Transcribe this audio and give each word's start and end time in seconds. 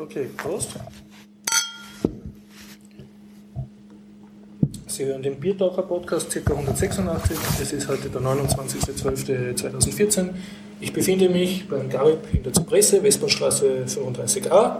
Okay, 0.00 0.28
Prost. 0.34 0.70
Sie 4.86 5.04
hören 5.04 5.22
den 5.22 5.38
Biertaucher 5.38 5.82
Podcast 5.82 6.30
ca. 6.30 6.54
186. 6.54 7.36
Es 7.60 7.72
ist 7.74 7.86
heute 7.86 8.08
der 8.08 8.22
29.12.2014. 8.22 10.30
Ich 10.80 10.94
befinde 10.94 11.28
mich 11.28 11.68
beim 11.68 11.90
Garib 11.90 12.32
in 12.32 12.42
der 12.42 12.54
Zypresse, 12.54 13.02
Westbahnstraße 13.02 13.84
35a. 13.86 14.76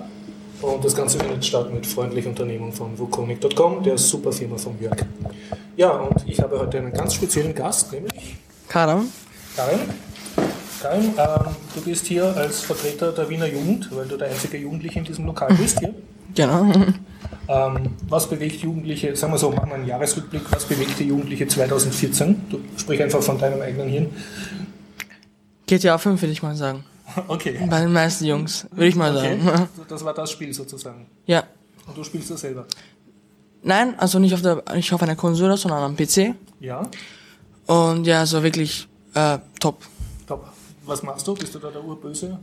Und 0.63 0.83
das 0.83 0.97
Ganze 0.97 1.19
findet 1.19 1.45
statt 1.45 1.71
mit 1.71 1.87
freundlicher 1.87 2.31
Unternehmung 2.31 2.73
von 2.73 2.99
Wukonic.com, 2.99 3.83
der 3.83 3.99
super 3.99 4.33
Firma 4.33 4.57
von 4.57 4.81
Jörg. 4.81 5.05
Ja, 5.77 5.91
und 5.91 6.27
ich 6.27 6.41
habe 6.41 6.59
heute 6.59 6.79
einen 6.79 6.95
ganz 6.95 7.13
speziellen 7.13 7.55
Gast, 7.55 7.93
nämlich 7.93 8.37
Karam. 8.69 9.13
Karin. 9.55 9.81
Karin, 10.81 11.13
ähm, 11.19 11.55
du 11.75 11.81
bist 11.83 12.07
hier 12.07 12.25
als 12.37 12.63
Vertreter 12.63 13.13
der 13.13 13.29
Wiener 13.29 13.47
Jugend, 13.47 13.95
weil 13.95 14.07
du 14.07 14.17
der 14.17 14.29
einzige 14.29 14.57
Jugendliche 14.57 14.99
in 14.99 15.05
diesem 15.05 15.27
Lokal 15.27 15.55
bist 15.55 15.81
hier. 15.81 15.95
Genau. 16.33 16.73
Ähm, 17.49 17.97
was 18.09 18.29
bewegt 18.29 18.63
Jugendliche, 18.63 19.17
sagen 19.17 19.33
wir 19.33 19.39
so, 19.39 19.51
machen 19.51 19.71
wir 19.71 19.75
einen 19.75 19.87
Jahresrückblick, 19.89 20.43
was 20.53 20.65
bewegte 20.65 21.03
Jugendliche 21.03 21.49
2014? 21.49 22.43
Du 22.49 22.61
sprich 22.77 23.03
einfach 23.03 23.21
von 23.21 23.37
deinem 23.37 23.61
eigenen 23.61 23.89
Hirn. 23.89 24.07
GTA 25.67 25.99
5 25.99 26.23
würde 26.23 26.33
ich 26.33 26.43
mal 26.43 26.55
sagen. 26.55 26.85
Okay. 27.27 27.59
Bei 27.69 27.81
den 27.81 27.93
meisten 27.93 28.25
Jungs, 28.27 28.69
würde 28.71 28.87
ich 28.87 28.95
mal 28.95 29.17
okay. 29.17 29.41
sagen. 29.45 29.69
Das 29.89 30.05
war 30.05 30.15
das 30.15 30.31
Spiel 30.31 30.55
sozusagen. 30.55 31.09
Ja. 31.27 31.43
Und 31.89 31.97
du 31.97 32.05
spielst 32.05 32.31
das 32.31 32.43
selber. 32.43 32.67
Nein, 33.65 33.99
also 33.99 34.21
nicht 34.21 34.33
auf 34.33 34.43
der, 34.43 34.63
nicht 34.77 34.93
auf 34.93 35.03
einer 35.03 35.17
Konsole, 35.17 35.57
sondern 35.57 35.83
am 35.83 35.97
PC. 35.97 36.37
Ja, 36.61 36.89
Und 37.67 38.07
ja, 38.07 38.25
so 38.25 38.41
wirklich 38.45 38.87
äh, 39.15 39.39
top. 39.59 39.83
Was 40.91 41.05
machst 41.05 41.25
du? 41.29 41.35
Bist 41.35 41.55
du 41.55 41.61
da 41.61 41.71
der 41.71 41.85
Urböse? 41.85 42.37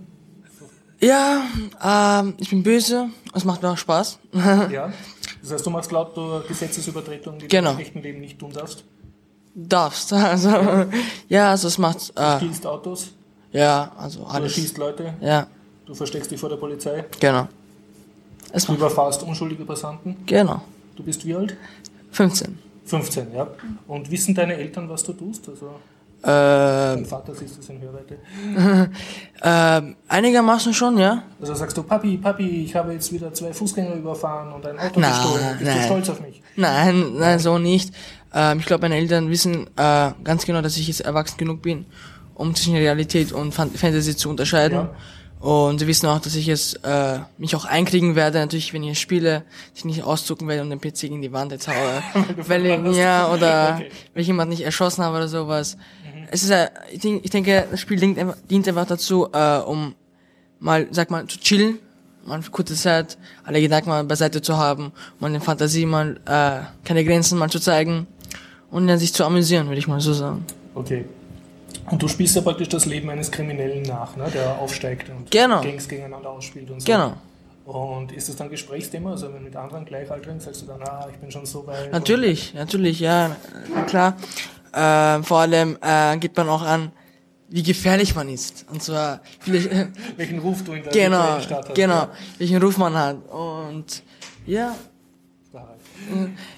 Ja, 1.01 1.41
ähm, 1.83 2.33
ich 2.37 2.49
bin 2.49 2.63
böse. 2.63 3.09
Es 3.33 3.43
macht 3.43 3.61
mir 3.61 3.69
auch 3.71 3.77
Spaß. 3.77 4.19
Ja. 4.71 4.91
Das 5.41 5.51
heißt, 5.51 5.65
du 5.65 5.69
machst 5.69 5.91
lauter 5.91 6.43
Gesetzesübertretungen, 6.47 7.39
die 7.39 7.47
Genau. 7.49 7.71
du 7.71 7.75
im 7.75 7.81
echten 7.81 8.01
Leben 8.01 8.21
nicht 8.21 8.39
tun 8.39 8.51
darfst. 8.53 8.85
Darfst. 9.53 10.13
Also 10.33 10.49
ja, 11.27 11.49
also 11.51 11.67
es 11.67 11.77
macht 11.77 12.13
äh, 12.17 12.37
Stiehlst 12.37 12.65
Autos, 12.65 13.09
ja, 13.51 13.91
also 13.97 14.19
du 14.21 14.25
alles. 14.27 14.53
erschießt 14.55 14.77
Leute, 14.77 15.13
Ja, 15.21 15.47
du 15.85 15.93
versteckst 15.93 16.31
dich 16.31 16.39
vor 16.39 16.49
der 16.49 16.55
Polizei, 16.57 17.03
genau. 17.19 17.47
Es 18.53 18.65
du 18.65 18.71
macht 18.71 18.79
überfahrst 18.79 19.23
unschuldige 19.23 19.65
Passanten. 19.65 20.15
genau. 20.25 20.61
Du 20.95 21.03
bist 21.03 21.25
wie 21.25 21.35
alt? 21.35 21.55
15. 22.11 22.57
15, 22.85 23.33
ja. 23.35 23.47
Und 23.87 24.09
wissen 24.09 24.33
deine 24.33 24.55
Eltern, 24.55 24.87
was 24.89 25.03
du 25.03 25.11
tust? 25.13 25.47
Also 25.49 25.69
Äh, 26.23 27.05
Vater 27.05 27.33
siehst 27.35 27.57
du 27.57 27.73
in 27.73 27.81
Hörweite. 27.81 28.17
äh, 29.41 29.93
einigermaßen 30.07 30.73
schon, 30.73 30.97
ja. 30.97 31.23
Also 31.39 31.53
sagst 31.53 31.77
du, 31.77 31.83
Papi, 31.83 32.17
Papi, 32.17 32.65
ich 32.65 32.75
habe 32.75 32.93
jetzt 32.93 33.13
wieder 33.13 33.33
zwei 33.33 33.53
Fußgänger 33.53 33.95
überfahren 33.95 34.51
und 34.51 34.65
ein 34.65 34.79
Auto 34.79 34.99
Nein, 34.99 35.11
gestohlen. 35.11 35.45
Bist 35.59 35.61
du 35.61 35.65
nein. 35.65 35.83
stolz 35.85 36.09
auf 36.09 36.21
mich? 36.21 36.41
Nein, 36.55 37.13
nein, 37.17 37.39
so 37.39 37.57
nicht. 37.59 37.93
Ähm, 38.33 38.59
ich 38.59 38.65
glaube, 38.65 38.81
meine 38.81 38.95
Eltern 38.95 39.29
wissen 39.29 39.67
äh, 39.77 40.11
ganz 40.23 40.45
genau, 40.45 40.61
dass 40.61 40.75
ich 40.77 40.87
jetzt 40.87 41.01
erwachsen 41.01 41.37
genug 41.37 41.61
bin, 41.61 41.85
um 42.33 42.55
zwischen 42.55 42.75
Realität 42.75 43.31
und 43.31 43.53
Fan 43.53 43.69
Fantasy 43.71 44.15
zu 44.15 44.29
unterscheiden. 44.29 44.77
Ja. 44.77 44.95
Und 45.39 45.79
sie 45.79 45.85
wissen 45.87 46.07
auch, 46.07 46.19
dass 46.19 46.35
ich 46.35 46.47
jetzt 46.47 46.83
äh, 46.83 47.19
mich 47.37 47.55
auch 47.55 47.65
einkriegen 47.65 48.15
werde, 48.15 48.39
natürlich, 48.39 48.73
wenn 48.73 48.83
ich 48.83 48.99
spiele, 48.99 49.43
dass 49.69 49.79
ich 49.79 49.85
nicht 49.85 50.03
auszucken 50.03 50.47
werde 50.47 50.63
und 50.63 50.69
den 50.71 50.81
PC 50.81 51.01
gegen 51.01 51.21
die 51.21 51.31
Wand 51.31 51.51
jetzt 51.51 51.67
haue. 51.67 52.01
weil 52.47 52.65
ich, 52.65 52.97
ja, 52.97 53.31
oder 53.31 53.75
Okay. 53.75 53.89
wenn 54.13 54.21
ich 54.21 54.27
jemanden 54.27 54.49
nicht 54.51 54.63
erschossen 54.65 55.03
habe 55.03 55.17
oder 55.17 55.27
sowas. 55.27 55.77
Es 56.31 56.43
ist, 56.43 56.49
äh, 56.49 56.69
ich, 56.91 56.99
denk, 57.01 57.23
ich 57.23 57.31
denke, 57.31 57.67
das 57.69 57.79
Spiel 57.79 57.99
dient 57.99 58.17
einfach, 58.17 58.35
dient 58.49 58.67
einfach 58.67 58.87
dazu, 58.87 59.29
äh, 59.31 59.59
um 59.59 59.93
mal, 60.59 60.87
sag 60.91 61.11
mal, 61.11 61.25
zu 61.27 61.39
chillen, 61.39 61.77
mal 62.25 62.41
für 62.41 62.51
kurze 62.51 62.75
Zeit, 62.75 63.17
alle 63.45 63.61
Gedanken 63.61 63.89
mal 63.89 64.03
beiseite 64.03 64.41
zu 64.41 64.57
haben, 64.57 64.91
mal 65.19 65.33
in 65.33 65.39
Fantasie 65.39 65.85
mal, 65.85 66.19
äh, 66.25 66.65
keine 66.83 67.05
Grenzen 67.05 67.37
mal 67.37 67.49
zu 67.49 67.59
zeigen 67.59 68.07
und 68.71 68.87
dann 68.87 68.97
sich 68.99 69.13
zu 69.13 69.23
amüsieren, 69.23 69.67
würde 69.67 69.79
ich 69.79 69.87
mal 69.87 70.01
so 70.01 70.13
sagen. 70.13 70.43
Okay. 70.75 71.05
Und 71.89 72.01
du 72.01 72.07
spielst 72.07 72.35
ja 72.35 72.41
praktisch 72.41 72.69
das 72.69 72.85
Leben 72.85 73.09
eines 73.09 73.31
Kriminellen 73.31 73.83
nach, 73.83 74.15
ne? 74.17 74.29
der 74.33 74.57
aufsteigt 74.59 75.09
und 75.09 75.31
Genau. 75.31 75.61
Gangs 75.61 75.87
gegeneinander 75.87 76.29
ausspielt 76.29 76.69
und 76.69 76.81
so. 76.81 76.85
Genau. 76.91 77.13
Und 77.65 78.11
ist 78.13 78.29
das 78.29 78.35
dann 78.37 78.49
Gesprächsthema? 78.49 79.11
Also 79.11 79.33
wenn 79.33 79.43
mit 79.43 79.55
anderen 79.55 79.85
Gleichaltrigen 79.85 80.39
sagst 80.39 80.61
du 80.61 80.65
dann, 80.67 80.81
ah, 80.83 81.07
ich 81.11 81.17
bin 81.17 81.29
schon 81.31 81.45
so 81.45 81.65
weit. 81.67 81.91
Natürlich, 81.91 82.53
natürlich, 82.53 82.99
ja, 82.99 83.35
klar. 83.87 84.15
Äh, 84.73 85.23
vor 85.23 85.39
allem 85.39 85.77
äh, 85.81 86.17
gibt 86.17 86.37
man 86.37 86.47
auch 86.49 86.61
an, 86.61 86.91
wie 87.49 87.63
gefährlich 87.63 88.15
man 88.15 88.29
ist. 88.29 88.65
Und 88.71 88.83
zwar, 88.83 89.21
vielleicht, 89.39 89.71
Und 89.71 89.93
welchen 90.17 90.39
Ruf 90.39 90.63
du 90.63 90.73
in 90.73 90.83
der 90.83 90.91
genau, 90.91 91.39
Stadt 91.41 91.65
hast. 91.69 91.75
genau, 91.75 91.93
Ja. 91.93 92.09
welchen 92.37 92.61
Ruf 92.61 92.77
man 92.77 92.93
hat. 92.95 93.17
Und 93.31 94.03
ja, 94.45 94.75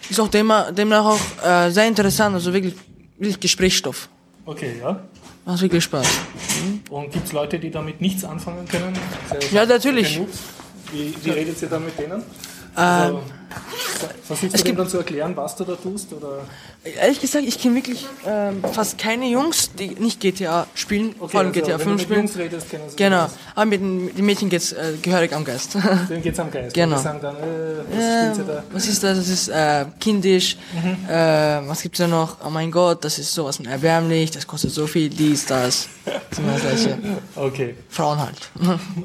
ist 0.10 0.20
auch 0.20 0.28
demnach, 0.28 0.72
demnach 0.72 1.06
auch 1.06 1.46
äh, 1.48 1.70
sehr 1.72 1.88
interessant, 1.88 2.36
also 2.36 2.52
wirklich, 2.54 2.76
wirklich 3.18 3.40
Gesprächsstoff. 3.40 4.10
Okay, 4.46 4.74
ja. 4.80 5.00
Macht 5.50 5.64
wirklich 5.64 5.84
Spaß. 5.84 6.08
Und 6.92 7.12
gibt 7.12 7.26
es 7.26 7.34
Leute, 7.34 7.58
die 7.58 7.72
damit 7.72 8.02
nichts 8.02 8.24
anfangen 8.24 8.68
können? 8.68 8.94
Ja, 9.52 9.66
natürlich. 9.66 10.14
Genug? 10.14 10.30
Wie, 10.92 11.16
wie 11.24 11.30
redet 11.32 11.60
ihr 11.60 11.68
da 11.68 11.80
mit 11.80 11.98
denen? 11.98 12.22
Also, 12.76 13.24
versuchst 14.24 14.54
du 14.54 14.58
es 14.58 14.64
gibt- 14.64 14.80
dann 14.80 14.88
zu 14.88 14.98
erklären, 14.98 15.36
was 15.36 15.56
du 15.56 15.64
da 15.64 15.76
tust? 15.76 16.12
Oder? 16.14 16.40
Ehrlich 16.84 17.20
gesagt, 17.20 17.46
ich 17.46 17.60
kenne 17.60 17.76
wirklich 17.76 18.06
ähm, 18.26 18.64
fast 18.74 18.98
keine 18.98 19.28
Jungs, 19.30 19.72
die 19.78 19.90
nicht 19.90 20.20
GTA 20.20 20.68
spielen, 20.76 21.16
vor 21.16 21.34
allem 21.36 21.50
also, 21.50 21.60
GTA 21.62 21.80
wenn 21.80 21.80
5 21.80 21.86
du 21.86 21.92
mit 21.92 22.02
spielen. 22.02 22.20
Jungs 22.22 22.38
redest, 22.38 22.70
kennen 22.70 22.90
sie 22.90 22.96
Genau, 22.96 23.24
das. 23.24 23.32
aber 23.56 23.66
mit 23.66 23.82
den, 23.82 24.26
Mädchen 24.26 24.50
geht's 24.50 24.72
äh, 24.72 24.94
gehörig 25.02 25.34
am 25.34 25.44
Geist. 25.44 25.76
Denen 26.10 26.22
geht's 26.22 26.40
am 26.40 26.50
Geist. 26.52 26.74
Genau. 26.74 26.98
Die 26.98 27.04
sagen 27.04 27.20
dann, 27.22 27.36
äh, 27.36 27.40
was 28.30 28.38
ihr 28.38 28.44
da? 28.46 28.64
was 28.72 28.88
ist 28.88 29.04
das? 29.04 29.18
Das 29.18 29.28
ist 29.30 29.48
äh, 29.50 29.86
kindisch. 30.00 30.58
Mhm. 30.74 31.10
Äh, 31.10 31.68
was 31.68 31.82
gibt's 31.82 31.98
da 32.00 32.08
noch? 32.08 32.38
Oh 32.46 32.50
mein 32.50 32.72
Gott, 32.72 33.04
das 33.04 33.20
ist 33.20 33.34
sowas 33.34 33.60
erbärmlich. 33.60 34.32
Das 34.32 34.46
kostet 34.48 34.72
so 34.72 34.88
viel. 34.88 35.10
Dies, 35.10 35.46
das. 35.46 35.88
Gleiche. 36.62 36.98
Okay. 37.36 37.76
Frauen 37.90 38.20
halt. 38.20 38.50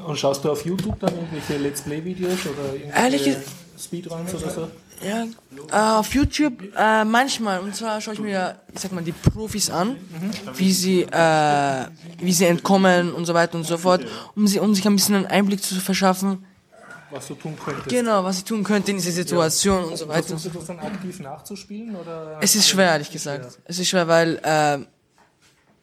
Und 0.05 0.17
schaust 0.19 0.43
du 0.43 0.51
auf 0.51 0.65
YouTube 0.65 0.99
dann 0.99 1.13
irgendwelche 1.15 1.57
Let's 1.61 1.81
Play-Videos 1.81 2.39
oder 2.45 2.73
irgendwelche 2.73 3.01
Ehrlich 3.03 3.23
ge- 3.23 3.35
Speedruns 3.77 4.33
oder 4.33 4.49
so? 4.49 4.67
Ja, 5.03 5.25
äh, 5.71 5.97
auf 5.97 6.13
YouTube 6.13 6.53
äh, 6.75 7.03
manchmal. 7.03 7.59
Und 7.59 7.75
zwar 7.75 7.99
schaue 7.99 8.13
ich 8.13 8.19
mir, 8.19 8.59
ich 8.73 8.79
sag 8.79 8.91
mal, 8.91 9.03
die 9.03 9.11
Profis 9.11 9.69
an, 9.69 9.97
wie 10.55 10.71
sie, 10.71 11.01
äh, 11.03 11.85
wie 12.19 12.33
sie 12.33 12.45
entkommen 12.45 13.13
und 13.13 13.25
so 13.25 13.33
weiter 13.33 13.57
und 13.57 13.65
so 13.65 13.77
fort, 13.77 14.05
um 14.35 14.47
sie, 14.47 14.59
um 14.59 14.73
sich 14.73 14.85
ein 14.87 14.95
bisschen 14.95 15.15
einen 15.15 15.25
Einblick 15.25 15.61
zu 15.61 15.75
verschaffen. 15.75 16.45
Was 17.11 17.27
du 17.27 17.35
tun 17.35 17.55
könntest. 17.63 17.89
Genau, 17.89 18.23
was 18.23 18.39
ich 18.39 18.43
tun 18.45 18.63
könnte 18.63 18.91
in 18.91 18.97
dieser 18.97 19.11
Situation 19.11 19.85
und 19.85 19.97
so 19.97 20.07
weiter. 20.07 20.27
Versuchst 20.29 20.55
du 20.55 20.59
das 20.59 20.67
dann 20.67 20.79
aktiv 20.79 21.19
nachzuspielen? 21.19 21.95
Oder? 21.95 22.39
Es 22.41 22.55
ist 22.55 22.67
schwer, 22.67 22.91
ehrlich 22.91 23.11
gesagt. 23.11 23.59
Es 23.65 23.79
ist 23.79 23.89
schwer, 23.89 24.07
weil 24.07 24.39
äh, 24.43 24.79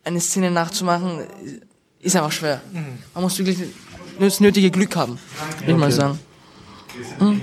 eine 0.04 0.20
Szene 0.20 0.50
nachzumachen 0.50 1.26
ist 2.00 2.16
einfach 2.16 2.32
schwer. 2.32 2.60
Man 3.14 3.22
muss 3.22 3.38
wirklich 3.38 3.70
das 4.18 4.40
nötige 4.40 4.70
Glück 4.70 4.96
haben, 4.96 5.18
würde 5.60 5.72
ich 5.72 5.78
mal 5.78 5.92
Okay. 5.92 6.18
Sagen. 7.18 7.40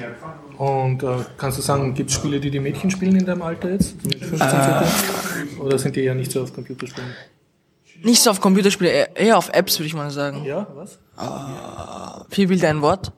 Und 0.58 1.04
äh, 1.04 1.18
kannst 1.38 1.58
du 1.58 1.62
sagen, 1.62 1.94
gibt 1.94 2.10
es 2.10 2.16
Spiele, 2.18 2.40
die 2.40 2.52
die 2.52 2.60
Mädchen 2.60 2.92
spielen 2.92 3.16
in 3.16 3.26
deinem 3.26 3.42
Alter 3.42 3.70
jetzt? 3.72 4.04
Mit 4.06 4.20
15, 4.24 4.48
Äh. 4.48 4.84
14? 4.86 5.60
Oder 5.60 5.78
sind 5.80 5.96
die 5.96 6.04
eher 6.04 6.16
nicht 6.16 6.32
so 6.32 6.44
auf 6.44 6.54
Computerspielen? 6.54 7.10
Nicht 8.04 8.22
so 8.22 8.30
auf 8.32 8.40
Computerspiele, 8.42 9.10
eher- 9.16 9.38
auf 9.38 9.50
Apps, 9.50 9.78
würde 9.80 9.88
ich 9.88 9.94
mal 9.94 10.10
sagen. 10.12 10.44
Ja, 10.46 10.68
was? 10.74 11.00
Vier 12.30 12.48
Bilder, 12.48 12.70
ein 12.70 12.82
Wort. 12.82 13.12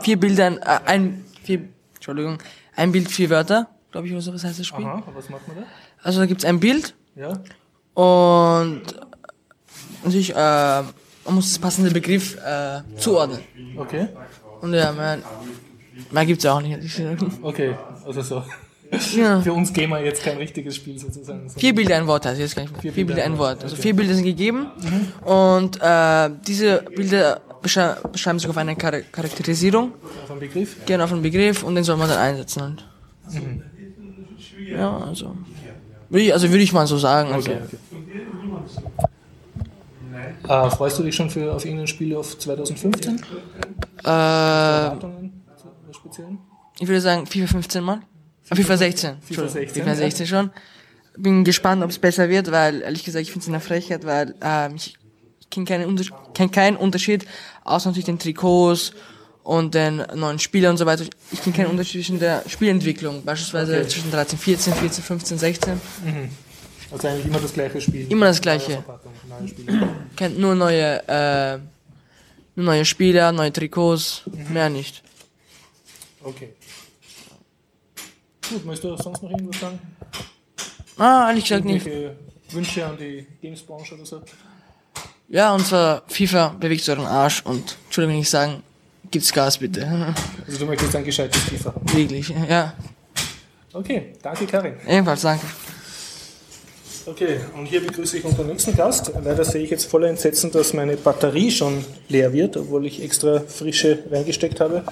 Vier 0.00 0.18
Bilder, 0.18 0.46
ein, 0.46 0.58
äh, 0.58 0.78
ein 0.86 1.24
vier, 1.44 1.68
Entschuldigung, 1.94 2.38
ein 2.76 2.90
Bild, 2.92 3.08
vier 3.10 3.30
Wörter, 3.30 3.68
glaube 3.92 4.06
ich, 4.06 4.12
oder 4.12 4.22
so, 4.22 4.32
was 4.34 4.42
heißt 4.44 4.58
das 4.58 4.66
Spiel? 4.66 4.84
Aha, 4.84 5.02
was 5.14 5.28
macht 5.30 5.46
man 5.48 5.58
da? 5.58 5.62
Also 6.02 6.20
da 6.20 6.26
gibt's 6.26 6.44
ein 6.44 6.58
Bild 6.60 6.94
Ja? 7.16 7.32
und 7.94 8.82
natürlich, 10.04 10.30
äh, 10.30 10.34
man 10.36 11.34
muss 11.34 11.50
das 11.50 11.58
passende 11.58 11.90
Begriff 11.90 12.36
äh, 12.44 12.80
zuordnen. 12.96 13.40
Okay. 13.76 14.08
Und 14.60 14.74
ja, 14.74 14.92
mehr, 14.92 15.18
mehr 16.10 16.26
gibt's 16.26 16.44
auch 16.46 16.60
nicht, 16.60 16.72
ehrlich 16.72 16.94
gesagt. 16.94 17.22
Okay, 17.42 17.74
also 18.06 18.22
so. 18.22 18.42
Ja. 19.14 19.40
Für 19.42 19.52
uns 19.52 19.70
Gamer 19.72 20.00
jetzt 20.00 20.22
kein 20.22 20.38
richtiges 20.38 20.76
Spiel 20.76 20.98
sozusagen. 20.98 21.50
Vier 21.50 21.74
Bilder, 21.74 21.96
ein 21.96 22.06
Wort 22.06 22.24
heißt 22.24 22.40
jetzt 22.40 22.56
gar 22.56 22.62
nicht. 22.62 22.72
Vier 22.80 22.92
Vier, 22.92 23.06
Bilder, 23.06 23.22
Bilder, 23.22 23.24
ein 23.34 23.38
Wort. 23.38 23.62
Also 23.62 23.74
okay. 23.74 23.82
vier 23.82 23.96
Bilder 23.96 24.14
sind 24.14 24.24
gegeben 24.24 24.66
und 25.26 25.78
äh, 25.82 26.30
diese 26.46 26.82
Bilder 26.96 27.40
beschrei 27.60 27.96
beschreiben 28.10 28.38
sich 28.38 28.48
auf 28.48 28.56
eine 28.56 28.74
Char 28.80 29.00
Charakterisierung, 29.12 29.92
Auf 30.24 30.30
einen 30.30 30.40
Begriff? 30.40 30.76
gerne 30.86 31.04
auf 31.04 31.12
einen 31.12 31.20
Begriff 31.22 31.62
und 31.64 31.74
den 31.74 31.84
soll 31.84 31.96
man 31.98 32.08
dann 32.08 32.18
einsetzen. 32.18 32.62
Halt. 32.62 32.84
Ja, 34.70 34.96
also. 34.98 35.36
Würde 36.08 36.24
ich, 36.24 36.32
also 36.32 36.48
würde 36.48 36.62
ich 36.62 36.72
mal 36.72 36.86
so 36.86 36.96
sagen. 36.96 37.30
Also, 37.32 37.50
Okay, 37.50 37.60
okay. 37.66 39.06
Äh, 40.48 40.70
freust 40.70 40.98
du 40.98 41.02
dich 41.02 41.14
schon 41.14 41.30
für, 41.30 41.52
auf 41.54 41.64
irgendein 41.64 41.86
Spiel 41.86 42.14
auf 42.16 42.38
2015? 42.38 43.20
äh, 44.04 44.88
ich 46.80 46.86
würde 46.86 47.00
sagen 47.00 47.26
FIFA 47.26 47.46
15 47.46 47.84
mal. 47.84 48.00
Äh, 48.50 48.56
FIFA 48.56 48.76
16. 48.76 49.10
Entschuldigung, 49.10 49.48
16, 49.48 49.82
FIFA 49.82 49.94
16 49.94 50.26
schon. 50.26 50.50
Bin 51.16 51.44
gespannt, 51.44 51.82
ob 51.82 51.90
es 51.90 51.98
besser 51.98 52.28
wird, 52.28 52.50
weil 52.52 52.82
ehrlich 52.82 53.04
gesagt, 53.04 53.22
ich 53.22 53.32
finde 53.32 53.42
es 53.44 53.48
eine 53.48 53.60
Frechheit, 53.60 54.04
weil 54.06 54.34
ähm, 54.40 54.76
ich, 54.76 54.94
kenne 55.50 55.66
keinen, 55.66 55.86
Unterschied- 55.86 56.14
kenn 56.34 56.50
keinen 56.50 56.76
Unterschied, 56.76 57.26
außer 57.64 57.88
natürlich 57.88 58.04
den 58.04 58.18
Trikots 58.18 58.92
und 59.42 59.74
den 59.74 60.02
neuen 60.14 60.38
Spieler 60.38 60.70
und 60.70 60.76
so 60.76 60.86
weiter. 60.86 61.04
Ich 61.32 61.42
kenne 61.42 61.56
keinen 61.56 61.66
Unterschied 61.70 62.02
zwischen 62.02 62.20
der 62.20 62.42
Spielentwicklung, 62.46 63.24
beispielsweise 63.24 63.78
Okay. 63.78 63.88
zwischen 63.88 64.10
13, 64.12 64.38
14, 64.38 64.72
14, 64.74 65.04
15, 65.04 65.38
16. 65.38 65.80
Also 66.90 67.08
eigentlich 67.08 67.26
immer 67.26 67.40
das 67.40 67.52
gleiche 67.52 67.80
Spiel. 67.80 68.06
Immer 68.10 68.26
das 68.26 68.40
Gleiche. 68.40 68.84
Neue 69.28 69.38
Verpackung, 69.38 69.38
neue 69.38 69.48
Spiele. 69.48 69.88
Kennt 70.16 70.38
nur 70.38 70.54
neue, 70.54 71.08
äh, 71.08 71.58
nur 72.56 72.66
neue 72.66 72.84
Spieler, 72.84 73.32
neue 73.32 73.52
Trikots, 73.52 74.22
mehr 74.50 74.68
nicht. 74.68 75.02
Okay. 76.22 76.54
Gut, 78.48 78.64
möchtest 78.64 78.84
du 78.84 79.02
sonst 79.02 79.22
noch 79.22 79.30
irgendwas 79.30 79.60
sagen? 79.60 79.78
Ah, 80.96 81.28
ehrlich 81.28 81.44
gesagt 81.44 81.64
nicht. 81.64 81.86
Wünsche 82.50 82.86
an 82.86 82.96
die 82.96 83.26
Gamesbranche 83.42 83.94
oder 83.94 84.06
so? 84.06 84.22
Ja, 85.28 85.54
und 85.54 85.66
zwar 85.66 86.02
FIFA 86.08 86.56
bewegt 86.58 86.88
euren 86.88 87.04
Arsch 87.04 87.42
und, 87.44 87.76
Entschuldigung, 87.84 88.14
wenn 88.14 88.22
ich 88.22 88.30
sagen, 88.30 88.62
gibt's 89.10 89.32
Gas 89.32 89.58
bitte. 89.58 90.14
Also 90.46 90.60
du 90.60 90.66
möchtest 90.66 90.96
ein 90.96 91.04
gescheites 91.04 91.42
FIFA. 91.42 91.74
Wirklich, 91.92 92.28
ja. 92.48 92.72
Okay, 93.74 94.14
danke 94.22 94.46
Karin. 94.46 94.74
Ebenfalls, 94.86 95.20
danke. 95.20 95.46
Okay, 97.08 97.40
und 97.56 97.64
hier 97.64 97.80
begrüße 97.80 98.18
ich 98.18 98.24
unseren 98.24 98.48
nächsten 98.48 98.76
Gast. 98.76 99.10
Leider 99.24 99.42
sehe 99.42 99.62
ich 99.62 99.70
jetzt 99.70 99.86
voller 99.86 100.08
Entsetzen, 100.08 100.52
dass 100.52 100.74
meine 100.74 100.94
Batterie 100.94 101.50
schon 101.50 101.82
leer 102.08 102.34
wird, 102.34 102.58
obwohl 102.58 102.84
ich 102.84 103.02
extra 103.02 103.40
frische 103.40 104.04
reingesteckt 104.10 104.60
habe. 104.60 104.84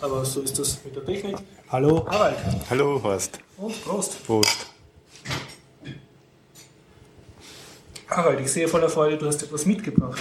Aber 0.00 0.24
so 0.24 0.40
ist 0.40 0.58
das 0.58 0.78
mit 0.84 0.96
der 0.96 1.04
Technik. 1.04 1.36
Hallo 1.68 2.04
Harald. 2.10 2.36
Hallo 2.68 3.00
Horst. 3.00 3.38
Und 3.56 3.84
Prost. 3.84 4.26
Prost. 4.26 4.66
Harald, 8.08 8.40
ich 8.40 8.50
sehe 8.50 8.66
voller 8.66 8.88
Freude, 8.88 9.16
du 9.16 9.28
hast 9.28 9.40
etwas 9.40 9.64
mitgebracht. 9.64 10.20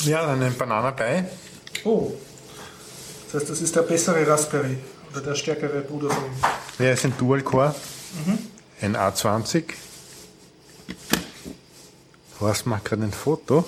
Ja, 0.00 0.26
dann 0.26 0.42
ein 0.42 0.54
Bananabei. 0.58 1.24
Oh, 1.84 2.12
das 3.32 3.40
heißt, 3.40 3.50
das 3.50 3.62
ist 3.62 3.74
der 3.74 3.82
bessere 3.82 4.28
Raspberry 4.28 4.76
oder 5.10 5.22
der 5.22 5.34
stärkere 5.34 5.80
Bruder 5.80 6.10
von 6.10 6.24
ihm. 6.24 6.84
Ja, 6.84 6.92
ist 6.92 7.06
ein 7.06 7.14
Dual-Core. 7.16 7.74
Ein 8.82 8.94
A20. 8.94 9.64
Horst 12.40 12.66
macht 12.66 12.84
gerade 12.84 13.04
ein 13.04 13.12
Foto. 13.12 13.64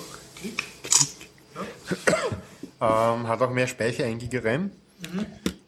ähm, 2.81 3.27
hat 3.27 3.41
auch 3.41 3.49
mehr 3.51 3.67
Speicher, 3.67 4.05
1 4.05 4.23
GB 4.23 4.39
RAM. 4.47 4.71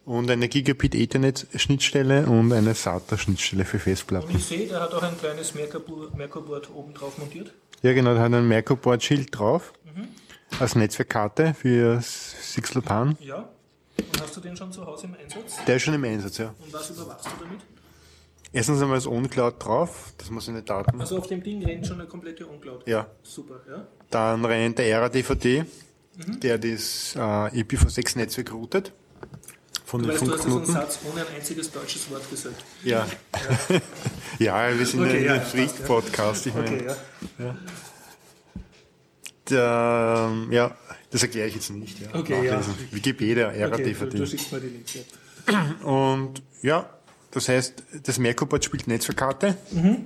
Und 0.06 0.30
eine 0.30 0.50
Gigabit 0.50 0.96
Ethernet-Schnittstelle 0.96 2.26
und 2.26 2.52
eine 2.54 2.74
SATA-Schnittstelle 2.74 3.66
für 3.66 3.78
Und 3.78 3.84
Festplatten. 3.84 4.36
ich 4.36 4.46
sehe, 4.46 4.68
der 4.68 4.82
hat 4.82 4.94
auch 4.94 5.04
ein 5.04 5.18
kleines 5.18 5.54
Merkur- 5.54 6.16
Merkurboard 6.16 6.70
oben 6.74 6.94
drauf 6.94 7.18
montiert. 7.18 7.54
Ja, 7.82 7.94
genau, 7.94 8.14
da 8.16 8.22
hat 8.22 8.34
ein 8.34 8.48
Merkur-Board-Schild 8.48 9.30
drauf. 9.38 9.74
Als 10.60 10.76
Netzwerkkarte 10.76 11.54
für 11.54 12.02
Sixlopan. 12.02 13.18
Ja. 13.22 13.48
Und 13.98 14.22
hast 14.22 14.36
du 14.36 14.42
den 14.42 14.58
schon 14.58 14.72
zu 14.74 14.86
Hause 14.86 15.06
im 15.08 15.14
Einsatz? 15.16 15.64
Der 15.66 15.78
ist 15.78 15.84
schon 15.84 15.94
im 15.94 16.04
Einsatz, 16.04 16.38
ja. 16.40 16.54
Und 16.60 16.74
was 16.74 16.90
überwachst 16.90 17.26
du 17.26 17.44
damit? 17.46 17.62
Erstens 18.54 18.82
einmal 18.82 18.98
ist 18.98 19.08
OnCloud 19.08 19.64
drauf, 19.64 20.14
dass 20.18 20.30
man 20.30 20.42
seine 20.42 20.62
Daten. 20.62 21.00
Also 21.00 21.18
auf 21.18 21.28
dem 21.28 21.42
Ding 21.42 21.64
rennt 21.64 21.88
schon 21.88 22.00
eine 22.00 22.10
komplette 22.10 22.46
Uncloud. 22.46 22.86
Ja. 22.88 23.08
Super, 23.24 23.62
ja. 23.70 23.88
Dann 24.10 24.44
rennt 24.44 24.78
der 24.78 25.02
RADVD, 25.02 25.64
der 26.44 26.58
das 26.58 27.16
äh, 27.16 27.20
IPv6-Netzwerk 27.20 28.52
routet. 28.54 28.92
Von 29.86 30.04
Du 30.04 30.10
weißt, 30.10 30.22
du 30.22 30.32
hast 30.32 30.46
jetzt 30.46 30.56
einen. 30.56 30.66
Satz 30.66 31.00
ohne 31.10 31.22
ein 31.26 31.36
einziges 31.36 31.72
deutsches 31.72 32.10
Wort 32.12 32.30
gesagt. 32.30 32.64
Ja. 32.84 33.08
ja, 34.40 34.70
wir 34.78 34.86
sind 34.86 35.02
Okay, 35.02 35.18
ein 35.18 35.24
ja, 35.26 35.34
ein 35.36 35.42
Freak-Podcast. 35.42 36.48
Ich 36.48 36.56
Okay, 36.56 36.72
meine, 36.72 36.98
ja. 37.40 37.56
der, 39.50 40.30
ähm, 40.32 40.52
ja, 40.52 40.76
das 41.10 41.24
erkläre 41.24 41.48
ich 41.48 41.56
jetzt 41.56 41.70
nicht. 41.72 42.00
Ja. 42.00 42.08
Okay, 42.20 42.46
ja. 42.46 42.56
Nachlesen. 42.58 42.76
Wikipedia, 42.92 43.50
Okay, 43.50 43.94
du, 44.00 44.06
du 44.10 44.26
schickst 44.26 44.52
mir 44.52 44.60
die 44.60 44.68
Links. 44.68 44.94
Ja. 45.50 45.86
Und 45.86 46.42
ja, 46.62 46.90
das 47.32 47.50
heißt, 47.50 47.84
das 48.04 48.20
Merkurboard 48.20 48.64
spielt 48.64 48.88
Netzwerkkarte. 48.88 49.56
Und 49.72 50.06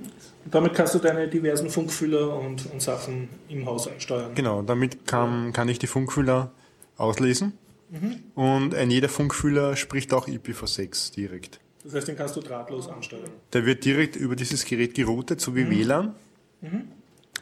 damit 0.54 0.74
kannst 0.74 0.94
du 0.94 0.98
deine 0.98 1.28
diversen 1.28 1.70
Funkfühler 1.70 2.38
und, 2.38 2.70
und 2.72 2.80
Sachen 2.80 3.28
im 3.48 3.66
Haus 3.66 3.88
ansteuern. 3.88 4.34
Genau, 4.34 4.62
damit 4.62 5.06
kann, 5.06 5.52
kann 5.52 5.68
ich 5.68 5.78
die 5.78 5.86
Funkfühler 5.88 6.52
auslesen. 6.96 7.52
Mhm. 7.90 8.16
Und 8.34 8.74
ein 8.74 8.90
jeder 8.90 9.08
Funkfühler 9.08 9.76
spricht 9.76 10.12
auch 10.12 10.28
IPv6 10.28 11.14
direkt. 11.14 11.60
Das 11.84 11.94
heißt, 11.94 12.08
den 12.08 12.16
kannst 12.16 12.34
du 12.36 12.40
drahtlos 12.40 12.88
ansteuern. 12.88 13.30
Der 13.52 13.64
wird 13.64 13.84
direkt 13.84 14.16
über 14.16 14.34
dieses 14.34 14.64
Gerät 14.64 14.94
geroutet, 14.94 15.40
so 15.40 15.54
wie 15.54 15.64
Mhm. 15.64 15.70
WLAN. 15.70 16.14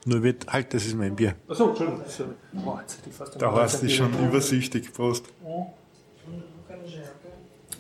Nur 0.06 0.22
wird, 0.22 0.46
halt, 0.48 0.74
das 0.74 0.84
ist 0.84 0.94
mein 0.96 1.16
Bier. 1.16 1.34
Achso, 1.48 1.70
Entschuldigung. 1.70 2.02
Boah, 2.52 2.80
jetzt 2.82 2.98
hätte 2.98 3.08
ich 3.08 3.14
fast 3.16 3.40
Da 3.40 3.52
hast 3.52 3.82
du 3.82 3.88
schon 3.88 4.12
übersichtig, 4.26 4.92
Prost. 4.92 5.24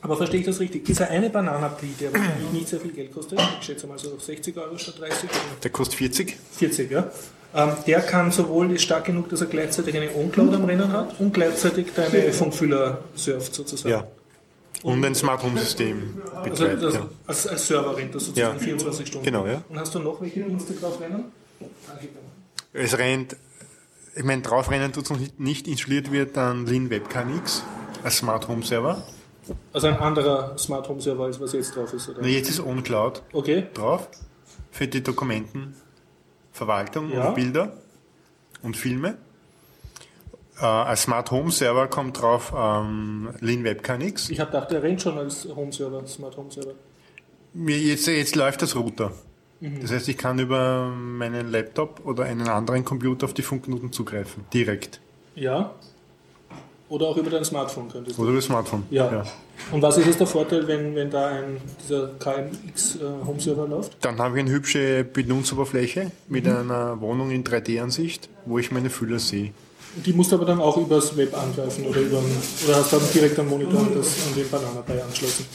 Aber 0.04 0.16
verstehe 0.18 0.40
ich 0.40 0.46
das 0.46 0.60
richtig? 0.60 0.84
Dieser 0.84 1.08
eine 1.08 1.30
Bananapli, 1.30 1.88
der 1.98 2.12
wahrscheinlich 2.12 2.50
nicht 2.52 2.68
sehr 2.68 2.78
viel 2.78 2.92
Geld 2.92 3.12
kostet, 3.14 3.40
ich 3.58 3.66
schätze 3.66 3.86
mal 3.86 3.98
so 3.98 4.18
60 4.18 4.54
Euro 4.58 4.76
statt 4.76 4.96
30 5.00 5.24
oder 5.30 5.30
Der 5.62 5.70
kostet 5.70 5.96
40. 5.96 6.36
40, 6.58 6.90
ja. 6.90 7.10
Ähm, 7.54 7.70
der 7.86 8.00
kann 8.02 8.30
sowohl, 8.30 8.70
ist 8.72 8.82
stark 8.82 9.06
genug, 9.06 9.30
dass 9.30 9.40
er 9.40 9.46
gleichzeitig 9.46 9.96
eine 9.96 10.14
On-Cloud 10.14 10.54
am 10.54 10.64
Rennen 10.66 10.92
hat 10.92 11.18
und 11.20 11.32
gleichzeitig 11.32 11.86
deine 11.96 12.32
Funkfühler 12.32 12.98
surft 13.14 13.54
sozusagen. 13.54 13.90
Ja. 13.92 14.06
Und 14.82 15.02
ein 15.04 15.14
Smart 15.14 15.42
Home 15.42 15.58
System 15.58 16.20
Also 16.34 16.50
betreibt. 16.50 16.82
das, 16.82 16.94
ja. 16.94 17.08
als, 17.26 17.46
als 17.46 17.66
Server 17.66 17.96
rennt 17.96 18.14
das 18.14 18.26
sozusagen 18.26 18.58
Ja. 18.58 18.62
24 18.62 19.06
Stunden. 19.06 19.24
Genau, 19.24 19.46
ja. 19.46 19.62
Und 19.70 19.78
hast 19.78 19.94
du 19.94 20.00
noch 20.00 20.20
welche 20.20 20.42
Dienste 20.42 20.74
drauf 20.74 21.00
rennen? 21.00 21.24
Es 22.74 22.98
rennt, 22.98 23.36
ich 24.16 24.24
meine, 24.24 24.42
draufrennen 24.42 24.92
tut 24.92 25.04
es 25.04 25.10
noch 25.10 25.18
nicht, 25.18 25.40
nicht 25.40 25.66
installiert 25.68 26.12
wird 26.12 26.36
dann 26.36 26.66
Lin 26.66 26.90
Webcam 26.90 27.36
X 27.38 27.62
als 28.02 28.18
Smart 28.18 28.48
Home 28.48 28.64
Server. 28.64 29.02
Also 29.72 29.86
ein 29.88 29.96
anderer 29.98 30.56
Smart 30.58 30.88
Home 30.88 31.00
Server, 31.00 31.24
als 31.24 31.40
was 31.40 31.52
jetzt 31.52 31.74
drauf 31.76 31.92
ist, 31.92 32.08
oder? 32.08 32.18
Na, 32.22 32.28
jetzt 32.28 32.48
ist 32.50 32.60
OnCloud 32.60 33.22
Okay. 33.32 33.66
drauf 33.74 34.08
für 34.70 34.86
die 34.88 35.02
Dokumentenverwaltung 35.02 37.10
Ja. 37.12 37.28
und 37.28 37.34
Bilder 37.34 37.72
und 38.62 38.76
Filme. 38.76 39.16
Äh, 40.60 40.64
als 40.64 41.02
Smart 41.02 41.30
Home 41.30 41.50
Server 41.50 41.88
kommt 41.88 42.20
drauf 42.20 42.52
ähm, 42.56 43.30
Lin 43.40 43.64
Webcam 43.64 44.00
X. 44.00 44.30
Ich 44.30 44.40
habe 44.40 44.50
gedacht, 44.52 44.70
der 44.70 44.82
rennt 44.82 45.02
schon 45.02 45.18
als 45.18 45.46
Home 45.54 45.72
Server, 45.72 46.06
Smart 46.06 46.36
Home 46.36 46.50
Server. 46.50 46.74
Jetzt, 47.54 48.06
jetzt 48.06 48.36
läuft 48.36 48.62
das 48.62 48.74
Router. 48.76 49.12
Mhm. 49.60 49.80
Das 49.80 49.90
heißt, 49.92 50.08
ich 50.08 50.16
kann 50.16 50.38
über 50.38 50.88
meinen 50.88 51.50
Laptop 51.50 52.00
oder 52.04 52.24
einen 52.24 52.48
anderen 52.48 52.84
Computer 52.84 53.26
auf 53.26 53.34
die 53.34 53.42
Funknoten 53.42 53.92
zugreifen. 53.92 54.44
Direkt. 54.52 55.00
Ja. 55.34 55.74
Oder 56.88 57.06
auch 57.06 57.16
über 57.16 57.30
dein 57.30 57.44
Smartphone 57.44 57.88
könntest 57.90 58.18
du. 58.18 58.22
Oder 58.22 58.30
über 58.30 58.38
das 58.38 58.46
Smartphone. 58.46 58.84
Ja. 58.90 59.24
Und 59.72 59.80
was 59.82 59.96
ist 59.96 60.06
jetzt 60.06 60.20
der 60.20 60.26
Vorteil, 60.26 60.66
wenn, 60.68 60.94
wenn 60.94 61.10
da 61.10 61.28
ein, 61.28 61.56
dieser 61.82 62.08
KMX 62.18 62.96
äh, 62.96 63.00
Home 63.26 63.40
Server 63.40 63.66
läuft? 63.66 63.96
Dann 64.02 64.18
habe 64.18 64.36
ich 64.36 64.44
eine 64.44 64.52
hübsche 64.52 65.02
Benutzeroberfläche 65.04 66.10
mit 66.28 66.44
Mhm. 66.44 66.50
einer 66.70 67.00
Wohnung 67.00 67.30
in 67.30 67.42
3D-Ansicht, 67.42 68.28
wo 68.44 68.58
ich 68.58 68.70
meine 68.70 68.90
Füller 68.90 69.18
sehe. 69.18 69.52
Die 70.04 70.12
musst 70.12 70.32
du 70.32 70.36
aber 70.36 70.44
dann 70.44 70.60
auch 70.60 70.76
übers 70.76 71.16
Web 71.16 71.34
angreifen 71.36 71.86
oder, 71.86 72.00
über, 72.00 72.18
oder 72.66 72.76
hast 72.76 72.92
du 72.92 72.96
dann 72.98 73.06
direkt 73.14 73.38
am 73.38 73.48
Monitor 73.48 73.80
und 73.80 73.96
das 73.96 74.08
an 74.28 74.34
den 74.34 74.50
Banana 74.50 74.82
bei 74.86 75.02
anschlossen? 75.02 75.46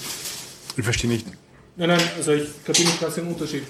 Ich 0.77 0.83
verstehe 0.83 1.09
nicht. 1.09 1.27
Nein, 1.75 1.89
nein, 1.89 2.01
also 2.17 2.31
ich 2.31 2.47
glaube 2.63 2.79
nicht 2.81 3.01
ganz 3.01 3.15
den 3.15 3.27
Unterschied. 3.27 3.63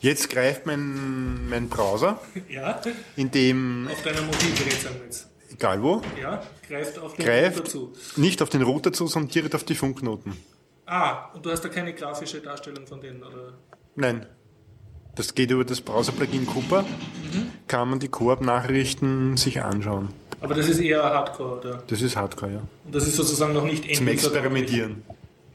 Jetzt 0.00 0.30
greift 0.30 0.64
mein, 0.64 1.48
mein 1.48 1.68
Browser, 1.68 2.20
Ja, 2.48 2.80
in 3.16 3.30
dem, 3.30 3.88
auf 3.90 4.02
deinem 4.02 4.26
Mobilgerät 4.26 4.80
sagen 4.82 4.96
wir 4.98 5.04
jetzt. 5.04 5.26
Egal 5.52 5.82
wo, 5.82 6.02
Ja, 6.20 6.42
greift 6.68 6.98
auf 6.98 7.14
den 7.14 7.24
greift 7.24 7.58
dazu. 7.60 7.92
nicht 8.16 8.42
auf 8.42 8.48
den 8.48 8.62
Router 8.62 8.92
zu, 8.92 9.06
sondern 9.06 9.30
direkt 9.30 9.54
auf 9.54 9.64
die 9.64 9.74
Funknoten. 9.74 10.36
Ah, 10.86 11.30
und 11.34 11.44
du 11.44 11.50
hast 11.50 11.62
da 11.64 11.68
keine 11.68 11.92
grafische 11.94 12.40
Darstellung 12.40 12.86
von 12.86 13.00
denen, 13.00 13.22
oder? 13.22 13.52
Nein. 13.96 14.26
Das 15.14 15.34
geht 15.34 15.50
über 15.50 15.64
das 15.64 15.80
Browser-Plugin 15.80 16.46
Cooper. 16.46 16.82
Mhm. 16.82 17.50
Kann 17.66 17.90
man 17.90 17.98
die 17.98 18.08
Koop-Nachrichten 18.08 19.36
sich 19.36 19.60
anschauen. 19.62 20.08
Aber 20.40 20.54
das 20.54 20.68
ist 20.68 20.78
eher 20.78 21.02
Hardcore, 21.02 21.58
oder? 21.58 21.82
Das 21.88 22.00
ist 22.00 22.16
Hardcore, 22.16 22.52
ja. 22.52 22.62
Und 22.84 22.94
das 22.94 23.06
ist 23.08 23.16
sozusagen 23.16 23.52
noch 23.52 23.64
nicht 23.64 23.82
Zum 23.96 24.06
End-User- 24.06 24.28
Experimentieren. 24.28 25.02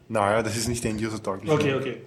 Naja, 0.10 0.44
das 0.44 0.58
ist 0.58 0.68
nicht 0.68 0.84
End-User-tauglich. 0.84 1.50
Okay, 1.50 1.74
okay. 1.76 1.98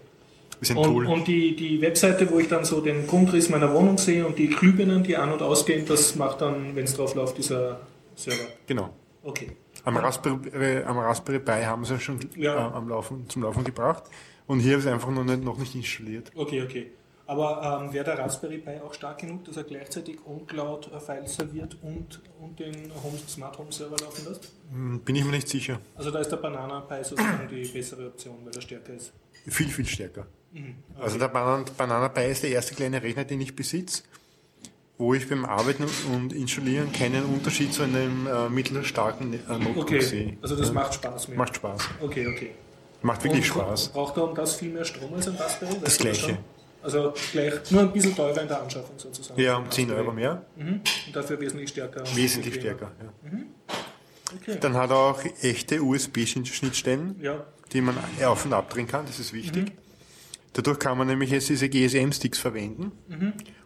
Ein 0.71 0.77
Und, 0.77 0.85
Tool. 0.85 1.07
und 1.07 1.29
die, 1.29 1.55
die 1.55 1.81
Webseite, 1.83 2.31
wo 2.31 2.39
ich 2.39 2.49
dann 2.49 2.65
so 2.65 2.81
den 2.81 3.07
Grundriss 3.07 3.49
meiner 3.51 3.73
Wohnung 3.75 3.99
sehe 3.99 4.27
und 4.27 4.39
die 4.39 4.49
Glühbirnen, 4.49 5.03
die 5.03 5.17
an- 5.17 5.33
und 5.33 5.43
ausgehen, 5.43 5.85
das 5.87 6.15
macht 6.17 6.41
dann, 6.41 6.75
wenn 6.75 6.85
es 6.85 6.95
drauf 6.95 7.15
läuft, 7.15 7.37
dieser 7.39 7.81
Server. 8.15 8.45
Genau. 8.67 8.91
Okay. 9.23 9.53
Am 9.85 9.97
Raspberry, 9.97 10.49
äh, 10.49 10.85
am 10.85 10.99
Raspberry 10.99 11.41
Pi 11.41 11.63
haben 11.65 11.85
sie 11.85 11.99
schon 12.01 12.19
Ja. 12.37 12.55
äh, 12.55 12.73
am 12.75 12.89
Laufen, 12.89 13.29
zum 13.29 13.43
Laufen 13.43 13.65
gebracht. 13.65 14.05
Und 14.47 14.61
hier 14.61 14.79
ist 14.79 14.85
es 14.87 14.91
einfach 14.93 15.11
noch 15.11 15.25
nicht, 15.25 15.43
noch 15.45 15.59
nicht 15.59 15.75
installiert. 15.75 16.31
Okay, 16.35 16.63
okay. 16.63 16.91
Aber 17.29 17.81
ähm, 17.83 17.93
wäre 17.93 18.05
der 18.05 18.19
Raspberry 18.21 18.59
Pi 18.59 18.79
auch 18.85 18.95
stark 18.95 19.19
genug, 19.19 19.45
dass 19.45 19.57
er 19.57 19.65
gleichzeitig 19.65 20.19
OnCloud-Files 20.25 21.35
serviert 21.35 21.77
und, 21.83 22.21
und 22.41 22.59
den 22.59 22.75
Home, 23.03 23.19
Smart 23.29 23.59
Home 23.59 23.73
Server 23.73 23.97
laufen 24.01 24.27
lässt? 24.29 24.53
Hm, 24.71 25.01
Bin 25.01 25.17
ich 25.17 25.25
mir 25.25 25.33
nicht 25.33 25.49
sicher. 25.49 25.81
Also 25.97 26.11
da 26.13 26.21
ist 26.21 26.31
der 26.31 26.37
Banana 26.37 26.81
Pi 26.81 27.03
sozusagen 27.03 27.49
die 27.51 27.67
bessere 27.69 28.07
Option, 28.07 28.37
weil 28.45 28.55
er 28.55 28.61
stärker 28.63 28.95
ist. 28.95 29.13
Viel, 29.49 29.69
viel 29.69 29.87
stärker. 29.87 30.27
Mhm. 30.61 30.75
Also 31.01 31.19
der 31.19 31.29
Banana, 31.29 31.65
Banana 31.77 32.09
Pi 32.09 32.23
ist 32.31 32.43
der 32.43 32.51
erste 32.51 32.75
kleine 32.75 33.03
Rechner, 33.03 33.25
den 33.25 33.41
ich 33.41 33.55
besitze. 33.55 34.03
wo 34.99 35.13
ich 35.13 35.29
beim 35.29 35.45
Arbeiten 35.45 35.85
und 36.15 36.33
Installieren 36.33 36.91
keinen 36.91 37.25
Unterschied 37.27 37.73
zu 37.75 37.83
einem 37.83 38.27
äh, 38.27 38.49
mittelstarken 38.49 39.35
äh, 39.35 39.39
Notebook 39.59 39.77
Okay, 39.85 40.01
sehe. 40.01 40.39
also 40.41 40.57
das 40.57 40.73
macht 40.73 40.95
Spaß 40.95 41.29
mehr. 41.29 41.37
Macht 41.37 41.57
Spaß. 41.57 41.83
Okay, 42.01 42.27
okay. 42.27 42.51
Macht 43.03 43.23
wirklich 43.23 43.51
Und 43.53 43.61
Spaß. 43.63 43.89
Braucht 43.91 44.17
er 44.17 44.25
um 44.25 44.35
das 44.35 44.55
viel 44.55 44.71
mehr 44.73 44.87
Strom 44.87 45.13
als 45.13 45.29
ein 45.29 45.35
Raspberry? 45.37 45.77
Das 45.85 45.99
Gleiche. 45.99 46.39
Also 46.83 47.13
gleich 47.33 47.71
nur 47.71 47.83
ein 47.83 47.93
bisschen 47.93 48.17
teurer 48.17 48.41
in 48.41 48.49
der 48.49 48.63
Anschaffung 48.63 48.99
sozusagen. 48.99 49.39
Ja, 49.39 49.57
um 49.59 49.71
10 49.71 49.91
Euro 49.91 50.13
mehr. 50.13 50.47
Mhm. 50.57 50.81
Und 51.07 51.15
dafür 51.17 51.39
wesentlich 51.41 51.69
stärker. 51.71 52.03
Wesentlich 52.15 52.55
stärker. 52.55 52.91
Ja. 53.03 53.39
Okay. 54.35 54.57
Dann 54.61 54.75
hat 54.75 54.91
er 54.91 54.97
auch 54.97 55.21
echte 55.43 55.83
USB-Schnittstellen, 55.83 57.17
Ja, 57.21 57.45
die 57.73 57.81
man 57.83 57.97
auf- 58.25 58.45
und 58.47 58.53
abdrehen 58.55 58.87
kann. 58.89 59.05
Das 59.07 59.19
ist 59.19 59.33
wichtig. 59.35 59.65
Mhm. 59.67 59.73
Dadurch 60.57 60.79
kann 60.79 60.97
man 60.97 61.07
nämlich 61.07 61.31
jetzt 61.31 61.51
diese 61.51 61.69
GSM-Sticks 61.69 62.39
verwenden. 62.39 62.93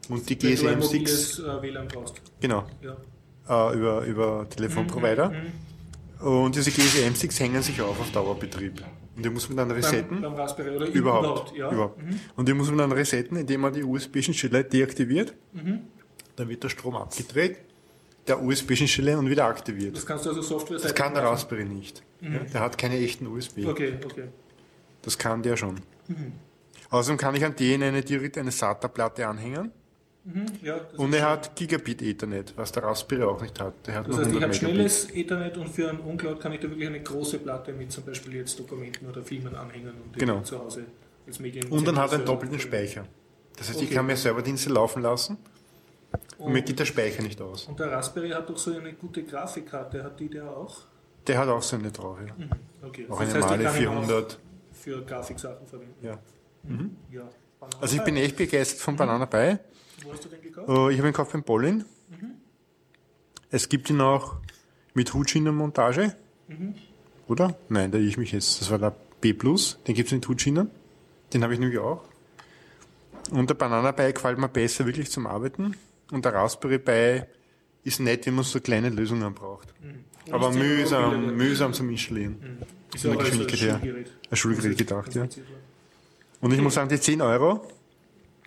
Und 0.09 0.29
die 0.29 0.37
GSM-Sticks, 0.37 1.39
äh, 1.39 1.63
WLAN 1.63 1.87
brauchst. 1.87 2.21
genau, 2.41 2.67
Ja. 2.83 3.71
äh, 3.71 3.77
über, 3.77 4.03
über 4.05 4.49
Telefonprovider. 4.51 5.33
Und 6.21 6.57
diese 6.57 6.73
GSM-Sticks 6.73 7.39
hängen 7.39 7.63
sich 7.63 7.81
auf 7.81 8.01
auf 8.01 8.11
Dauerbetrieb. 8.11 8.83
Und 9.17 9.25
die 9.25 9.31
muss 9.31 9.49
man 9.49 9.59
dann 9.59 9.69
Beim, 9.69 9.77
resetten. 9.77 10.21
beim 10.21 10.35
Raspberry 10.35 10.75
oder 10.77 10.87
Überhaupt. 10.89 11.57
ja. 11.57 11.71
überhaupt. 11.71 12.01
Und 12.37 12.49
die 12.49 12.55
muss 12.55 12.69
man 12.69 12.79
dann 12.79 12.93
resetten, 12.93 13.37
indem 13.37 13.61
man 13.61 13.73
die 13.73 13.85
USB-Schnittstelle 13.85 14.65
deaktiviert. 14.65 15.33
Dann 16.37 16.49
wird 16.49 16.65
der 16.65 16.71
Strom 16.71 16.97
abgedreht, 16.97 17.59
der 18.27 18.43
USB-Schnittstelle 18.43 19.17
und 19.17 19.31
wieder 19.31 19.45
aktiviert. 19.45 19.97
Das 19.97 20.05
kannst 20.07 20.25
du 20.25 20.31
also 20.31 20.43
Software 20.43 20.79
Das 20.79 20.93
kann 20.95 21.15
der 21.15 21.23
Raspberry 21.23 21.65
nicht. 21.65 22.03
Ja, 22.21 22.31
der 22.53 22.61
hat 22.61 22.77
keine 22.79 22.99
echten 22.99 23.27
USB. 23.29 23.65
Okay, 23.67 23.95
okay. 24.05 24.25
Das 25.03 25.17
kann 25.17 25.43
der 25.45 25.57
schon. 25.57 25.77
Mhm. 26.09 26.33
Außerdem 26.91 27.19
kann 27.19 27.35
ich 27.37 27.45
an 27.45 27.55
den 27.57 27.83
eine 27.83 28.03
direkt 28.03 28.37
eine 28.39 28.51
SATA-Platte 28.51 29.27
anhängen. 29.27 29.71
Mhm, 30.25 30.47
ja, 30.63 30.79
Und 30.99 31.15
er 31.15 31.31
hat 31.31 31.57
Gigabit 31.57 32.03
Ethernet, 32.03 32.53
was 32.57 32.71
der 32.73 32.83
Raspberry 32.83 33.23
auch 33.23 33.41
nicht 33.41 33.59
hat. 33.59 33.73
Der 33.87 33.95
hat 33.95 34.09
Das 34.09 34.17
heißt, 34.19 34.27
ich 34.27 34.35
100 34.35 34.43
habe 34.45 34.55
schnelles 34.55 35.11
Ethernet 35.15 35.57
und 35.57 35.69
für 35.69 35.89
einen 35.89 36.01
Uncloud 36.01 36.41
kann 36.41 36.53
ich 36.53 36.61
da 36.61 36.69
wirklich 36.69 36.89
eine 36.89 37.03
große 37.03 37.39
Platte 37.39 37.73
mit 37.73 37.91
zum 37.91 38.05
Beispiel 38.05 38.35
jetzt 38.35 38.59
Dokumenten 38.59 39.09
oder 39.09 39.23
Filmen 39.25 39.55
anhängen 39.55 39.95
und 40.05 40.19
Genau. 40.19 40.41
zu 40.43 40.59
Hause 40.59 40.85
als 41.27 41.39
Medien. 41.41 41.67
Und 41.71 41.87
dann 41.89 41.97
hat 41.99 42.11
er 42.13 42.19
einen 42.19 42.27
doppelten 42.27 42.61
Speicher. 42.61 43.07
Das 43.57 43.69
heißt, 43.71 43.81
ich 43.81 43.87
Okay. 43.87 43.95
kann 43.95 44.07
mir 44.07 44.17
Serverdienste 44.17 44.71
laufen 44.71 45.03
lassen 45.03 45.39
und 46.39 46.53
mir 46.53 46.59
Und, 46.59 46.67
geht 46.67 46.79
der 46.79 46.85
Speicher 46.85 47.23
nicht 47.23 47.41
aus. 47.41 47.65
und 47.67 47.79
der 47.81 47.91
Raspberry 47.91 48.31
hat 48.31 48.49
doch 48.51 48.59
so 48.59 48.75
eine 48.77 48.93
gute 48.93 49.23
Grafikkarte, 49.23 50.05
hat 50.05 50.21
die 50.21 50.29
der 50.29 50.45
auch? 50.55 50.83
Der 51.27 51.39
hat 51.39 51.49
auch 51.49 51.63
so 51.63 51.77
eine 51.77 51.91
drauf, 51.91 52.19
ja. 52.27 52.35
Okay. 52.87 53.07
Auch 53.09 53.21
Das 53.21 53.35
eine 53.35 53.35
heißt, 53.35 53.37
ich 53.37 53.51
Male 53.51 53.65
kann 53.65 53.83
ihn 53.83 53.89
auch 53.89 53.93
400. 54.05 54.39
Für 54.73 55.03
Grafiksachen 55.03 55.67
verwenden. 55.67 55.95
Ja. 56.07 56.19
Ja. 57.11 57.23
Banana 57.59 57.79
Also 57.81 57.97
ich 57.97 58.03
bin 58.05 58.15
Pie. 58.15 58.21
echt 58.23 58.37
begeistert 58.37 58.81
von 58.81 58.97
Banana 58.97 59.27
Pie. 59.27 59.59
Wo 60.03 60.13
hast 60.13 60.25
du 60.25 60.29
den 60.29 60.43
gekauft? 60.43 60.69
Äh, 60.69 60.73
Ich 60.93 60.99
habe 60.99 61.09
ihn 61.09 61.13
gekauft 61.13 61.33
beim 61.33 61.43
Bolin. 61.43 61.85
Es 63.51 63.69
gibt 63.69 63.91
ihn 63.91 64.01
auch 64.01 64.37
mit 64.95 65.13
Hutschienenmontage. 65.13 66.15
Oder? 67.27 67.57
Nein, 67.69 67.91
da 67.91 67.99
ich 67.99 68.17
mich 68.17 68.33
jetzt. 68.33 68.61
Das 68.61 68.71
war 68.71 68.79
der 68.79 68.95
B+. 69.21 69.33
Den 69.33 69.95
gibt 69.95 70.07
es 70.09 70.13
mit 70.13 70.27
Hutschienen. 70.29 70.71
Den 71.33 71.43
habe 71.43 71.53
ich 71.55 71.61
nämlich 71.61 71.79
auch. 71.79 72.05
Und 73.31 73.49
der 73.51 73.55
Banana 73.55 73.93
Pi 73.93 74.13
gefällt 74.13 74.39
mir 74.39 74.49
besser 74.49 74.87
wirklich 74.87 75.11
zum 75.11 75.27
Arbeiten. 75.27 75.77
Und 76.11 76.25
der 76.25 76.33
Raspberry 76.35 76.79
Pi 76.79 77.23
ist 77.85 78.01
nett, 78.01 78.27
wenn 78.27 78.35
man 78.35 78.45
so 78.45 78.61
kleine 78.61 78.89
Lösungen 78.89 79.33
braucht. 79.35 79.73
Und 80.27 80.33
Aber 80.35 80.53
mühsam, 80.53 81.37
mühsam 81.37 81.73
zum 81.73 81.89
Installieren. 81.91 82.59
Ist 82.95 83.03
von 83.03 83.13
ja 83.13 83.17
der 83.17 83.25
Geschwindigkeit 83.27 83.61
her. 83.61 83.81
Ein 84.31 84.37
Schulgerät 84.37 84.79
gedacht, 84.79 85.15
ja. 85.15 85.29
Und 86.41 86.53
ich 86.53 86.61
muss 86.61 86.75
sagen, 86.75 86.89
die 86.89 86.99
10 87.01 87.21
Euro, 87.21 87.67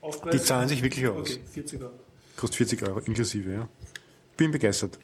Aufpreis? 0.02 0.32
die 0.36 0.42
zahlen 0.42 0.68
sich 0.68 0.82
wirklich 0.82 1.08
aus. 1.08 1.20
Okay, 1.32 1.40
40 1.52 1.82
Euro. 1.82 1.92
Kostet 2.36 2.56
40 2.58 2.88
Euro 2.88 3.00
inklusive, 3.00 3.52
ja. 3.54 3.70
Bin 4.36 4.52
begeistert. 4.52 4.98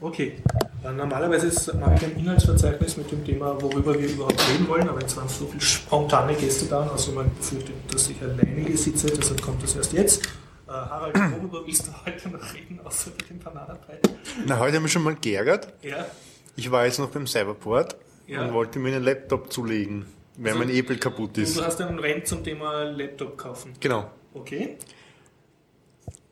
Okay. 0.00 0.36
Normalerweise 0.84 1.76
mache 1.76 1.94
ich 1.96 2.04
ein 2.04 2.16
Inhaltsverzeichnis 2.18 2.96
mit 2.96 3.10
dem 3.10 3.24
Thema, 3.24 3.60
worüber 3.60 3.98
wir 3.98 4.08
überhaupt 4.08 4.40
reden 4.52 4.68
wollen, 4.68 4.88
aber 4.88 5.00
jetzt 5.00 5.16
waren 5.16 5.28
so 5.28 5.46
viele 5.46 5.60
spontane 5.60 6.34
Gäste 6.34 6.66
da, 6.66 6.86
also 6.88 7.10
man 7.12 7.34
befürchtet, 7.34 7.74
dass 7.92 8.08
ich 8.08 8.20
alleine 8.22 8.76
sitze, 8.76 9.06
deshalb 9.08 9.42
kommt 9.42 9.60
das 9.62 9.74
erst 9.74 9.92
jetzt. 9.92 10.24
Äh, 10.68 10.70
Harald, 10.70 11.16
worüber 11.16 11.66
willst 11.66 11.88
du 11.88 11.90
heute 12.06 12.28
noch 12.28 12.54
reden, 12.54 12.78
außer 12.84 13.10
über 13.10 13.24
den 13.26 13.38
Bananenbrei? 13.40 13.98
Na, 14.46 14.58
heute 14.60 14.76
haben 14.76 14.84
wir 14.84 14.88
schon 14.88 15.02
mal 15.02 15.16
geärgert. 15.16 15.72
Ja, 15.82 16.06
Ich 16.54 16.70
war 16.70 16.84
jetzt 16.84 16.98
noch 17.00 17.10
beim 17.10 17.26
Cyberport 17.26 17.96
Ja. 18.28 18.44
und 18.44 18.52
wollte 18.52 18.78
mir 18.78 18.94
einen 18.94 19.04
Laptop 19.04 19.52
zulegen, 19.52 20.06
weil 20.38 20.52
Also, 20.52 20.64
mein 20.64 20.74
Apple 20.74 20.96
kaputt 20.96 21.36
ist. 21.38 21.56
du 21.56 21.62
hast 21.64 21.80
einen 21.80 21.98
Rent 21.98 22.26
zum 22.26 22.42
Thema 22.44 22.84
Laptop 22.84 23.36
kaufen. 23.36 23.72
Genau. 23.80 24.10
Okay. 24.34 24.78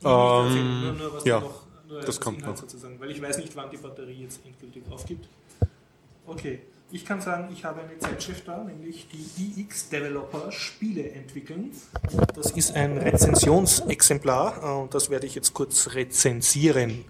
Ähm, 0.04 0.82
nur, 0.82 0.92
nur 0.92 1.26
ja, 1.26 1.40
noch, 1.40 1.62
nur 1.88 2.00
das 2.00 2.20
kommt 2.20 2.38
Inhalt 2.38 2.54
noch. 2.56 2.62
sozusagen, 2.62 3.00
weil 3.00 3.10
ich 3.10 3.20
weiß 3.20 3.38
nicht, 3.38 3.56
wann 3.56 3.70
die 3.70 3.76
Batterie 3.78 4.22
jetzt 4.22 4.40
endgültig 4.44 4.84
aufgibt. 4.90 5.28
Okay, 6.26 6.60
ich 6.92 7.04
kann 7.04 7.20
sagen, 7.20 7.48
ich 7.52 7.64
habe 7.64 7.80
eine 7.80 7.98
Zeitschrift 7.98 8.46
da, 8.46 8.62
nämlich 8.62 9.08
die 9.12 9.60
iX 9.60 9.88
Developer 9.88 10.52
Spiele 10.52 11.10
entwickeln. 11.10 11.72
Das 12.34 12.52
ist 12.52 12.74
ein 12.76 12.98
Rezensionsexemplar 12.98 14.62
äh, 14.62 14.82
und 14.82 14.94
das 14.94 15.10
werde 15.10 15.26
ich 15.26 15.34
jetzt 15.34 15.52
kurz 15.54 15.94
rezensieren. 15.94 17.04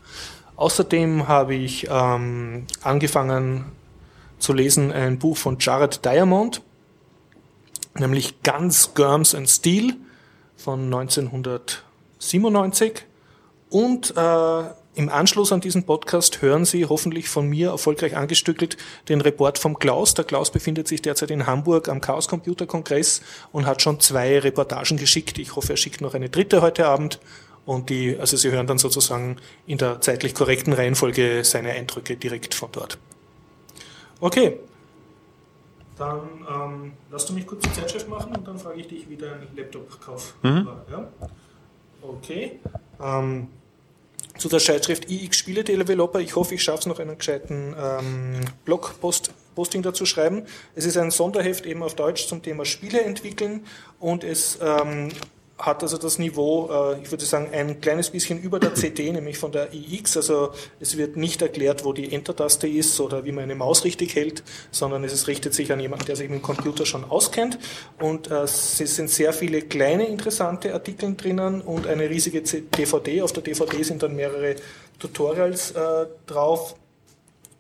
Außerdem 0.57 1.29
habe 1.29 1.55
ich 1.55 1.87
ähm, 1.91 2.67
angefangen 2.83 3.67
zu 4.39 4.53
lesen 4.55 4.93
ein 4.93 5.19
Buch 5.19 5.37
von 5.37 5.59
Jared 5.59 6.05
Diamond, 6.05 6.63
nämlich 8.01 8.43
Guns, 8.43 8.93
Germs 8.95 9.35
and 9.35 9.49
Steel 9.49 9.95
von 10.57 10.85
1997. 10.85 13.05
Und 13.69 14.15
äh, 14.17 14.61
im 14.95 15.09
Anschluss 15.11 15.53
an 15.53 15.61
diesen 15.61 15.85
Podcast 15.85 16.41
hören 16.41 16.65
Sie 16.65 16.87
hoffentlich 16.87 17.29
von 17.29 17.47
mir 17.47 17.69
erfolgreich 17.69 18.17
angestückelt 18.17 18.79
den 19.11 19.21
Report 19.21 19.59
vom 19.59 19.79
Klaus. 19.79 20.15
Der 20.15 20.25
Klaus 20.25 20.51
befindet 20.51 20.89
sich 20.89 21.03
derzeit 21.03 21.31
in 21.31 21.47
Hamburg 21.47 21.91
am 21.91 22.01
Chaos 22.01 22.29
Computer 22.29 22.67
Kongress 22.67 23.21
und 23.53 23.67
hat 23.67 23.83
schon 23.83 24.01
zwei 24.01 24.39
Reportagen 24.39 24.97
geschickt. 24.97 25.39
Ich 25.39 25.55
hoffe, 25.55 25.75
er 25.75 25.77
schickt 25.77 26.01
noch 26.01 26.15
eine 26.15 26.31
dritte 26.31 26.63
heute 26.63 26.87
Abend. 26.87 27.21
Und 27.67 27.91
die, 27.91 28.17
also 28.19 28.39
Sie 28.39 28.51
hören 28.51 28.67
dann 28.67 28.79
sozusagen 28.79 29.37
in 29.67 29.77
der 29.77 30.01
zeitlich 30.01 30.35
korrekten 30.35 30.73
Reihenfolge 30.73 31.45
seine 31.45 31.73
Eindrücke 31.73 32.17
direkt 32.17 32.55
von 32.55 32.71
dort. 32.73 32.97
Okay. 34.21 34.59
Dann 35.99 36.47
ähm, 36.49 36.93
lass 37.11 37.27
du 37.27 37.33
mich 37.33 37.47
kurz 37.47 37.63
die 37.63 37.73
Zeitschrift 37.73 38.09
machen 38.09 38.35
und 38.37 38.47
dann 38.47 38.59
frage 38.59 38.81
ich 38.81 38.89
dich, 38.89 39.09
wie 39.09 39.17
dein 39.17 39.47
Laptop-Kauf 39.57 40.35
war. 40.43 40.85
Ja? 40.91 41.09
Okay. 42.03 42.61
Ähm, 43.01 43.49
zu 44.39 44.49
der 44.49 44.59
Zeitschrift 44.59 45.11
iX 45.11 45.37
Spiele 45.37 45.65
Developer. 45.65 46.21
Ich 46.21 46.37
hoffe, 46.37 46.55
ich 46.55 46.63
schaffe 46.63 46.81
es 46.81 46.87
noch 46.87 46.99
einen 46.99 47.17
gescheiten 47.17 47.75
ähm, 47.79 48.41
Blogpost-Posting 48.65 49.83
dazu 49.83 50.05
schreiben. 50.05 50.45
Es 50.75 50.85
ist 50.85 50.97
ein 50.99 51.11
Sonderheft 51.11 51.65
eben 51.65 51.83
auf 51.83 51.95
Deutsch 51.95 52.27
zum 52.27 52.43
Thema 52.43 52.65
Spiele 52.67 53.01
entwickeln 53.01 53.65
und 53.99 54.25
es 54.25 54.59
ähm, 54.61 55.09
hat 55.59 55.83
also 55.83 55.97
das 55.97 56.19
Niveau, 56.19 56.69
äh, 56.71 57.03
ich 57.03 57.11
würde 57.11 57.25
sagen, 57.25 57.49
ein 57.53 57.81
kleines 57.81 58.11
bisschen 58.11 58.41
über 58.41 58.61
der 58.61 58.75
CD, 58.75 59.11
nämlich 59.13 59.39
von 59.39 59.53
der 59.53 59.73
iX. 59.73 60.17
Also 60.17 60.51
es 60.81 60.97
wird 60.97 61.17
nicht 61.17 61.41
erklärt, 61.41 61.85
wo 61.85 61.93
die 61.93 62.13
Enter-Taste 62.13 62.69
ist 62.69 63.01
oder 63.01 63.25
wie 63.25 63.33
man 63.33 63.45
eine 63.45 63.55
Maus 63.55 63.85
richtig 63.85 64.15
hält, 64.15 64.43
sondern 64.71 65.03
es 65.05 65.27
richtet 65.29 65.55
sich 65.55 65.73
an 65.73 65.81
jemanden, 65.81 66.07
der 66.07 66.17
sich 66.17 66.29
mit 66.29 66.41
dem 66.41 66.43
Computer 66.43 66.85
schon 66.85 67.05
auskennt. 67.05 67.59
Und 67.99 68.31
äh, 68.31 68.43
es 68.43 68.77
sind 68.77 69.09
sehr 69.09 69.33
viele 69.33 69.63
kleine 69.63 70.07
interessante 70.07 70.75
Artikel 70.75 71.15
drinnen 71.17 71.63
und 71.63 71.87
eine 71.87 72.11
riesige 72.11 72.43
DVD. 72.43 73.23
Auf 73.23 73.33
der 73.33 73.43
DVD 73.43 73.83
sind 73.83 74.03
dann 74.03 74.15
mehrere 74.15 74.57
Tutorials 74.99 75.71
äh, 75.71 76.07
drauf. 76.27 76.75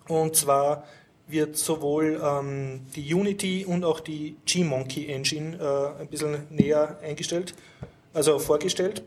Und 0.08 0.36
zwar 0.36 0.84
wird 1.28 1.56
sowohl 1.56 2.20
ähm, 2.22 2.80
die 2.94 3.12
Unity 3.12 3.64
und 3.64 3.84
auch 3.84 4.00
die 4.00 4.36
G-Monkey 4.46 5.06
Engine 5.06 5.56
äh, 5.56 6.00
ein 6.00 6.08
bisschen 6.08 6.46
näher 6.50 6.98
eingestellt, 7.02 7.54
also 8.14 8.38
vorgestellt. 8.38 9.02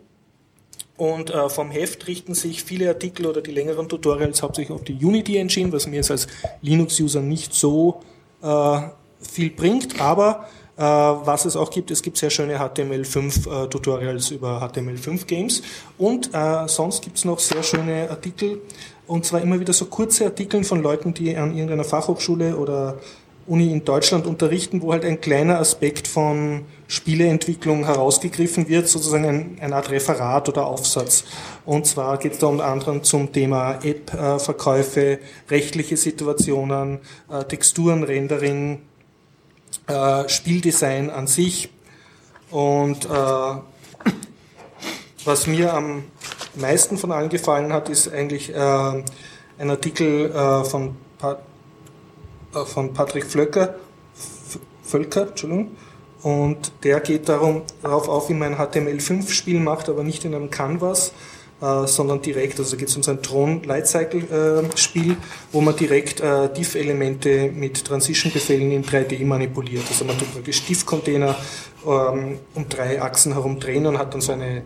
Und 0.98 1.30
äh, 1.30 1.48
vom 1.48 1.72
Heft 1.72 2.08
richten 2.08 2.34
sich 2.34 2.64
viele 2.64 2.90
Artikel 2.90 3.26
oder 3.26 3.42
die 3.42 3.52
längeren 3.52 3.88
Tutorials 3.88 4.44
hauptsächlich 4.44 4.76
auf 4.76 4.84
die 4.84 4.96
Unity 4.96 5.38
Engine, 5.38 5.72
was 5.72 5.88
mir 5.88 5.98
jetzt 5.98 6.12
als 6.12 6.28
Linux-User 6.62 7.22
nicht 7.22 7.54
so 7.54 8.02
äh, 8.42 8.82
viel 9.22 9.50
bringt, 9.52 10.02
aber 10.02 10.48
äh, 10.76 10.82
was 10.82 11.46
es 11.46 11.56
auch 11.56 11.72
gibt, 11.72 11.92
es 11.92 12.02
gibt 12.02 12.18
sehr 12.18 12.30
schöne 12.30 12.58
HTML5 12.58 14.32
äh, 14.32 14.36
über 14.36 14.62
HTML5 14.62 15.26
Games 15.26 15.62
und 15.98 16.34
äh, 16.34 16.68
sonst 16.68 17.02
gibt 17.02 17.18
es 17.18 17.26
noch 17.26 17.40
sehr 17.40 17.64
schöne 17.64 18.10
Artikel 18.10 18.62
und 19.10 19.25
zwar 19.25 19.42
immer 19.42 19.60
wieder 19.60 19.74
so 19.74 19.86
kurze 19.86 20.25
Artikel 20.25 20.63
von 20.63 20.84
Leuten, 20.84 21.16
die 21.16 21.36
an 21.36 21.56
irgendeiner 21.56 21.84
Fachhochschule 21.84 22.56
oder 22.56 23.00
Uni 23.48 23.72
in 23.72 23.84
Deutschland 23.84 24.28
unterrichten, 24.28 24.84
wo 24.84 24.92
halt 24.92 25.04
ein 25.04 25.20
kleiner 25.20 25.58
Aspekt 25.58 26.08
von 26.08 26.66
Spieleentwicklung 26.88 27.86
herausgegriffen 27.86 28.70
wird, 28.70 28.88
sozusagen 28.88 29.25
ein, 29.25 29.58
eine 29.62 29.75
Art 29.75 29.89
Referat 29.89 30.48
oder 30.48 30.68
Aufsatz. 30.68 31.24
Und 31.66 31.88
zwar 31.88 32.20
geht 32.20 32.34
es 32.34 32.38
da 32.38 32.48
unter 32.48 32.66
anderem 32.66 33.04
zum 33.04 33.32
Thema 33.34 33.80
App-Verkäufe, 33.84 35.18
rechtliche 35.50 35.98
Situationen, 35.98 37.00
äh, 37.32 37.44
Texturen, 37.46 38.04
Rendering, 38.04 38.84
äh, 39.88 40.30
Spieldesign 40.30 41.10
an 41.10 41.25
sich 41.25 41.70
und 42.51 43.06
äh, 43.06 43.10
was 45.25 45.48
mir 45.48 45.74
am 45.74 46.04
meisten 46.56 46.98
von 46.98 47.12
allen 47.12 47.29
gefallen 47.29 47.74
hat, 47.74 47.89
ist 47.89 48.12
eigentlich 48.12 48.53
äh, 48.53 48.58
ein 48.58 49.70
Artikel 49.70 50.32
äh, 50.32 50.63
von, 50.63 50.96
pa 51.18 51.39
äh, 52.53 52.65
von 52.65 52.94
Patrick 52.94 53.25
Flöcker, 53.25 53.75
Völker, 54.84 55.27
Entschuldigung, 55.29 55.75
und 56.22 56.72
der 56.84 57.00
geht 57.00 57.29
darum, 57.29 57.62
darauf 57.82 58.10
auf, 58.10 58.29
wie 58.29 58.34
man 58.34 58.53
ein 58.53 58.60
HTML5-Spiel 58.60 59.60
macht, 59.60 59.88
aber 59.89 60.03
nicht 60.03 60.25
in 60.25 60.36
einem 60.36 60.50
Canvas, 60.50 61.13
äh, 61.62 61.88
sondern 61.88 62.22
direkt. 62.22 62.60
Also 62.60 62.75
geht 62.75 62.89
es 62.89 62.96
um 62.98 63.03
so 63.03 63.12
ein 63.12 63.22
Tron-Lightcycle-Spiel, 63.22 65.18
wo 65.51 65.62
man 65.62 65.75
direkt 65.75 66.20
äh, 66.20 66.51
Diff-Elemente 66.51 67.51
mit 67.53 67.86
Transition-Befehlen 67.86 68.72
in 68.72 68.84
3D 68.84 69.25
manipuliert. 69.25 69.84
Also 69.88 70.03
man 70.06 70.18
tut 70.18 70.34
praktisch 70.34 70.65
Diff-Container 70.65 71.36
ähm, 71.86 72.39
um 72.53 72.68
drei 72.68 73.01
Achsen 73.01 73.34
herum 73.34 73.60
drehen 73.60 73.86
und 73.86 73.98
hat 73.98 74.13
dann 74.13 74.22
so 74.22 74.34
eine 74.34 74.63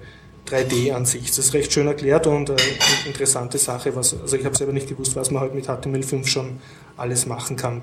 3D-Ansicht. 0.48 1.30
Das 1.30 1.40
ist 1.40 1.54
recht 1.54 1.72
schön 1.72 1.88
erklärt 1.88 2.28
und 2.28 2.50
äh, 2.50 2.54
eine 2.54 3.08
interessante 3.08 3.58
Sache. 3.58 3.96
Was, 3.96 4.20
also 4.20 4.36
ich 4.36 4.46
habe 4.46 4.56
selber 4.56 4.74
nicht 4.74 4.88
gewusst, 4.88 5.16
was 5.16 5.32
man 5.32 5.42
halt 5.42 5.54
mit 5.56 5.68
HTML5 5.68 6.28
schon 6.28 6.60
alles 6.98 7.26
machen 7.26 7.56
kann. 7.56 7.82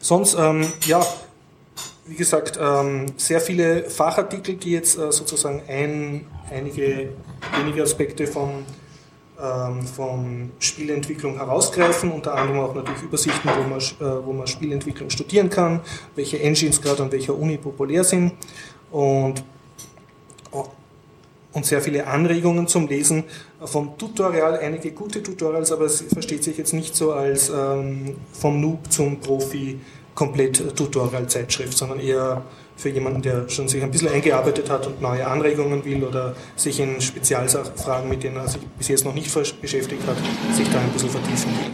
Sonst, 0.00 0.36
ähm, 0.38 0.66
ja, 0.86 1.04
wie 2.06 2.14
gesagt, 2.14 2.58
ähm, 2.60 3.06
sehr 3.16 3.40
viele 3.40 3.84
Fachartikel, 3.84 4.56
die 4.56 4.72
jetzt 4.72 4.96
äh, 4.96 5.12
sozusagen 5.12 5.62
ein, 5.68 6.26
einige 6.50 7.10
wenige 7.56 7.82
Aspekte 7.82 8.26
von, 8.26 8.64
ähm, 9.40 9.82
von 9.82 10.50
Spielentwicklung 10.58 11.36
herausgreifen, 11.36 12.10
unter 12.10 12.34
anderem 12.34 12.60
auch 12.60 12.74
natürlich 12.74 13.02
Übersichten, 13.02 13.50
wo 13.50 13.68
man, 13.68 13.78
äh, 13.78 14.26
wo 14.26 14.32
man 14.32 14.46
Spielentwicklung 14.46 15.10
studieren 15.10 15.50
kann, 15.50 15.80
welche 16.14 16.40
Engines 16.40 16.80
gerade 16.80 17.02
an 17.02 17.12
welcher 17.12 17.36
Uni 17.36 17.58
populär 17.58 18.04
sind 18.04 18.32
und, 18.90 19.44
und 21.58 21.66
sehr 21.66 21.80
viele 21.82 22.06
Anregungen 22.06 22.68
zum 22.68 22.86
Lesen 22.86 23.24
vom 23.64 23.98
Tutorial, 23.98 24.58
einige 24.60 24.92
gute 24.92 25.22
Tutorials, 25.22 25.72
aber 25.72 25.86
es 25.86 26.02
versteht 26.02 26.44
sich 26.44 26.56
jetzt 26.56 26.72
nicht 26.72 26.94
so 26.94 27.12
als 27.12 27.50
ähm, 27.50 28.16
vom 28.32 28.60
Noob 28.60 28.90
zum 28.90 29.18
Profi 29.20 29.80
komplett 30.14 30.76
Tutorial-Zeitschrift, 30.76 31.76
sondern 31.76 31.98
eher 32.00 32.42
für 32.76 32.90
jemanden, 32.90 33.22
der 33.22 33.48
schon 33.48 33.66
sich 33.66 33.82
ein 33.82 33.90
bisschen 33.90 34.08
eingearbeitet 34.08 34.70
hat 34.70 34.86
und 34.86 35.02
neue 35.02 35.26
Anregungen 35.26 35.84
will 35.84 36.04
oder 36.04 36.36
sich 36.54 36.78
in 36.78 37.00
Spezialfragen, 37.00 38.08
mit 38.08 38.22
denen 38.22 38.36
er 38.36 38.46
sich 38.46 38.62
bis 38.78 38.88
jetzt 38.88 39.04
noch 39.04 39.14
nicht 39.14 39.32
beschäftigt 39.60 40.06
hat, 40.06 40.16
sich 40.54 40.68
da 40.70 40.78
ein 40.78 40.90
bisschen 40.90 41.10
vertiefen 41.10 41.50
will. 41.50 41.72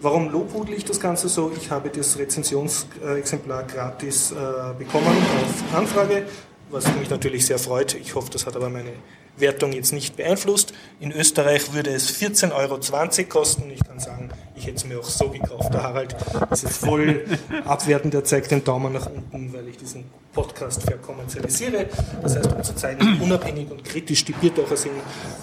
Warum 0.00 0.30
lobhudel 0.30 0.74
ich 0.76 0.84
das 0.84 0.98
Ganze 0.98 1.28
so? 1.28 1.52
Ich 1.56 1.70
habe 1.70 1.90
das 1.90 2.18
Rezensionsexemplar 2.18 3.64
gratis 3.64 4.32
äh, 4.32 4.34
bekommen 4.78 5.08
auf 5.08 5.78
Anfrage, 5.78 6.26
was 6.70 6.86
mich 6.96 7.10
natürlich 7.10 7.44
sehr 7.44 7.58
freut. 7.58 7.94
Ich 7.94 8.14
hoffe, 8.14 8.30
das 8.30 8.46
hat 8.46 8.56
aber 8.56 8.68
meine 8.68 8.92
Wertung 9.38 9.72
jetzt 9.72 9.92
nicht 9.92 10.16
beeinflusst. 10.16 10.72
In 11.00 11.12
Österreich 11.12 11.72
würde 11.72 11.90
es 11.90 12.10
14,20 12.20 12.52
Euro 12.54 13.28
kosten. 13.28 13.70
Ich 13.70 13.84
kann 13.84 13.98
sagen, 13.98 14.30
ich 14.54 14.66
hätte 14.66 14.76
es 14.76 14.84
mir 14.84 14.98
auch 14.98 15.04
so 15.04 15.28
gekauft. 15.28 15.72
Der 15.72 15.82
Harald 15.82 16.16
ist 16.50 16.62
jetzt 16.62 16.78
voll 16.78 17.24
abwertend, 17.64 18.14
er 18.14 18.24
zeigt 18.24 18.50
den 18.50 18.64
Daumen 18.64 18.92
nach 18.92 19.06
unten, 19.06 19.52
weil 19.52 19.68
ich 19.68 19.76
diesen 19.76 20.04
Podcast 20.32 20.82
verkommerzialisiere. 20.82 21.86
Das 22.22 22.36
heißt, 22.36 22.52
um 22.52 22.62
zu 22.62 22.74
zeigen, 22.74 23.00
wie 23.00 23.24
unabhängig 23.24 23.70
und 23.70 23.84
kritisch 23.84 24.24
die 24.24 24.32
Bierdocher 24.32 24.76
sind, 24.76 24.94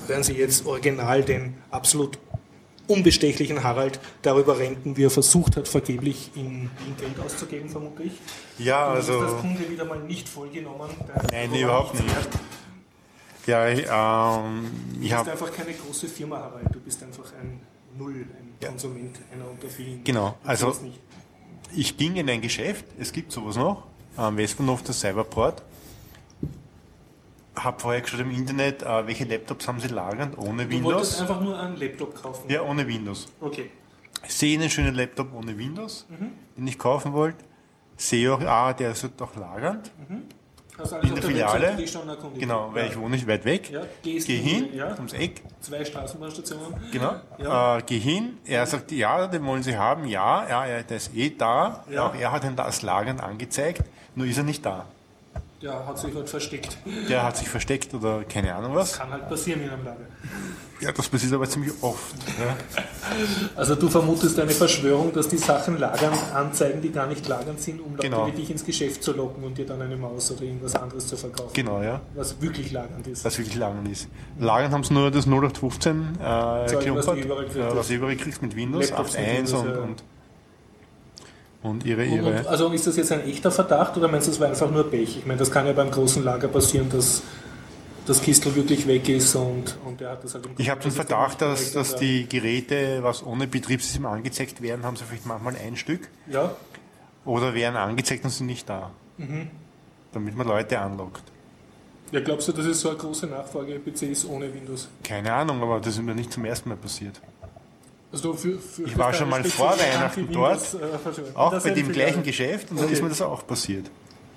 werden 0.07 0.23
Sie 0.23 0.33
jetzt 0.33 0.65
original 0.65 1.23
den 1.23 1.55
absolut 1.71 2.17
unbestechlichen 2.87 3.63
Harald 3.63 3.99
darüber 4.21 4.59
renten, 4.59 4.97
wie 4.97 5.05
er 5.05 5.09
versucht 5.09 5.55
hat, 5.55 5.67
vergeblich 5.67 6.31
in, 6.35 6.69
in 6.85 6.97
Geld 6.99 7.19
auszugeben, 7.25 7.69
vermute 7.69 8.03
ich. 8.03 8.13
Ja, 8.59 8.87
also. 8.87 9.13
Du 9.13 9.21
hast 9.23 9.33
das 9.33 9.41
Kunde 9.41 9.69
wieder 9.69 9.85
mal 9.85 9.99
nicht 9.99 10.27
vollgenommen. 10.27 10.89
Nein, 11.31 11.53
überhaupt 11.53 11.95
nicht. 11.95 12.05
Ja, 13.45 13.67
ähm, 13.67 14.69
du 14.93 14.95
ich 14.95 15.01
bist 15.01 15.13
habe. 15.13 15.31
einfach 15.31 15.51
keine 15.51 15.73
große 15.73 16.07
Firma, 16.07 16.37
Harald. 16.37 16.73
Du 16.73 16.79
bist 16.79 17.01
einfach 17.03 17.31
ein 17.41 17.59
Null, 17.97 18.25
ein 18.39 18.53
Ja. 18.61 18.69
Konsument, 18.69 19.17
einer 19.31 19.49
unter 19.49 19.67
vielen. 19.67 20.03
Genau, 20.03 20.37
Du 20.43 20.49
also-. 20.49 20.75
Ich 21.75 21.97
ging 21.97 22.15
in 22.15 22.29
ein 22.29 22.39
Geschäft, 22.41 22.85
es 22.99 23.11
gibt 23.11 23.31
sowas 23.31 23.55
noch, 23.55 23.87
am 24.15 24.37
Westbahnhof 24.37 24.83
der 24.83 24.93
Cyberport. 24.93 25.63
Hab 27.55 27.81
vorher 27.81 28.01
geschaut 28.01 28.19
im 28.21 28.31
Internet, 28.31 28.81
äh, 28.83 29.05
welche 29.07 29.25
Laptops 29.25 29.67
haben 29.67 29.79
sie 29.79 29.87
lagern 29.89 30.33
ohne 30.35 30.65
Du 30.65 30.83
wolltest 30.83 31.19
Windows. 31.19 31.21
einfach 31.21 31.41
nur 31.41 31.59
einen 31.59 31.75
Laptop 31.77 32.15
kaufen. 32.21 32.49
Ja, 32.49 32.61
ohne 32.63 32.87
Windows. 32.87 33.27
Okay. 33.41 33.69
Sehe 34.27 34.57
einen 34.59 34.69
schönen 34.69 34.95
Laptop 34.95 35.33
ohne 35.33 35.57
Windows, 35.57 36.05
Mhm. 36.09 36.31
den 36.57 36.67
ich 36.67 36.79
kaufen 36.79 37.13
wollte. 37.13 37.43
Sehe 37.97 38.33
auch, 38.33 38.41
ah, 38.41 38.73
der 38.73 38.91
ist 38.91 39.07
doch 39.17 39.35
lagernd. 39.35 39.91
Hast 40.09 40.11
alles 40.93 41.09
In 41.09 41.13
auf 41.13 41.19
der 41.19 41.29
Webseite 41.29 41.77
Filiale. 41.77 42.11
erkundigt? 42.11 42.41
Genau, 42.41 42.69
weil 42.73 42.85
ja. 42.85 42.89
ich 42.91 42.97
wohne 42.97 43.09
nicht 43.11 43.27
weit 43.27 43.45
weg. 43.45 43.69
Ja, 43.69 43.81
Geh 44.01 44.19
hin, 44.19 44.73
ja. 44.73 44.93
ums 44.95 45.13
Eck, 45.13 45.41
Zwei 45.61 45.85
Straßenbahnstationen. 45.85 46.73
genau. 46.91 47.15
Ja. 47.37 47.77
Äh, 47.77 47.81
geh 47.85 47.99
hin, 47.99 48.37
er 48.45 48.65
sagt, 48.65 48.91
ja, 48.91 49.27
den 49.27 49.45
wollen 49.45 49.63
Sie 49.63 49.77
haben, 49.77 50.05
ja, 50.05 50.47
ja, 50.49 50.65
ja 50.65 50.81
der 50.83 50.97
ist 50.97 51.15
eh 51.15 51.29
da. 51.29 51.83
Ja. 51.89 52.07
Auch 52.07 52.15
er 52.15 52.31
hat 52.31 52.43
ihn 52.43 52.55
da 52.55 52.63
als 52.63 52.81
lagernd 52.81 53.21
angezeigt, 53.21 53.83
nur 54.15 54.25
ist 54.25 54.37
er 54.37 54.43
nicht 54.43 54.65
da. 54.65 54.85
Der 55.63 55.87
hat 55.87 55.97
sich 55.97 56.13
halt 56.13 56.29
versteckt. 56.29 56.77
Der 57.09 57.23
hat 57.23 57.37
sich 57.37 57.47
versteckt 57.49 57.93
oder 57.93 58.23
keine 58.25 58.53
Ahnung 58.53 58.75
was. 58.75 58.97
Kann 58.99 59.09
halt 59.09 59.29
passieren 59.29 59.61
in 59.61 59.69
einem 59.69 59.85
Lager. 59.85 60.05
Ja, 60.81 60.91
das 60.91 61.07
passiert 61.07 61.31
aber 61.31 61.47
ziemlich 61.47 61.71
oft. 61.81 62.13
Ja. 62.37 62.57
Also 63.55 63.75
du 63.75 63.87
vermutest 63.87 64.37
eine 64.39 64.51
Verschwörung, 64.51 65.13
dass 65.13 65.29
die 65.29 65.37
Sachen 65.37 65.77
lagernd 65.79 66.17
anzeigen, 66.33 66.81
die 66.81 66.91
gar 66.91 67.07
nicht 67.07 67.25
lagernd 67.27 67.61
sind, 67.61 67.79
um 67.79 67.91
Leute 67.95 68.09
Genau. 68.09 68.27
wie 68.27 68.31
dich 68.33 68.49
ins 68.51 68.65
Geschäft 68.65 69.01
zu 69.01 69.13
locken 69.13 69.43
und 69.45 69.57
dir 69.57 69.65
dann 69.65 69.81
eine 69.81 69.95
Maus 69.95 70.31
oder 70.31 70.41
irgendwas 70.41 70.75
anderes 70.75 71.07
zu 71.07 71.15
verkaufen. 71.15 71.53
Genau, 71.53 71.81
ja. 71.81 72.01
Was 72.15 72.41
wirklich 72.41 72.71
lagernd 72.73 73.07
ist. 73.07 73.23
Was 73.23 73.37
wirklich 73.37 73.55
lagernd 73.55 73.87
ist. 73.87 74.09
Lagern 74.39 74.73
haben 74.73 74.83
sie 74.83 74.93
nur 74.93 75.09
das 75.11 75.25
0815 75.25 76.17
äh, 76.19 76.23
was 76.25 76.71
Kleopard, 76.79 77.17
du 77.17 77.21
überall 77.21 77.45
kriegst. 77.45 77.57
äh, 77.57 77.75
was 77.77 77.87
du 77.87 77.93
überall 77.93 78.15
kriegst 78.17 78.41
mit 78.41 78.55
Windows, 78.55 78.89
Laptops 78.89 79.13
mit 79.13 79.21
8.1 79.25 79.37
Windows, 79.37 79.53
und, 79.53 79.69
ja. 79.69 79.75
und, 79.77 80.03
und 81.63 81.85
ihre, 81.85 82.03
Und, 82.03 82.11
ihre. 82.11 82.47
also 82.47 82.69
ist 82.71 82.85
das 82.87 82.97
jetzt 82.97 83.11
ein 83.11 83.27
echter 83.27 83.49
Verdacht 83.51 83.97
oder 83.97 84.07
meinst 84.07 84.27
du, 84.27 84.31
es 84.31 84.39
war 84.39 84.47
einfach 84.49 84.69
nur 84.69 84.89
Pech? 84.89 85.17
Ich 85.17 85.25
meine, 85.25 85.39
das 85.39 85.49
kann 85.49 85.65
ja 85.65 85.73
beim 85.73 85.89
großen 85.91 86.23
Lager 86.23 86.47
passieren, 86.49 86.89
dass 86.89 87.23
das 88.05 88.21
Kistel 88.21 88.53
wirklich 88.55 88.85
weg 88.85 89.07
ist 89.07 89.33
und, 89.35 89.77
und 89.85 90.01
der 90.01 90.11
hat 90.11 90.23
das 90.25 90.33
halt 90.33 90.45
im 90.45 90.51
Ich 90.57 90.69
habe 90.69 90.81
den 90.81 90.91
Verdacht, 90.91 91.41
dass, 91.41 91.71
dass 91.71 91.95
die 91.95 92.27
Geräte, 92.27 92.99
was 93.01 93.25
ohne 93.25 93.47
Betriebssystem 93.47 94.05
angezeigt 94.05 94.61
werden, 94.61 94.83
haben 94.83 94.97
sie 94.97 95.05
vielleicht 95.05 95.25
manchmal 95.25 95.55
ein 95.55 95.77
Stück 95.77 96.09
Ja, 96.29 96.53
oder 97.25 97.53
werden 97.53 97.77
angezeigt 97.77 98.25
und 98.25 98.29
sind 98.31 98.47
nicht 98.47 98.67
da. 98.67 98.91
Mhm. 99.17 99.47
Damit 100.11 100.35
man 100.35 100.45
Leute 100.47 100.77
anlockt. 100.79 101.23
ja, 102.11 102.19
glaubst 102.19 102.49
du, 102.49 102.51
das 102.51 102.65
ist 102.65 102.81
so 102.81 102.89
eine 102.89 102.97
große 102.97 103.25
Nachfrage 103.27 103.79
PCs 103.79 104.25
ohne 104.25 104.53
Windows? 104.53 104.89
Keine 105.03 105.31
Ahnung, 105.33 105.61
aber 105.63 105.79
das 105.79 105.95
ist 105.95 106.01
mir 106.03 106.13
nicht 106.13 106.33
zum 106.33 106.43
ersten 106.43 106.67
Mal 106.69 106.75
passiert. 106.77 107.21
Also 108.13 108.33
für, 108.33 108.59
für, 108.59 108.83
Ich 108.83 108.97
war 108.97 109.11
schon 109.13 109.27
mal 109.29 109.43
vor 109.43 109.71
Weihnachten 109.77 110.27
dort, 110.31 110.61
äh, 110.75 111.35
Auch 111.37 111.59
bei 111.61 111.71
dem 111.71 111.91
gleichen 111.91 112.23
Geschäft 112.23 112.69
und 112.71 112.79
da 112.79 112.83
Okay. 112.83 112.93
ist 112.93 113.01
mir 113.01 113.09
das 113.09 113.21
auch 113.21 113.45
passiert. 113.45 113.89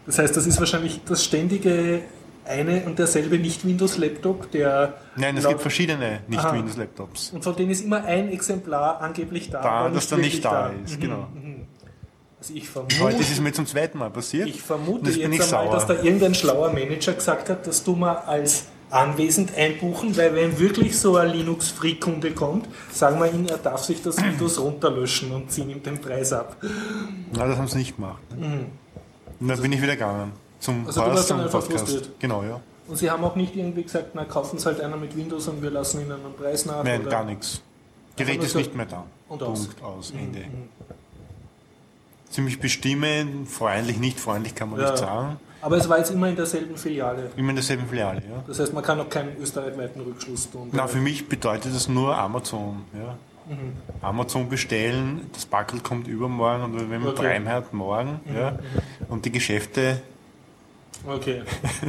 Das 0.06 0.18
heißt, 0.18 0.34
das 0.36 0.46
ist 0.46 0.58
wahrscheinlich 0.58 1.00
das 1.06 1.22
ständige 1.24 2.00
eine 2.46 2.84
und 2.86 2.98
derselbe 2.98 3.38
Nicht-Windows-Laptop, 3.38 4.50
der. 4.52 4.94
Nein, 5.16 5.36
es 5.36 5.46
gibt 5.46 5.60
verschiedene. 5.60 6.20
Nicht-Windows-Laptops. 6.28 7.32
Und 7.34 7.44
von 7.44 7.54
denen 7.56 7.70
ist 7.70 7.84
immer 7.84 8.04
ein 8.04 8.30
Exemplar 8.30 9.00
angeblich 9.00 9.50
da. 9.50 9.60
Da, 9.62 9.68
aber 9.68 9.90
das 9.90 10.08
dann 10.08 10.20
nicht 10.20 10.42
wirklich 10.42 10.42
da 10.42 10.70
ist, 10.84 11.00
genau. 11.00 11.26
Also 12.38 12.54
ich 12.54 12.68
vermute, 12.68 13.00
Heute 13.00 13.16
ist 13.18 13.32
es 13.32 13.40
mir 13.40 13.52
zum 13.52 13.66
zweiten 13.66 13.98
Mal 13.98 14.10
passiert. 14.10 14.48
ich 14.48 14.62
vermute 14.62 15.10
jetzt 15.10 15.24
einmal, 15.24 15.42
sauer. 15.42 15.72
dass 15.72 15.86
da 15.86 15.94
irgendein 15.94 16.34
schlauer 16.34 16.72
Manager 16.72 17.14
gesagt 17.14 17.48
hat, 17.50 17.66
dass 17.66 17.82
du 17.82 17.96
mal 17.96 18.14
als 18.14 18.66
anwesend 18.96 19.54
einbuchen, 19.54 20.16
weil 20.16 20.34
wenn 20.34 20.58
wirklich 20.58 20.98
so 20.98 21.16
ein 21.16 21.30
Linux-Free-Kunde 21.30 22.32
kommt, 22.32 22.68
sagen 22.90 23.18
wir 23.20 23.30
ihm, 23.32 23.46
er 23.46 23.58
darf 23.58 23.84
sich 23.84 24.02
das 24.02 24.22
Windows 24.22 24.58
runterlöschen 24.58 25.30
und 25.32 25.50
ziehen 25.50 25.70
ihm 25.70 25.82
den 25.82 26.00
Preis 26.00 26.32
ab. 26.32 26.56
Nein, 26.62 27.48
das 27.48 27.58
haben 27.58 27.68
sie 27.68 27.78
nicht 27.78 27.96
gemacht. 27.96 28.22
Und 28.30 29.48
dann 29.48 29.60
bin 29.60 29.72
ich 29.72 29.82
wieder 29.82 29.94
gegangen. 29.94 30.32
Zum 30.60 30.86
Also 30.86 31.00
zum 31.22 31.38
Podcast. 31.50 31.70
frustriert? 31.70 32.10
Genau, 32.18 32.42
ja. 32.42 32.60
Und 32.88 32.96
sie 32.96 33.10
haben 33.10 33.22
auch 33.24 33.36
nicht 33.36 33.54
irgendwie 33.56 33.82
gesagt, 33.82 34.10
na 34.14 34.24
kaufen 34.24 34.58
Sie 34.58 34.64
halt 34.64 34.80
einer 34.80 34.96
mit 34.96 35.16
Windows 35.16 35.48
und 35.48 35.60
wir 35.60 35.70
lassen 35.70 36.00
Ihnen 36.00 36.12
einen 36.12 36.34
Preis 36.38 36.66
nach. 36.66 36.84
Nein, 36.84 37.00
oder? 37.02 37.10
gar 37.10 37.24
nichts. 37.24 37.60
Gerät 38.16 38.42
ist 38.42 38.54
nicht 38.54 38.74
mehr 38.74 38.86
da. 38.86 39.04
Und 39.28 39.42
aus. 39.42 39.62
Mhm, 39.62 39.66
Punkt, 39.66 39.82
aus, 39.82 40.10
Ende. 40.12 40.44
Ziemlich 42.30 42.60
bestimmend, 42.60 43.48
freundlich, 43.48 43.98
nicht 43.98 44.18
freundlich 44.20 44.54
kann 44.54 44.70
man 44.70 44.80
Ja. 44.80 44.90
nicht 44.90 44.98
sagen. 44.98 45.38
Aber 45.62 45.76
es 45.76 45.88
war 45.88 45.98
jetzt 45.98 46.10
immer 46.10 46.28
in 46.28 46.36
derselben 46.36 46.76
Filiale. 46.76 47.30
Immer 47.36 47.50
in 47.50 47.56
derselben 47.56 47.86
Filiale, 47.88 48.20
ja. 48.20 48.44
Das 48.46 48.60
heißt, 48.60 48.72
man 48.72 48.84
kann 48.84 49.00
auch 49.00 49.08
keinen 49.08 49.36
österreichweiten 49.40 50.00
Rückschluss 50.02 50.50
tun. 50.50 50.68
Na, 50.72 50.86
für 50.86 50.98
mich 50.98 51.28
bedeutet 51.28 51.74
das 51.74 51.88
nur 51.88 52.16
Amazon. 52.16 52.84
Ja. 52.94 53.16
Mhm. 53.48 53.72
Amazon 54.02 54.48
bestellen, 54.48 55.30
das 55.32 55.46
Backel 55.46 55.80
kommt 55.80 56.08
übermorgen 56.08 56.64
und 56.64 56.90
wenn 56.90 57.00
man 57.00 57.10
Okay. 57.10 57.22
Prime 57.22 57.48
hat, 57.48 57.72
morgen. 57.72 58.20
Ja. 58.34 58.58
Und 59.08 59.24
die 59.24 59.32
Geschäfte, 59.32 60.02
Okay, 61.06 61.42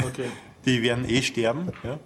okay. 0.06 0.26
die 0.66 0.82
werden 0.84 1.10
eh 1.10 1.22
sterben. 1.22 1.72
Ja. 1.84 1.98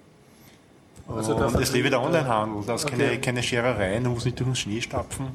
Also 1.15 1.36
und 1.36 1.56
es 1.62 1.71
lebe 1.74 1.89
der 1.89 2.02
Onlinehandel, 2.02 2.63
da 2.65 2.76
ist 2.76 2.86
Okay. 2.86 2.97
keine, 2.97 3.19
keine 3.21 3.43
Scherereien, 3.43 4.04
du 4.04 4.12
musst 4.12 4.26
nicht 4.26 4.39
durch 4.39 4.50
den 4.50 4.56
Schnee 4.56 4.82
stapfen, 4.82 5.28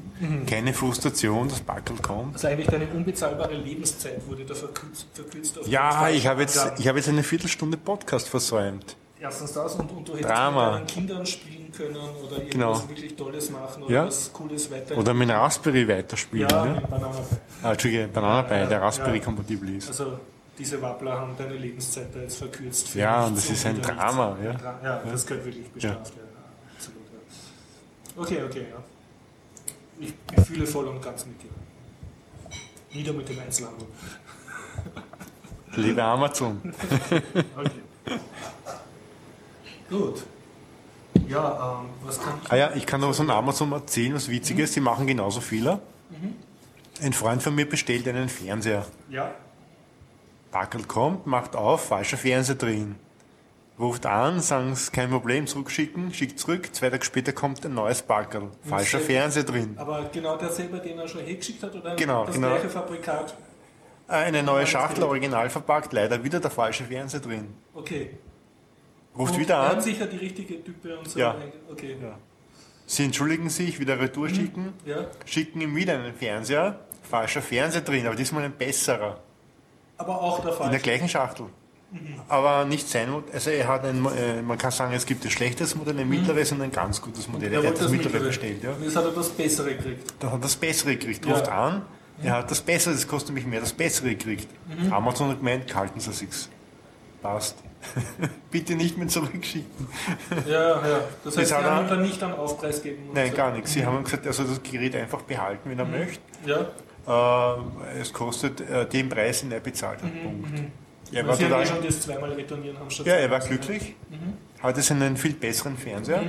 keine 0.47 0.73
Frustration, 0.73 1.47
das 1.49 1.59
Backel 1.61 1.95
kommt. 1.97 2.33
Also 2.35 2.47
eigentlich 2.47 2.67
deine 2.67 2.87
unbezahlbare 2.87 3.53
Lebenszeit 3.55 4.25
wurde 4.27 4.43
da 4.45 4.53
verkürzt, 4.55 5.07
verkürzt 5.13 5.59
auf 5.59 5.67
Ja, 5.67 6.09
ich 6.09 6.27
habe 6.27 6.41
jetzt, 6.41 6.71
ich 6.77 6.87
habe 6.87 6.97
jetzt 6.97 7.09
eine 7.09 7.23
Viertelstunde 7.23 7.77
Podcast 7.77 8.27
versäumt. 8.29 8.95
Erstens 9.19 9.53
das 9.53 9.73
und, 9.75 9.89
und 9.91 10.07
du 10.07 10.13
hättest 10.13 10.29
Drama. 10.29 10.65
mit 10.71 10.79
deinen 10.79 10.87
Kindern 10.87 11.25
spielen 11.25 11.71
können 11.75 11.95
oder 11.95 12.37
irgendwas 12.37 12.51
Genau. 12.51 12.89
wirklich 12.89 13.15
Tolles 13.15 13.49
machen 13.49 13.83
oder 13.83 13.93
Ja. 13.93 14.05
was 14.05 14.31
Cooles 14.31 14.69
weiter. 14.71 14.95
Oder 14.95 15.13
mit 15.15 15.29
einem 15.29 15.39
Raspberry 15.39 15.87
weiterspielen. 15.87 16.47
ja, 16.49 16.65
Ja, 16.65 16.71
mit 16.73 16.87
Banana. 16.89 17.11
Ah, 17.63 17.71
Entschuldige, 17.71 18.07
Bananabei, 18.09 18.59
Ja, 18.59 18.65
der 18.67 18.77
ja. 18.77 18.83
Raspberry-kompatibel 18.85 19.75
ist. 19.75 19.87
Also 19.89 20.19
diese 20.57 20.81
Wappler 20.81 21.19
haben 21.19 21.35
deine 21.37 21.53
Lebenszeit 21.55 22.07
da 22.13 22.19
jetzt 22.19 22.37
verkürzt. 22.37 22.93
Ja, 22.95 23.25
und 23.25 23.37
das 23.37 23.49
ist 23.49 23.65
ein 23.65 23.81
Drama, 23.81 24.37
ja. 24.43 24.51
Dra- 24.51 24.83
ja, 24.83 25.03
das 25.11 25.25
gehört 25.25 25.45
wirklich 25.45 25.69
bestraft. 25.69 26.13
Ja. 26.15 26.23
Absolut, 26.75 27.01
ja. 27.13 28.21
Okay, 28.21 28.43
okay, 28.43 28.65
ja. 28.71 28.83
Ich, 29.99 30.13
ich 30.37 30.45
fühle 30.45 30.65
voll 30.67 30.87
und 30.87 31.01
ganz 31.01 31.25
mit 31.25 31.41
dir. 31.41 31.49
Nieder 32.93 33.13
mit 33.13 33.27
dem 33.29 33.39
Einzelhandel. 33.39 33.87
Liebe 35.75 36.03
Amazon. 36.03 36.61
Okay. 37.55 37.71
Gut. 39.89 40.23
Ja, 41.27 41.79
ähm, 41.81 41.89
was 42.05 42.19
kann 42.21 42.39
ich. 42.43 42.51
Ah 42.51 42.55
ja, 42.55 42.71
ich 42.75 42.85
kann 42.85 43.01
noch 43.01 43.09
was 43.09 43.17
von 43.17 43.29
Amazon 43.29 43.71
erzählen, 43.73 44.13
was 44.15 44.29
Witziges. 44.29 44.71
Die 44.73 44.79
machen 44.79 45.07
genauso 45.07 45.41
Fehler. 45.41 45.81
Ein 47.01 47.13
Freund 47.13 47.43
von 47.43 47.53
mir 47.55 47.67
bestellt 47.67 48.07
einen 48.07 48.29
Fernseher. 48.29 48.85
Ja, 49.09 49.33
Packel 50.57 50.85
kommt, 50.85 51.27
macht 51.27 51.55
auf, 51.55 51.85
falscher 51.89 52.17
Fernseher 52.17 52.55
drin. 52.55 52.95
Ruft 53.79 54.07
an, 54.07 54.39
sagen 54.39 54.71
es 54.71 54.91
kein 54.91 55.11
Problem, 55.11 55.45
zurückschicken, 55.45 56.11
schickt 56.11 56.39
zurück. 56.39 56.73
Zwei 56.73 56.89
Tage 56.89 57.05
später 57.05 57.31
kommt 57.31 57.63
ein 57.63 57.75
neues 57.75 58.01
Packel. 58.01 58.49
Falscher 58.67 58.99
Fernseher 58.99 59.43
drin. 59.43 59.75
aber 59.77 60.09
genau 60.11 60.35
derselbe, 60.35 60.79
den 60.79 60.97
er 60.97 61.07
schon 61.07 61.21
hergeschickt 61.23 61.61
hat, 61.61 61.75
oder 61.75 61.95
Genau, 61.95 62.25
das 62.25 62.33
genau. 62.33 62.47
gleiche 62.49 62.69
Fabrikat? 62.69 63.35
Eine 64.07 64.41
neue 64.41 64.65
Schachtel, 64.65 65.03
original 65.03 65.47
verpackt, 65.51 65.93
leider 65.93 66.23
wieder 66.23 66.39
der 66.39 66.49
falsche 66.49 66.85
Fernseher 66.85 67.19
drin. 67.19 67.53
Okay. 67.75 68.17
Ruft 69.15 69.33
Und 69.35 69.39
wieder 69.39 69.57
Er 69.57 69.69
an, 69.73 69.81
sicher 69.81 70.07
die 70.07 70.17
richtige 70.17 70.63
Type 70.63 70.97
und 70.97 71.07
so. 71.07 71.19
Ja. 71.19 71.35
Okay. 71.69 71.97
Ja. 72.01 72.17
sie 72.87 73.03
entschuldigen 73.03 73.49
sich, 73.51 73.79
wieder 73.79 73.99
Retour 73.99 74.29
schicken, 74.29 74.73
Ja. 74.87 75.05
schicken 75.25 75.61
ihm 75.61 75.75
wieder 75.75 75.93
einen 75.93 76.15
Fernseher, 76.15 76.79
falscher 77.03 77.43
Fernseher 77.43 77.81
drin, 77.81 78.07
aber 78.07 78.15
diesmal 78.15 78.43
ein 78.43 78.53
besserer. 78.53 79.19
Aber 79.97 80.21
auch 80.21 80.39
der 80.41 80.51
In 80.51 80.57
Fall. 80.57 80.69
der 80.71 80.79
gleichen 80.79 81.09
Schachtel. 81.09 81.45
Aber 82.27 82.65
nicht 82.65 82.87
sein 82.89 83.09
Modell. 83.09 83.33
Also 83.33 83.49
er 83.49 83.67
hat 83.67 83.85
ein, 83.85 84.05
äh, 84.05 84.41
man 84.41 84.57
kann 84.57 84.71
sagen, 84.71 84.93
es 84.93 85.05
gibt 85.05 85.23
ein 85.23 85.31
schlechtes 85.31 85.73
Modell, 85.75 85.97
ein 85.97 86.09
mittleres 86.09 86.51
und 86.51 86.61
ein 86.61 86.71
ganz 86.71 87.01
gutes 87.01 87.29
Modell. 87.29 87.47
Er 87.53 87.53
Er 87.53 87.57
hat 87.59 87.65
wollte 87.67 87.83
das 87.83 87.91
mittlere 87.91 88.19
bestellt, 88.19 88.61
ja. 88.63 88.71
Und 88.71 88.83
jetzt 88.83 88.95
hat 88.97 89.05
er 89.05 89.11
das 89.11 89.29
Bessere 89.29 89.73
gekriegt. 89.73 90.13
Dann 90.19 90.31
hat 90.31 90.39
er 90.39 90.41
das 90.43 90.55
Bessere 90.57 90.95
gekriegt. 90.97 91.25
Ja. 91.25 91.31
Ruft 91.33 91.47
an, 91.47 91.83
er 92.21 92.33
hat 92.33 92.51
das 92.51 92.59
Bessere, 92.59 92.93
das 92.93 93.07
kostet 93.07 93.29
nämlich 93.29 93.45
mehr, 93.45 93.61
das 93.61 93.71
Bessere 93.71 94.09
gekriegt. 94.09 94.49
Mhm. 94.67 94.91
Amazon 94.91 95.29
hat 95.29 95.37
gemeint, 95.37 95.73
halten 95.73 95.99
Sie 96.01 96.11
sich's. 96.11 96.49
Passt. 97.21 97.55
Bitte 98.51 98.75
nicht 98.75 98.97
mehr 98.97 99.07
zurückschicken. 99.07 99.87
Ja, 100.45 100.85
ja. 100.85 100.99
Das 101.23 101.37
heißt, 101.37 101.53
hat 101.53 101.61
sie 101.63 101.69
haben 101.69 101.87
dann 101.87 102.01
nicht 102.01 102.21
einen 102.21 102.33
Aufpreis 102.33 102.81
gegeben. 102.83 103.07
und 103.09 103.15
Nein, 103.15 103.31
so. 103.31 103.37
gar 103.37 103.51
nichts. 103.51 103.71
Sie 103.71 103.85
haben 103.85 104.03
gesagt, 104.03 104.25
er 104.25 104.33
soll 104.33 104.47
das 104.47 104.61
Gerät 104.61 104.93
einfach 104.95 105.21
behalten, 105.21 105.69
Mhm. 105.69 105.71
wenn 105.71 105.79
er 105.79 105.85
möchte. 105.85 106.19
Ja. 106.45 106.65
Äh, 107.07 107.99
es 108.01 108.11
kostet 108.11 108.61
äh, 108.61 108.85
den 108.87 109.07
Preis, 109.09 109.41
den 109.41 109.51
er 109.51 109.59
bezahlt 109.61 110.01
hat. 110.03 110.23
Punkt. 110.23 110.49
Er 111.11 111.25
war 111.25 111.37
total, 111.37 111.65
schon 111.65 111.81
das 111.85 112.01
zweimal 112.01 112.33
retournieren 112.33 112.77
haben 112.77 112.89
ja, 113.05 113.13
er 113.13 113.31
war 113.31 113.39
zweimal. 113.39 113.57
glücklich, 113.59 113.95
Mhm. 114.09 114.33
hatte 114.61 114.79
jetzt 114.81 114.91
einen 114.91 115.15
viel 115.15 115.33
besseren 115.33 115.77
Fernseher 115.77 116.21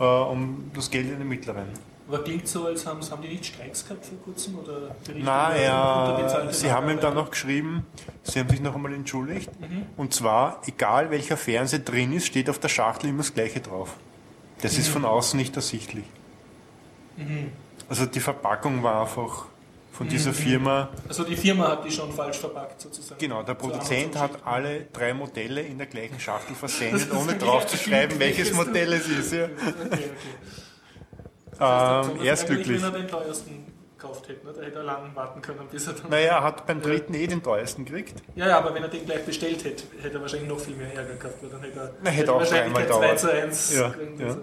äh, 0.00 0.02
um 0.04 0.70
das 0.74 0.90
Geld 0.90 1.08
in 1.12 1.18
den 1.20 1.28
mittleren. 1.28 1.66
Aber 2.08 2.24
klingt 2.24 2.48
so, 2.48 2.66
als 2.66 2.84
haben, 2.86 3.00
haben 3.10 3.20
die 3.22 3.28
nicht 3.28 3.44
Streiks 3.46 3.86
gehabt 3.86 4.06
vor 4.06 4.18
kurzem? 4.24 4.58
Oder 4.58 4.96
er, 5.54 6.08
unterbezahlte 6.08 6.54
sie 6.54 6.72
haben 6.72 6.88
ihm 6.88 6.98
dann 7.00 7.14
noch 7.14 7.30
geschrieben, 7.30 7.84
sie 8.22 8.40
haben 8.40 8.48
sich 8.48 8.60
noch 8.62 8.74
einmal 8.74 8.94
entschuldigt. 8.94 9.50
Mhm. 9.60 9.82
Und 9.96 10.14
zwar, 10.14 10.62
egal 10.66 11.10
welcher 11.10 11.36
Fernseher 11.36 11.80
drin 11.80 12.12
ist, 12.14 12.26
steht 12.26 12.48
auf 12.50 12.58
der 12.58 12.68
Schachtel 12.70 13.10
immer 13.10 13.18
das 13.18 13.34
gleiche 13.34 13.60
drauf. 13.60 13.94
Das 14.62 14.72
Mhm. 14.72 14.78
ist 14.80 14.88
von 14.88 15.04
außen 15.04 15.38
nicht 15.38 15.54
ersichtlich. 15.54 16.04
Also 17.88 18.06
die 18.06 18.20
Verpackung 18.20 18.82
war 18.82 19.02
einfach 19.02 19.46
von 19.98 20.06
Mhm. 20.06 20.10
dieser 20.10 20.32
Firma. 20.32 20.88
Also 21.08 21.24
die 21.24 21.36
Firma 21.36 21.68
hat 21.68 21.84
die 21.84 21.90
schon 21.90 22.12
falsch 22.12 22.38
verpackt 22.38 22.80
sozusagen. 22.80 23.18
Genau, 23.20 23.42
der 23.42 23.54
Produzent 23.54 24.16
hat 24.18 24.30
alle 24.46 24.86
drei 24.92 25.12
Modelle 25.12 25.60
in 25.60 25.76
der 25.76 25.88
gleichen 25.88 26.18
Schachtel 26.20 26.54
versendet, 26.54 27.12
ohne 27.12 27.36
drauf 27.36 27.66
zu 27.66 27.76
schreiben, 27.76 28.18
welches 28.20 28.52
Modell 28.54 28.92
es 28.92 29.08
ist. 29.08 29.32
Ja. 29.32 29.44
Okay, 29.46 29.50
okay. 29.90 30.10
Ähm, 31.60 32.16
Das 32.18 32.24
er 32.24 32.32
ist 32.34 32.46
glücklich. 32.46 32.82
Wenn 32.82 32.92
er 32.92 32.98
den 32.98 33.08
teuersten 33.08 33.66
gekauft 33.96 34.28
hätte, 34.28 34.46
ne? 34.46 34.52
da 34.52 34.62
hätte 34.62 34.78
er 34.78 34.84
lang 34.84 35.10
warten 35.16 35.42
können, 35.42 35.58
bis 35.72 35.88
er 35.88 35.94
dann. 35.94 36.10
Naja, 36.10 36.36
er 36.36 36.42
hat 36.44 36.64
beim 36.68 36.80
dritten 36.80 37.14
eh 37.14 37.26
den 37.26 37.42
teuersten 37.42 37.84
gekriegt. 37.84 38.22
Ja, 38.36 38.46
ja, 38.46 38.58
aber 38.58 38.72
wenn 38.74 38.84
er 38.84 38.88
den 38.88 39.04
gleich 39.04 39.24
bestellt 39.24 39.64
hätte, 39.64 39.82
hätte 40.00 40.14
er 40.18 40.20
wahrscheinlich 40.20 40.48
noch 40.48 40.60
viel 40.60 40.76
mehr 40.76 40.94
Ärger 40.94 41.14
gehabt, 41.16 41.42
weil 41.42 41.50
dann 41.50 41.60
hätte 41.62 41.80
er, 41.80 41.90
Na, 42.04 42.10
hätte 42.10 42.32
auch 42.32 42.38
wahrscheinlich 42.38 42.72
kein 42.74 42.86
2 42.86 42.92
dauert. 42.92 43.18
zu 43.18 43.32
1 43.32 43.74
Ja, 43.74 43.80
ja. 44.18 44.26
Also, 44.26 44.38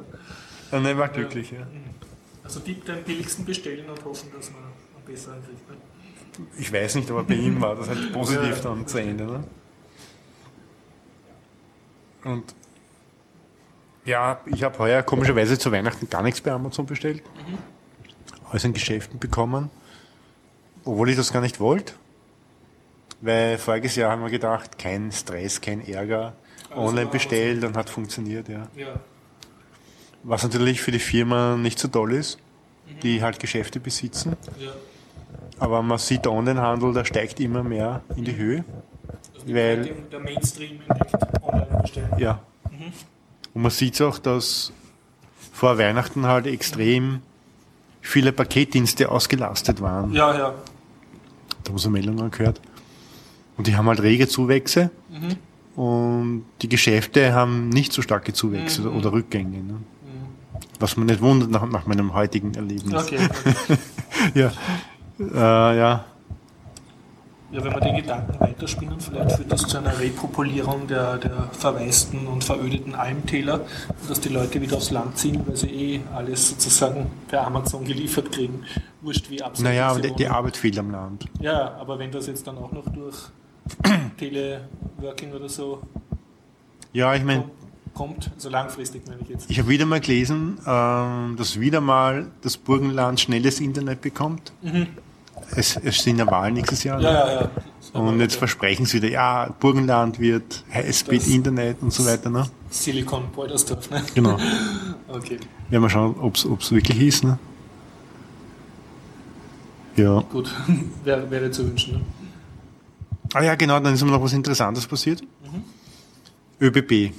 Und 0.72 0.86
er 0.86 0.98
war 0.98 1.08
glücklich. 1.08 1.52
Ja. 1.52 1.60
also 2.44 2.60
die 2.60 2.74
den 2.82 3.04
billigsten 3.06 3.46
bestellen 3.46 3.89
und 3.89 4.04
hoffen, 4.04 4.30
dass 4.36 4.52
man 4.52 4.60
besseren 5.06 5.41
kriegt. 5.44 5.70
Ne? 5.70 5.76
Ich 6.58 6.72
weiß 6.72 6.96
nicht, 6.96 7.10
aber 7.10 7.24
bei 7.24 7.36
ihm 7.36 7.62
war 7.62 7.76
das 7.76 7.88
halt 7.88 8.12
positiv 8.12 8.62
dann 8.62 8.86
zu 8.88 8.98
Ende. 8.98 9.26
Ne? 9.26 9.44
Und 12.26 12.56
ja, 14.04 14.39
ich 14.46 14.63
habe 14.63 14.78
heuer 14.80 15.02
komischerweise 15.04 15.58
zu 15.58 15.72
Weihnachten 15.72 16.10
gar 16.10 16.22
nichts 16.24 16.41
bei 16.41 16.52
Amazon 16.52 16.86
bestellt. 16.86 17.24
Alles 18.50 18.63
in 18.63 18.74
Geschäften 18.74 19.20
bekommen, 19.20 19.70
obwohl 20.84 21.10
ich 21.10 21.15
das 21.15 21.32
gar 21.34 21.41
nicht 21.41 21.60
wollte. 21.60 21.94
Weil 23.22 23.58
voriges 23.58 23.96
Jahr 23.96 24.12
haben 24.12 24.22
wir 24.22 24.30
gedacht, 24.30 24.78
kein 24.78 25.12
Stress, 25.12 25.62
kein 25.62 25.88
Ärger, 25.88 26.34
Alles 26.70 26.89
online 26.89 27.10
bestellt 27.10 27.63
und 27.63 27.76
hat 27.78 27.89
funktioniert. 27.89 28.48
Ja. 28.50 28.68
Ja. 28.76 29.00
Was 30.24 30.44
natürlich 30.44 30.82
für 30.82 30.91
die 30.91 31.00
Firma 31.00 31.56
nicht 31.56 31.80
so 31.80 31.88
toll 31.88 32.13
ist, 32.13 32.38
die 33.02 33.22
halt 33.24 33.39
Geschäfte 33.39 33.80
besitzen. 33.80 34.36
ja. 34.60 34.72
Aber 35.60 35.82
man 35.82 35.98
sieht, 35.98 36.26
der 36.26 36.32
Onlinehandel, 36.32 36.94
der 36.94 37.06
steigt 37.06 37.39
immer 37.39 37.63
mehr 37.63 38.02
in 38.15 38.26
die 38.26 38.36
Höhe. 38.36 38.63
Also 39.34 39.46
die 39.48 39.56
Weil- 39.56 39.94
der 40.12 40.20
Mainstream 40.20 40.80
entdeckt 40.88 41.44
online 41.44 41.82
bestellen. 41.82 42.10
Ja. 42.18 42.39
Und 43.54 43.62
man 43.62 43.72
sieht 43.72 44.02
auch, 44.02 44.18
dass 44.20 44.74
vor 45.54 45.78
Weihnachten 45.78 46.26
halt 46.26 46.46
extrem 46.48 47.22
viele 48.02 48.32
Paketdienste 48.34 49.10
ausgelastet 49.10 49.80
waren. 49.82 50.12
Ja, 50.13 50.34
ja. 50.38 50.54
Da 51.63 51.70
haben 51.70 51.76
wir 51.76 51.80
so 51.80 51.89
Meldungen 51.89 52.30
gehört. 52.32 52.60
Und 53.58 53.68
die 53.68 53.76
haben 53.78 53.88
halt 53.88 54.02
rege 54.02 54.28
Zuwächse. 54.28 54.91
Und 55.78 56.46
die 56.62 56.70
Geschäfte 56.70 57.34
haben 57.34 57.70
nicht 57.70 57.94
so 57.94 58.02
starke 58.02 58.34
Zuwächse 58.34 58.91
oder 58.91 59.12
Rückgänge. 59.13 59.58
Ne? 59.63 59.78
Was 60.80 60.98
man 60.98 61.08
nicht 61.08 61.22
wundert 61.22 61.50
nach, 61.50 61.65
nach 61.70 61.86
meinem 61.88 62.13
heutigen 62.13 62.54
Erlebnis. 62.54 62.94
Okay. 62.94 63.20
okay. 63.30 63.78
Ja. 64.34 64.52
Äh, 65.19 65.34
ja. 65.78 66.06
Ja, 67.51 67.63
wenn 67.63 67.73
wir 67.73 67.80
den 67.80 67.95
Gedanken 67.95 68.38
weiterspinnen, 68.39 68.99
vielleicht 68.99 69.34
führt 69.38 69.51
das 69.51 69.62
zu 69.67 69.78
einer 69.78 69.97
Repopulierung 69.97 70.88
der, 70.88 71.17
der 71.19 71.49
verwaisten 71.51 72.28
und 72.28 72.43
verödeten 72.43 72.95
Almtäler, 72.95 73.62
dass 74.10 74.19
die 74.19 74.30
Leute 74.30 74.60
wieder 74.62 74.75
aufs 74.78 74.91
Land 74.91 75.17
ziehen, 75.17 75.41
weil 75.47 75.56
sie 75.56 75.69
eh 75.69 76.01
alles 76.13 76.49
sozusagen 76.49 77.06
per 77.30 77.45
Amazon 77.45 77.86
geliefert 77.86 78.32
kriegen. 78.32 78.63
Wurscht 79.01 79.30
wie 79.30 79.41
absolut. 79.41 79.71
Naja, 79.71 79.89
aber 79.89 80.01
die, 80.01 80.13
die. 80.15 80.28
Arbeit 80.28 80.58
fehlt 80.58 80.78
am 80.80 80.91
Land. 80.91 81.25
Ja, 81.39 81.75
aber 81.75 81.97
wenn 81.99 82.12
das 82.12 82.28
jetzt 82.28 82.45
dann 82.47 82.58
auch 82.58 82.71
noch 82.73 82.89
durch 82.89 83.15
Teleworking 84.17 85.32
oder 85.34 85.47
so 85.47 85.82
Ja, 86.93 87.13
ich 87.15 87.23
meine, 87.23 87.43
kom- 87.43 87.49
kommt, 87.93 88.32
also 88.36 88.49
langfristig 88.49 89.04
meine 89.08 89.21
ich 89.21 89.30
jetzt. 89.30 89.49
Ich 89.49 89.60
habe 89.60 89.69
wieder 89.69 89.86
mal 89.86 90.01
gelesen, 90.01 90.58
ähm, 90.67 91.36
dass 91.38 91.60
wieder 91.60 91.80
mal 91.80 92.28
das 92.41 92.58
Burgenland 92.58 93.19
schnelles 93.19 93.60
Internet 93.62 94.01
bekommt. 94.01 94.51
Es, 95.56 95.78
es 95.78 95.98
sind 96.04 96.18
ja 96.20 96.26
Wahlen 96.28 96.54
nächstes 96.56 96.84
Jahr. 96.84 97.00
Ja, 97.02 97.12
ja, 97.12 97.42
ja. 97.42 98.00
Und 98.00 98.20
jetzt 98.20 98.36
versprechen 98.36 98.86
sie 98.86 98.98
wieder, 98.98 99.10
ja, 99.10 99.50
Burgenland 99.60 100.20
wird 100.20 100.64
High-Speed-Internet 100.74 101.78
und 101.82 101.94
so 101.94 102.06
weiter. 102.06 102.30
Ne? 102.30 102.46
Silicon 102.70 103.32
Beutersdorf, 103.34 103.90
ne? 103.90 104.04
Genau. 104.14 104.38
Okay, 105.08 105.38
Werden 105.70 105.84
wir 105.84 105.90
schauen, 105.90 106.16
ob 106.20 106.36
es 106.36 106.72
wirklich 106.72 107.00
ist. 107.00 107.24
Ne? 107.24 107.38
Ja. 109.96 110.20
gut. 110.32 110.54
wäre, 111.04 111.30
wäre 111.30 111.52
zu 111.52 111.66
wünschen. 111.68 111.94
Ne? 111.94 112.02
Ah 113.34 113.44
ja, 113.44 113.56
genau, 113.56 113.80
dann 113.80 113.94
ist 113.94 114.04
mir 114.04 114.12
noch 114.12 114.22
was 114.22 114.34
Interessantes 114.34 114.86
passiert. 114.88 115.22
ÖBB. 116.60 117.14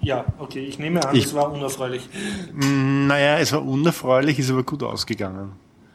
Ja, 0.00 0.24
okay, 0.38 0.64
ich 0.64 0.78
nehme 0.78 1.04
an, 1.06 1.14
Ich- 1.16 1.26
es 1.26 1.34
war 1.34 1.50
unerfreulich. 1.52 2.08
Mm, 2.52 3.06
Naja, 3.06 3.38
es 3.38 3.52
war 3.52 3.64
unerfreulich, 3.64 4.38
ist 4.38 4.50
aber 4.50 4.64
gut 4.64 4.82
ausgegangen. 4.82 5.52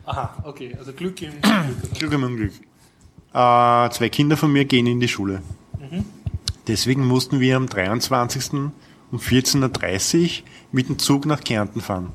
Aha, 0.07 0.35
okay, 0.43 0.73
also 0.79 0.93
Glück 0.93 1.21
im 1.21 1.41
Glück. 1.41 1.93
Glück 1.99 2.13
im 2.13 2.23
Unglück. 2.23 2.53
Äh, 3.33 3.89
zwei 3.89 4.09
Kinder 4.09 4.37
von 4.37 4.51
mir 4.51 4.65
gehen 4.65 4.87
in 4.87 4.99
die 4.99 5.07
Schule. 5.07 5.41
Deswegen 6.65 7.05
mussten 7.05 7.39
wir 7.39 7.55
am 7.55 7.67
23. 7.67 8.53
um 8.53 8.71
14.30 9.19 10.23
Uhr 10.23 10.29
mit 10.71 10.89
dem 10.89 10.97
Zug 10.97 11.25
nach 11.25 11.41
Kärnten 11.41 11.81
fahren. 11.81 12.11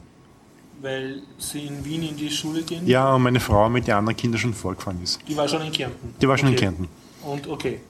Weil 0.80 1.22
sie 1.38 1.66
in 1.66 1.84
Wien 1.84 2.02
in 2.02 2.16
die 2.16 2.30
Schule 2.30 2.62
gehen. 2.62 2.86
Ja, 2.86 3.14
und 3.14 3.22
meine 3.22 3.40
Frau 3.40 3.68
mit 3.68 3.86
den 3.86 3.94
anderen 3.94 4.16
Kindern 4.16 4.40
schon 4.40 4.54
vorgefahren 4.54 5.02
ist. 5.02 5.20
Die 5.28 5.36
war 5.36 5.46
schon 5.46 5.62
in 5.62 5.72
Kärnten. 5.72 6.14
Die 6.20 6.28
war 6.28 6.36
schon 6.36 6.48
okay. 6.48 6.56
in 6.56 6.60
Kärnten. 6.60 6.88
Und 7.22 7.46
okay. 7.46 7.80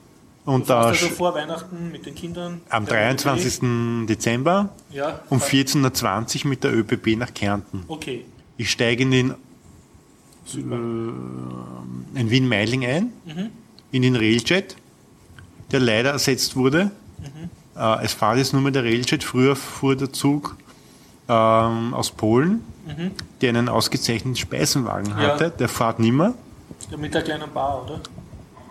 Und 0.45 0.69
da 0.69 0.83
also 0.83 1.07
vor 1.07 1.35
Weihnachten 1.35 1.93
mit 1.93 2.05
den 2.05 2.15
Kindern. 2.15 2.61
am 2.69 2.85
Der 2.85 3.15
23. 3.15 4.07
Dezember 4.09 4.71
ÖBB. 4.91 4.95
Ja. 4.95 5.21
um 5.31 5.39
14.20 5.39 6.45
Uhr 6.45 6.51
mit 6.51 6.65
der 6.65 6.75
ÖBB 6.75 7.17
nach 7.17 7.33
Kärnten. 7.33 7.85
Okay. 7.87 8.25
Ich 8.57 8.71
steige 8.71 9.05
in 9.05 9.11
den. 9.11 9.35
In 10.55 12.31
Wien-Meiling 12.31 12.85
ein, 12.85 13.13
Mhm. 13.25 13.51
in 13.93 14.03
den 14.03 14.17
Railjet, 14.17 14.77
der 15.71 15.81
leider 15.81 16.11
ersetzt 16.11 16.57
wurde. 16.57 16.91
Mhm. 17.21 17.51
Äh, 17.81 18.05
es 18.05 18.13
fährt 18.13 18.39
jetzt 18.39 18.53
nur 18.53 18.63
mehr 18.63 18.73
der 18.73 18.85
Railjet. 18.85 19.25
Früher 19.25 19.57
fuhr 19.57 19.97
der 19.97 20.13
Zug 20.13 20.57
ähm, 21.29 21.95
aus 21.95 22.11
Polen, 22.11 22.63
der 23.41 23.49
einen 23.51 23.69
ausgezeichneten 23.69 24.37
Speisenwagen 24.37 25.13
Mhm. 25.15 25.21
Ja. 25.21 25.29
hatte. 25.29 25.51
Der 25.59 25.69
fährt 25.69 25.99
nimmer. 26.01 26.35
Ja, 26.91 26.97
mit 26.97 27.15
der 27.15 27.23
kleinen 27.23 27.51
Bar, 27.53 27.85
oder? 27.85 28.01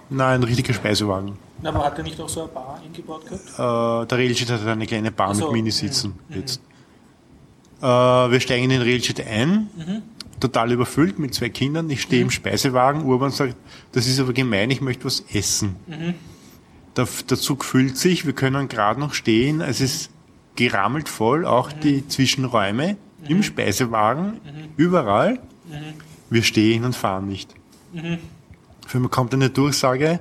Nein, 0.10 0.42
ein 0.42 0.44
richtiger 0.44 0.74
Speisewagen. 0.74 1.38
Na, 1.64 1.70
aber 1.70 1.86
hat 1.86 1.98
er 1.98 2.04
nicht 2.04 2.20
auch 2.20 2.28
so 2.28 2.42
eine 2.42 2.50
Bar 2.50 2.82
eingebaut 2.84 3.24
gehabt? 3.26 4.04
Äh, 4.04 4.08
der 4.08 4.18
Railjet 4.18 4.50
hat 4.52 4.66
eine 4.68 4.86
kleine 4.86 5.12
Bar 5.12 5.34
so, 5.34 5.46
mit 5.46 5.54
Minisitzen 5.54 6.14
mhm, 6.28 6.36
jetzt. 6.36 6.60
Äh, 7.82 7.86
wir 7.86 8.40
steigen 8.42 8.66
in 8.66 8.70
den 8.72 8.82
Railjet 8.82 9.26
ein, 9.26 9.70
Mhm. 9.78 10.02
Total 10.42 10.72
überfüllt 10.74 11.20
mit 11.20 11.34
zwei 11.34 11.50
Kindern. 11.50 11.90
Ich 11.90 12.02
stehe 12.02 12.22
im 12.22 12.32
Speisewagen. 12.32 13.04
Urban 13.06 13.32
sagt, 13.32 13.56
das 13.94 14.08
ist 14.08 14.20
aber 14.20 14.34
gemein, 14.34 14.70
ich 14.72 14.82
möchte 14.82 15.06
was 15.06 15.24
essen. 15.32 15.78
Mhm. 15.88 16.14
Der, 16.98 17.08
der 17.30 17.38
Zug 17.38 17.64
füllt 17.64 17.98
sich, 17.98 18.26
wir 18.26 18.34
können 18.34 18.68
gerade 18.68 19.00
noch 19.00 19.14
stehen. 19.14 19.62
Es 19.62 19.80
ist 19.80 20.10
gerammelt 20.58 21.08
voll, 21.08 21.46
auch 21.46 21.72
Mhm. 21.74 21.80
die 21.80 22.08
Zwischenräume 22.08 22.98
im 23.28 23.44
Speisewagen, 23.44 24.40
überall. 24.78 25.40
Wir 26.30 26.44
stehen 26.44 26.84
und 26.84 26.96
fahren 26.96 27.28
nicht. 27.28 27.54
Mhm. 27.94 28.18
Für 28.88 29.00
mich 29.00 29.12
kommt 29.12 29.34
eine 29.34 29.50
Durchsage, 29.50 30.20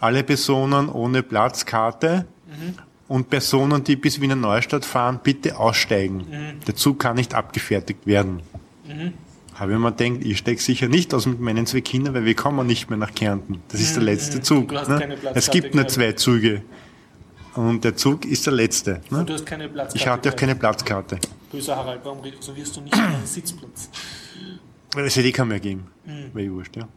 alle 0.00 0.22
Personen 0.22 0.88
ohne 0.88 1.22
Platzkarte 1.22 2.26
Mhm. 2.46 2.74
und 3.08 3.30
Personen, 3.30 3.84
die 3.84 3.96
bis 3.96 4.20
Wiener 4.20 4.36
Neustadt 4.36 4.84
fahren, 4.84 5.20
bitte 5.22 5.58
aussteigen. 5.58 6.18
Mhm. 6.18 6.60
Der 6.66 6.76
Zug 6.76 6.98
kann 7.00 7.16
nicht 7.16 7.34
abgefertigt 7.34 8.06
werden. 8.06 8.40
Habe 9.54 9.72
ich 9.72 9.78
mir 9.78 9.92
gedacht, 9.92 10.24
ich 10.24 10.38
steige 10.38 10.60
sicher 10.60 10.88
nicht 10.88 11.14
aus 11.14 11.26
mit 11.26 11.40
meinen 11.40 11.64
zwei 11.66 11.80
Kindern, 11.80 12.14
weil 12.14 12.24
wir 12.24 12.34
kommen 12.34 12.66
nicht 12.66 12.90
mehr 12.90 12.98
nach 12.98 13.14
Kärnten. 13.14 13.62
Das 13.68 13.80
ist 13.80 13.94
der 13.94 14.02
letzte 14.02 14.40
Zug. 14.42 14.64
Mhm. 14.64 14.68
Du 14.68 14.78
hast 14.78 14.88
Ne? 14.88 15.18
Es 15.34 15.50
gibt 15.50 15.74
nur 15.74 15.86
zwei 15.86 16.12
Züge. 16.12 16.62
Und 17.54 17.84
der 17.84 17.96
Zug 17.96 18.24
ist 18.24 18.46
der 18.46 18.52
letzte. 18.52 19.00
Ne? 19.10 19.18
Und 19.18 19.28
du 19.28 19.34
hast 19.34 19.46
keine 19.46 19.68
Platzkarte. 19.68 19.96
Ich 19.96 20.08
hatte 20.08 20.30
auch 20.30 20.36
keine 20.36 20.56
Platzkarte. 20.56 21.18
Böser 21.52 21.76
Harald, 21.76 22.00
warum 22.02 22.18
reservierst 22.18 22.76
du 22.76 22.80
nicht 22.80 22.94
einen 22.94 23.24
Sitzplatz? 23.24 23.88
Weil 24.92 25.04
es 25.04 25.14
hätte 25.14 25.28
eh 25.28 25.32
keinen 25.32 25.48
mehr 25.48 25.60
gegeben. 25.60 25.86
Mhm. 26.04 26.30
Wäre 26.34 26.52
wurscht, 26.52 26.76
ja. 26.76 26.88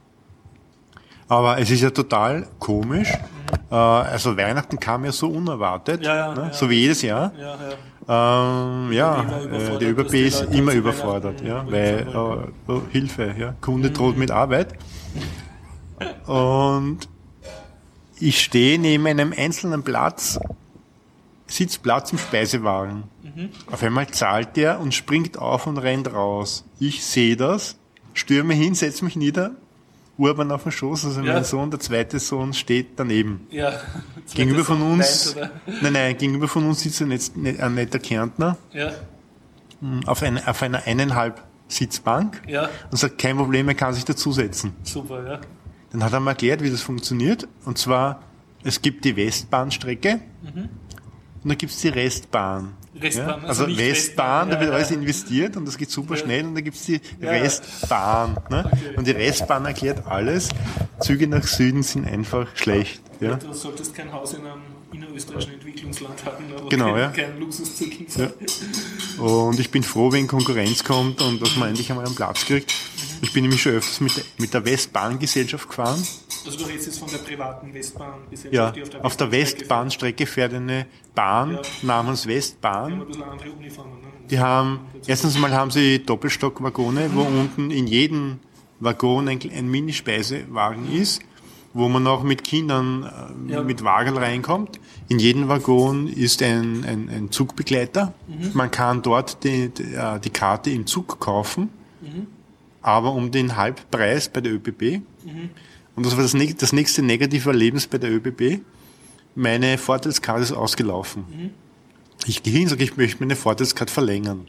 Aber 1.27 1.59
es 1.59 1.69
ist 1.69 1.81
ja 1.81 1.91
total 1.91 2.47
komisch. 2.57 3.11
Äh, 3.69 3.75
also 3.75 4.35
Weihnachten 4.35 4.79
kam 4.79 5.05
ja 5.05 5.11
so 5.11 5.27
unerwartet. 5.27 6.01
Ja, 6.01 6.15
ja, 6.15 6.33
ne? 6.33 6.41
ja. 6.47 6.53
So 6.53 6.69
wie 6.69 6.75
jedes 6.75 7.03
Jahr. 7.03 7.31
Ja, 7.37 7.55
ja. 7.55 7.73
Ähm, 8.09 8.91
ja, 8.93 9.21
äh, 9.51 9.77
der 9.79 9.89
ÖBB 9.91 10.13
ist 10.13 10.41
immer 10.53 10.71
überfordert, 10.73 11.41
ja, 11.41 11.69
weil 11.69 12.07
äh, 12.07 12.71
oh, 12.71 12.81
Hilfe, 12.89 13.35
ja, 13.37 13.53
Kunde 13.59 13.91
droht 13.91 14.17
mit 14.17 14.31
Arbeit. 14.31 14.75
Und 16.25 16.99
ich 18.19 18.41
stehe 18.41 18.79
neben 18.79 19.05
einem 19.07 19.33
einzelnen 19.35 19.83
Platz, 19.83 20.39
Sitzplatz 21.47 22.13
im 22.13 22.17
Speisewagen. 22.17 23.03
Mhm. 23.23 23.49
Auf 23.71 23.83
einmal 23.83 24.07
zahlt 24.07 24.55
der 24.55 24.79
und 24.79 24.93
springt 24.93 25.37
auf 25.37 25.67
und 25.67 25.77
rennt 25.77 26.13
raus. 26.13 26.65
Ich 26.79 27.03
sehe 27.03 27.35
das, 27.35 27.77
stürme 28.13 28.53
hin, 28.53 28.73
setze 28.73 29.03
mich 29.03 29.17
nieder, 29.17 29.51
Urban 30.17 30.51
auf 30.51 30.63
den 30.63 30.71
Schoß, 30.71 31.05
also 31.05 31.21
Ja. 31.21 31.33
mein 31.33 31.43
Sohn, 31.43 31.69
der 31.69 31.79
zweite 31.79 32.19
Sohn 32.19 32.53
steht 32.53 32.91
daneben. 32.97 33.45
Ja. 33.51 33.73
Gegenüber 34.33 34.63
von 34.65 34.81
uns, 34.81 35.35
Weint, 35.35 35.51
nein, 35.81 35.93
nein, 35.93 36.17
gegenüber 36.17 36.47
von 36.47 36.65
uns 36.65 36.81
sitzt 36.81 37.01
ein, 37.01 37.09
net- 37.09 37.59
ein 37.59 37.75
netter 37.75 37.99
Kärntner? 37.99 38.57
Ja, 38.73 38.91
auf, 40.07 40.23
eine, 40.23 40.47
auf 40.47 40.61
einer 40.63 40.83
eineinhalb 40.87 41.43
Sitzbank 41.67 42.41
ja, 42.47 42.67
und 42.89 42.97
sagt, 42.97 43.19
kein 43.19 43.37
Problem, 43.37 43.67
er 43.67 43.75
kann 43.75 43.93
sich 43.93 44.05
dazusetzen. 44.05 44.73
super, 44.83 45.23
ja. 45.27 45.39
Dann 45.91 46.03
hat 46.03 46.11
er 46.13 46.19
mir 46.19 46.31
erklärt, 46.31 46.61
wie 46.63 46.69
das 46.71 46.81
funktioniert. 46.81 47.47
Und 47.63 47.77
zwar, 47.77 48.21
es 48.63 48.81
gibt 48.81 49.05
die 49.05 49.15
Westbahnstrecke 49.15 50.19
und 50.53 50.69
dann 51.49 51.57
gibt's 51.57 51.79
die 51.81 51.87
Restbahn. 51.89 52.73
Restbahn, 53.01 53.41
ja? 53.43 53.47
also 53.47 53.65
Also, 53.65 53.77
Westbahn, 53.77 54.49
da 54.49 54.59
wird 54.59 54.71
alles 54.71 54.91
investiert 54.91 55.57
und 55.57 55.65
das 55.65 55.77
geht 55.77 55.89
super 55.91 56.15
Ja. 56.15 56.21
schnell 56.23 56.45
und 56.45 56.55
dann 56.55 56.63
gibt's 56.63 56.85
die 56.85 56.99
Ja. 57.19 57.29
Restbahn. 57.31 58.37
Ne? 58.49 58.65
Okay. 58.65 58.77
Und 58.97 59.07
die 59.07 59.11
Restbahn 59.11 59.65
erklärt 59.65 60.05
alles. 60.07 60.49
Züge 60.99 61.27
nach 61.27 61.43
Süden 61.45 61.83
sind 61.83 62.07
einfach 62.07 62.47
schlecht. 62.55 63.01
Ja? 63.19 63.35
Du 63.35 63.53
solltest 63.53 63.93
kein 63.95 64.11
Haus 64.11 64.33
in 64.33 64.41
einem 64.45 64.61
innerösterreichischen 64.93 65.53
Entwicklungsland 65.55 66.25
haben, 66.25 66.45
aber 66.57 66.69
Genau, 66.69 66.91
kein, 66.93 66.97
ja. 66.99 67.09
kein 67.09 67.39
Luxuszug 67.39 67.89
Ja. 68.17 69.23
Und 69.23 69.59
ich 69.59 69.69
bin 69.71 69.83
froh, 69.83 70.11
wenn 70.11 70.27
Konkurrenz 70.27 70.83
kommt 70.83 71.21
und 71.21 71.41
dass 71.41 71.55
man 71.57 71.69
endlich 71.69 71.89
einmal 71.89 72.05
einen 72.05 72.15
Platz 72.15 72.45
kriegt. 72.45 72.73
Ich 73.21 73.33
bin 73.33 73.43
nämlich 73.43 73.61
schon 73.61 73.73
öfters 73.73 73.99
mit, 73.99 74.15
der- 74.15 74.23
mit 74.37 74.53
der 74.53 74.63
Westbahngesellschaft 74.65 75.67
gefahren. 75.69 76.01
Also 76.45 76.57
du 76.59 76.65
redest 76.65 76.85
jetzt 76.85 76.99
von 76.99 77.09
der 77.09 77.17
privaten 77.17 77.73
Westbahn 77.73 78.19
Ja, 78.51 78.71
die 78.71 78.83
auf 79.01 79.17
der 79.17 79.31
Westbahnstrecke 79.31 80.25
fährt 80.25 80.53
eine 80.53 80.85
Bahn 81.15 81.53
Ja. 81.55 81.61
namens 81.81 82.21
Die 82.23 82.29
haben 82.29 82.35
Westbahn. 82.37 82.93
ein 82.93 83.07
bisschen 83.07 83.23
andere 83.23 83.51
Uniformen. 83.51 84.01
Ne? 84.01 84.07
Die 84.29 84.39
haben, 84.39 84.79
erstens 85.07 85.37
mal 85.37 85.51
haben 85.51 85.71
sie 85.71 85.99
Doppelstockwagone, 86.03 87.09
wo 87.13 87.21
unten 87.23 87.71
in 87.71 87.87
jedem 87.87 88.39
Waggon 88.79 89.27
ein, 89.27 89.39
ein 89.51 89.67
Minispeisewagen 89.69 90.93
ist, 90.93 91.21
wo 91.77 91.87
man 91.89 92.07
auch 92.07 92.23
mit 92.23 92.43
Kindern 92.43 93.03
äh, 93.47 93.53
Ja. 93.53 93.63
mit 93.63 93.83
Wagen 93.83 94.17
reinkommt. 94.17 94.79
In 95.09 95.19
jedem 95.19 95.47
Waggon 95.47 96.07
ist 96.07 96.41
ein, 96.41 96.83
ein, 96.85 97.09
ein 97.09 97.31
Zugbegleiter. 97.31 98.13
Man 98.53 98.71
kann 98.71 99.01
dort 99.01 99.43
die, 99.43 99.69
die, 99.69 99.93
äh, 99.93 100.19
die 100.19 100.29
Karte 100.31 100.69
im 100.71 100.85
Zug 100.87 101.19
kaufen, 101.19 101.69
aber 102.81 103.11
um 103.13 103.31
den 103.31 103.55
Halbpreis 103.55 104.29
bei 104.29 104.41
der 104.41 104.53
ÖBB. 104.53 105.01
Und 105.95 106.05
das 106.05 106.15
war 106.17 106.23
das, 106.23 106.35
das 106.57 106.73
nächste 106.73 107.01
negative 107.03 107.49
Erlebnis 107.49 107.87
bei 107.87 107.97
der 107.97 108.11
ÖBB. 108.11 108.61
Meine 109.35 109.77
Vorteilskarte 109.77 110.41
ist 110.43 110.51
ausgelaufen. 110.51 111.51
Ich 112.25 112.41
gehe 112.43 112.53
hin 112.53 112.63
und 112.63 112.69
sage, 112.69 112.83
ich 112.83 112.97
möchte 112.97 113.19
meine 113.23 113.35
Vorteilskarte 113.35 113.93
verlängern. 113.93 114.47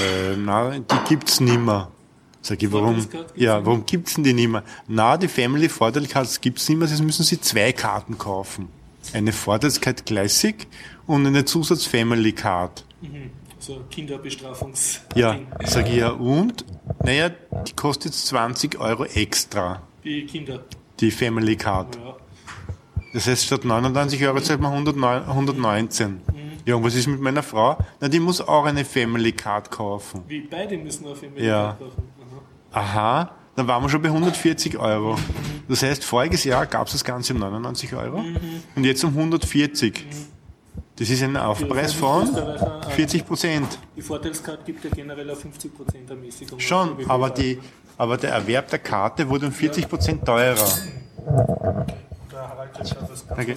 Äh, 0.00 0.36
na, 0.36 0.78
die 0.78 0.96
gibt's 1.08 1.40
nimmer. 1.40 1.90
Sag 2.42 2.62
ich, 2.62 2.72
warum? 2.72 3.06
Ja, 3.36 3.64
warum 3.64 3.84
gibt's 3.84 4.14
denn 4.14 4.24
die 4.24 4.32
nimmer? 4.32 4.62
Na, 4.88 5.16
die 5.16 5.28
Family 5.28 5.68
Vorteilskarte 5.68 6.40
gibt's 6.40 6.68
nimmer, 6.68 6.86
jetzt 6.86 7.02
müssen 7.02 7.22
Sie 7.24 7.40
zwei 7.40 7.72
Karten 7.72 8.16
kaufen. 8.16 8.68
Eine 9.12 9.32
Vorteilskarte 9.32 10.04
Classic 10.04 10.66
und 11.06 11.26
eine 11.26 11.44
Zusatz 11.44 11.84
Family 11.84 12.32
Card. 12.32 12.84
So 13.58 13.80
Kinderbestrafungs. 13.90 15.02
Ja, 15.14 15.38
sag 15.64 15.88
ich 15.88 15.96
ja, 15.96 16.10
und? 16.10 16.64
Naja, 17.04 17.28
die 17.66 17.72
kostet 17.74 18.06
jetzt 18.12 18.26
20 18.28 18.80
Euro 18.80 19.04
extra, 19.04 19.82
Die 20.02 20.24
Kinder. 20.24 20.64
die 21.00 21.10
Family 21.10 21.56
Card. 21.56 21.96
Ja. 21.96 22.16
Das 23.12 23.26
heißt, 23.26 23.44
statt 23.44 23.64
99 23.64 24.24
Euro 24.24 24.40
zahlt 24.40 24.60
man 24.60 24.72
109, 24.72 25.24
119. 25.26 26.20
Ja, 26.64 26.76
und 26.76 26.84
was 26.84 26.94
ist 26.94 27.06
mit 27.06 27.20
meiner 27.20 27.42
Frau? 27.42 27.76
Na, 28.00 28.08
die 28.08 28.20
muss 28.20 28.40
auch 28.40 28.64
eine 28.64 28.84
Family 28.84 29.32
Card 29.32 29.70
kaufen. 29.70 30.22
Wie 30.28 30.40
beide 30.42 30.78
müssen 30.78 31.06
jeden 31.20 31.34
Fall 31.34 31.44
Ja. 31.44 31.76
kaufen. 31.78 32.02
Aha. 32.72 33.30
Dann 33.56 33.66
waren 33.66 33.82
wir 33.82 33.88
schon 33.88 34.00
bei 34.00 34.08
140 34.08 34.78
Euro. 34.78 35.18
Das 35.68 35.82
heißt, 35.82 36.04
voriges 36.04 36.44
Jahr 36.44 36.66
gab 36.66 36.86
es 36.86 36.92
das 36.94 37.04
Ganze 37.04 37.34
um 37.34 37.40
99 37.40 37.94
Euro 37.94 38.24
und 38.74 38.84
jetzt 38.84 39.04
um 39.04 39.10
140. 39.16 40.06
Das 40.96 41.08
ist 41.08 41.22
ein 41.22 41.36
Aufpreis 41.36 41.92
von 41.92 42.24
Österreicher, 42.24 42.80
äh, 42.86 42.90
40 42.90 43.26
Prozent. 43.26 43.78
Die 43.96 44.02
Vorteilskarte 44.02 44.62
gibt 44.64 44.84
ja 44.84 44.90
generell 44.90 45.30
auf 45.30 45.42
50% 45.42 46.10
Ermäßigung. 46.10 46.60
Schon, 46.60 46.96
Also, 46.98 47.10
aber, 47.10 47.30
die, 47.30 47.58
aber 47.96 48.16
der 48.16 48.32
Erwerb 48.32 48.68
der 48.68 48.78
Karte 48.80 49.28
wurde 49.28 49.46
um 49.46 49.52
40 49.52 49.88
Prozent 49.88 50.24
teurer. 50.24 50.68
Okay. 53.30 53.56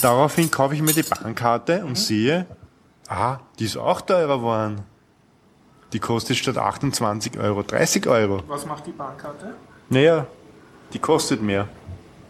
Daraufhin 0.00 0.50
kaufe 0.50 0.74
ich 0.74 0.82
mir 0.82 0.92
die 0.92 1.02
Bahnkarte 1.02 1.84
und 1.84 1.96
sehe, 1.96 2.46
ah, 3.08 3.38
die 3.58 3.64
ist 3.64 3.76
auch 3.76 4.00
teurer 4.00 4.38
geworden. 4.38 4.82
Die 5.92 5.98
kostet 5.98 6.36
statt 6.36 6.56
28 6.56 7.38
Euro 7.38 7.62
30 7.62 8.06
Euro. 8.06 8.42
Was 8.48 8.64
macht 8.66 8.86
die 8.86 8.92
Bahnkarte? 8.92 9.54
Naja, 9.90 10.26
die 10.92 10.98
kostet 10.98 11.42
mehr. 11.42 11.68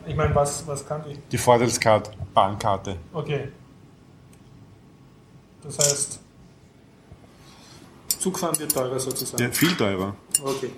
Ich 0.07 0.17
meine, 0.17 0.35
was, 0.35 0.67
was 0.67 0.87
kann 0.87 1.03
die? 1.09 1.17
Die 1.31 1.39
Vorteilskarte, 1.39 2.11
Bahnkarte. 2.35 2.97
Okay. 3.13 3.49
Das 5.63 5.79
heißt, 5.79 6.19
Zugfahren 8.19 8.59
wird 8.59 8.73
teurer 8.73 8.99
sozusagen. 8.99 9.43
Ja, 9.43 9.51
viel 9.51 9.77
teurer. 9.77 10.15
Okay. 10.43 10.71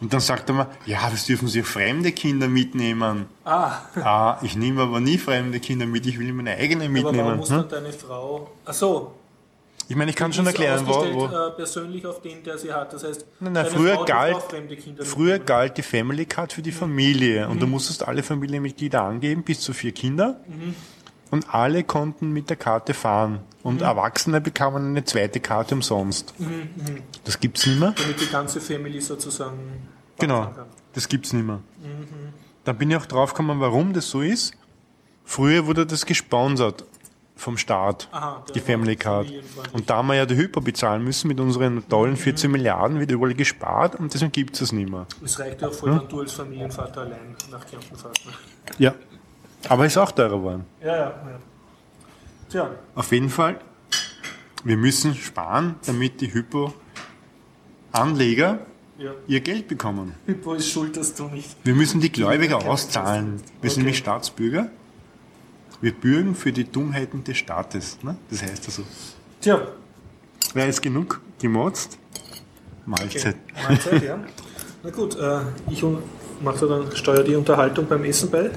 Und 0.00 0.12
dann 0.12 0.20
sagt 0.20 0.48
er 0.48 0.54
mir, 0.54 0.66
ja, 0.86 1.08
das 1.10 1.24
dürfen 1.26 1.48
Sie 1.48 1.62
fremde 1.62 2.12
Kinder 2.12 2.48
mitnehmen. 2.48 3.26
Ah, 3.44 3.80
Ah, 4.02 4.38
ich 4.42 4.56
nehme 4.56 4.82
aber 4.82 5.00
nie 5.00 5.18
fremde 5.18 5.60
Kinder 5.60 5.86
mit, 5.86 6.06
ich 6.06 6.18
will 6.18 6.32
meine 6.32 6.56
eigene 6.56 6.84
aber 6.86 6.94
warum 7.04 7.12
mitnehmen. 7.16 7.36
muss 7.36 7.50
Hm? 7.50 7.56
dann 7.56 7.68
deine 7.68 7.92
Frau... 7.92 8.50
Ach 8.64 8.74
so, 8.74 9.12
Ich 9.88 9.96
meine, 9.96 10.10
ich 10.10 10.16
kann 10.16 10.32
schon 10.32 10.46
erklären, 10.46 10.86
wo, 10.86 10.92
wo, 11.12 11.26
Äh, 11.26 11.50
persönlich 11.56 12.06
auf 12.06 12.22
den, 12.22 12.42
der 12.42 12.56
sie 12.58 12.72
hat. 12.72 12.92
Das 12.92 13.04
heißt, 13.04 13.26
Nein, 13.40 13.52
nein, 13.52 13.66
früher 13.66 13.94
Frau 13.96 14.04
galt- 14.04 14.42
Früher 15.02 15.38
galt 15.38 15.76
die 15.76 15.82
Family 15.82 16.24
Card 16.24 16.52
für 16.54 16.62
die 16.62 16.72
Familie 16.72 17.48
und 17.48 17.56
Mhm. 17.56 17.60
du 17.60 17.66
musstest 17.66 18.06
alle 18.06 18.22
Familienmitglieder 18.22 19.02
angeben, 19.02 19.42
bis 19.42 19.60
zu 19.60 19.72
vier 19.74 19.92
Kinder. 19.92 20.40
Mhm. 20.48 20.74
Und 21.30 21.52
alle 21.52 21.82
konnten 21.84 22.30
mit 22.32 22.48
der 22.48 22.56
Karte 22.56 22.94
fahren. 22.94 23.40
Und 23.62 23.76
Mhm. 23.76 23.82
Erwachsene 23.82 24.40
bekamen 24.40 24.88
eine 24.90 25.04
zweite 25.04 25.40
Karte 25.40 25.74
umsonst. 25.74 26.32
Das 27.24 27.38
gibt's 27.40 27.66
nicht 27.66 27.78
mehr. 27.80 27.92
damit 27.96 28.20
die 28.20 28.28
ganze 28.30 28.60
Family 28.60 29.00
sozusagen 29.00 29.58
Genau, 30.18 30.42
kann. 30.44 30.66
das 30.92 31.08
gibt's 31.08 31.32
nicht 31.32 31.44
mehr. 31.46 31.60
Da 32.64 32.72
bin 32.72 32.90
ich 32.90 32.96
auch 32.96 33.06
drauf 33.06 33.32
gekommen, 33.34 33.60
warum 33.60 33.92
das 33.92 34.08
so 34.08 34.20
ist. 34.22 34.54
Früher 35.24 35.66
wurde 35.66 35.84
das 35.86 36.06
gesponsert 36.06 36.84
vom 37.36 37.58
Staat, 37.58 38.08
Aha, 38.12 38.44
die 38.54 38.60
Family 38.60 38.94
Card. 38.96 39.26
Und 39.72 39.90
da 39.90 40.02
wir 40.02 40.14
ja 40.14 40.24
die 40.26 40.36
Hypo 40.36 40.60
bezahlen 40.60 41.02
müssen 41.02 41.26
mit 41.28 41.40
unseren 41.40 41.86
tollen 41.88 42.16
14 42.16 42.50
Milliarden, 42.50 43.00
wird 43.00 43.10
überall 43.10 43.34
gespart 43.34 43.96
und 43.96 44.14
deswegen 44.14 44.30
gibt's 44.32 44.60
das 44.60 44.70
nicht 44.72 44.88
mehr. 44.88 45.06
Es 45.24 45.38
reicht 45.40 45.60
ja 45.60 45.68
auch 45.68 45.72
voll, 45.72 45.98
wenn 45.98 46.08
du 46.08 46.20
als 46.20 46.32
Familienvater 46.32 47.00
allein 47.02 47.34
nach 47.50 47.66
Kärnten 47.66 47.96
fährst. 47.96 48.24
Ne? 48.26 48.32
Ja. 48.78 48.94
Aber 49.68 49.84
ist 49.86 49.96
auch 49.98 50.12
teurer 50.12 50.36
geworden. 50.36 50.64
Ja, 50.80 50.96
ja, 50.96 51.02
ja. 51.02 51.14
Tja, 52.50 52.70
Auf 52.94 53.10
jeden 53.10 53.30
Fall, 53.30 53.58
wir 54.62 54.76
müssen 54.76 55.14
sparen, 55.14 55.74
damit 55.86 56.20
die 56.20 56.32
Hypo-Anleger 57.92 58.58
ja. 58.98 59.10
ihr 59.26 59.40
Geld 59.40 59.66
bekommen. 59.68 60.14
Hypo 60.26 60.54
ist 60.54 60.68
schuld, 60.70 60.96
dass 60.96 61.14
du 61.14 61.24
nicht. 61.28 61.56
Wir 61.64 61.74
müssen 61.74 62.00
die 62.00 62.12
Gläubiger 62.12 62.58
auszahlen. 62.64 63.40
Wir 63.60 63.70
sind 63.70 63.78
Okay. 63.78 63.80
nämlich 63.80 63.98
Staatsbürger. 63.98 64.68
Wir 65.84 65.92
bürgen 65.92 66.34
für 66.34 66.50
die 66.50 66.64
Dummheiten 66.64 67.24
des 67.24 67.36
Staates. 67.36 67.98
Ne? 68.02 68.16
Das 68.30 68.42
heißt 68.42 68.64
also, 68.64 68.84
Tja, 69.42 69.68
wer 70.54 70.64
jetzt 70.64 70.80
genug 70.80 71.20
gemotzt? 71.38 71.98
Mahlzeit. 72.86 73.36
okay. 73.52 73.62
Mahlzeit, 73.68 74.02
ja. 74.02 74.18
Na 74.82 74.88
gut, 74.88 75.14
äh, 75.14 75.40
ich 75.70 75.84
mache 76.40 76.66
dann 76.66 76.96
steuere 76.96 77.22
die 77.22 77.36
Unterhaltung 77.36 77.86
beim 77.86 78.02
Essen 78.04 78.30
bei. 78.30 78.50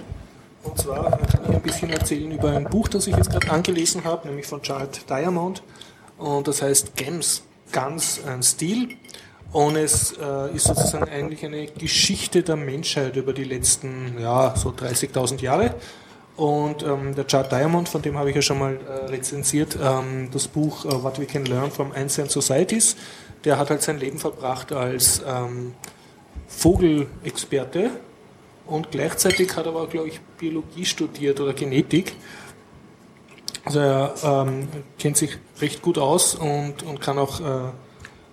Und 0.64 0.78
zwar 0.78 1.18
kann 1.18 1.42
ich 1.50 1.56
ein 1.56 1.62
bisschen 1.62 1.90
erzählen 1.90 2.32
über 2.32 2.52
ein 2.52 2.64
Buch, 2.64 2.88
das 2.88 3.08
ich 3.08 3.18
jetzt 3.18 3.30
gerade 3.30 3.52
angelesen 3.52 4.06
habe, 4.06 4.30
nämlich 4.30 4.46
von 4.46 4.62
Charles 4.62 5.06
Diamond. 5.06 5.64
Und 6.18 6.48
das 6.48 6.62
heißt 6.62 6.96
Gems, 6.96 7.44
Guns 7.74 8.22
and 8.26 8.46
Steel. 8.46 8.88
Und 9.52 9.76
es 9.76 10.14
äh, 10.14 10.56
ist 10.56 10.68
sozusagen 10.68 11.10
eigentlich 11.10 11.44
eine 11.44 11.68
Geschichte 11.68 12.42
der 12.44 12.56
Menschheit 12.56 13.18
über 13.18 13.34
die 13.34 13.44
letzten, 13.44 14.18
ja, 14.18 14.56
so 14.56 14.70
30.000 14.70 15.42
Jahre. 15.42 15.76
Und 16.38 16.84
ähm, 16.84 17.16
der 17.16 17.26
Chart 17.26 17.52
Diamond, 17.52 17.90
von 17.90 18.04
dem 18.04 18.16
habe 18.16 18.30
ich 18.30 18.36
ja 18.36 18.44
schon 18.44 18.60
mal 18.60 18.76
äh, 18.76 19.06
rezensiert, 19.08 19.78
ähm, 19.82 20.30
das 20.32 20.48
Buch 20.48 20.86
äh, 20.86 21.04
What 21.04 21.20
We 21.20 21.26
Can 21.26 21.46
Learn 21.46 21.72
from 21.72 21.92
Ancient 21.94 22.30
Societies, 22.30 22.96
der 23.44 23.58
hat 23.58 23.72
halt 23.72 23.82
sein 23.82 24.00
Leben 24.00 24.20
verbracht 24.20 24.72
als 24.72 25.22
ähm, 25.28 25.74
Vogelexperte 26.48 27.90
und 28.68 28.92
gleichzeitig 28.92 29.56
hat 29.56 29.66
er 29.66 29.72
aber, 29.72 29.88
glaube 29.88 30.10
ich, 30.10 30.20
Biologie 30.38 30.86
studiert 30.86 31.40
oder 31.40 31.54
Genetik. 31.54 32.16
Also 33.66 33.80
er 33.80 34.14
ähm, 34.24 34.68
kennt 35.00 35.18
sich 35.18 35.38
recht 35.60 35.82
gut 35.82 35.98
aus 35.98 36.36
und, 36.36 36.84
und 36.84 37.02
kann 37.02 37.18
auch 37.18 37.40
äh, 37.40 37.72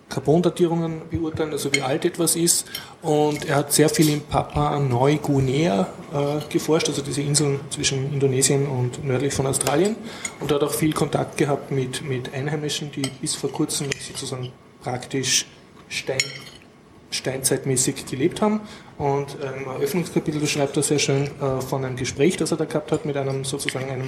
Carbondatierungen 0.09 1.01
beurteilen, 1.09 1.51
also 1.51 1.73
wie 1.73 1.81
alt 1.81 2.05
etwas 2.05 2.35
ist. 2.35 2.65
Und 3.01 3.45
er 3.45 3.57
hat 3.57 3.73
sehr 3.73 3.89
viel 3.89 4.09
in 4.09 4.21
Papua 4.21 4.79
Neuguinea 4.79 5.87
äh, 6.13 6.51
geforscht, 6.51 6.87
also 6.87 7.01
diese 7.01 7.21
Inseln 7.21 7.59
zwischen 7.69 8.13
Indonesien 8.13 8.67
und 8.67 9.03
nördlich 9.03 9.33
von 9.33 9.47
Australien. 9.47 9.95
Und 10.39 10.51
hat 10.51 10.63
auch 10.63 10.73
viel 10.73 10.93
Kontakt 10.93 11.37
gehabt 11.37 11.71
mit, 11.71 12.03
mit 12.03 12.33
Einheimischen, 12.33 12.91
die 12.91 13.01
bis 13.21 13.35
vor 13.35 13.51
kurzem 13.51 13.87
sozusagen 13.99 14.51
praktisch 14.81 15.47
Stein, 15.89 16.19
steinzeitmäßig 17.09 18.05
gelebt 18.05 18.41
haben. 18.41 18.61
Und 18.97 19.35
im 19.41 19.67
Eröffnungskapitel 19.67 20.39
beschreibt 20.39 20.77
er 20.77 20.83
sehr 20.83 20.99
schön 20.99 21.23
äh, 21.41 21.61
von 21.61 21.83
einem 21.83 21.95
Gespräch, 21.95 22.37
das 22.37 22.51
er 22.51 22.57
da 22.57 22.65
gehabt 22.65 22.91
hat 22.91 23.05
mit 23.05 23.17
einem 23.17 23.43
sozusagen 23.43 23.89
einem 23.89 24.07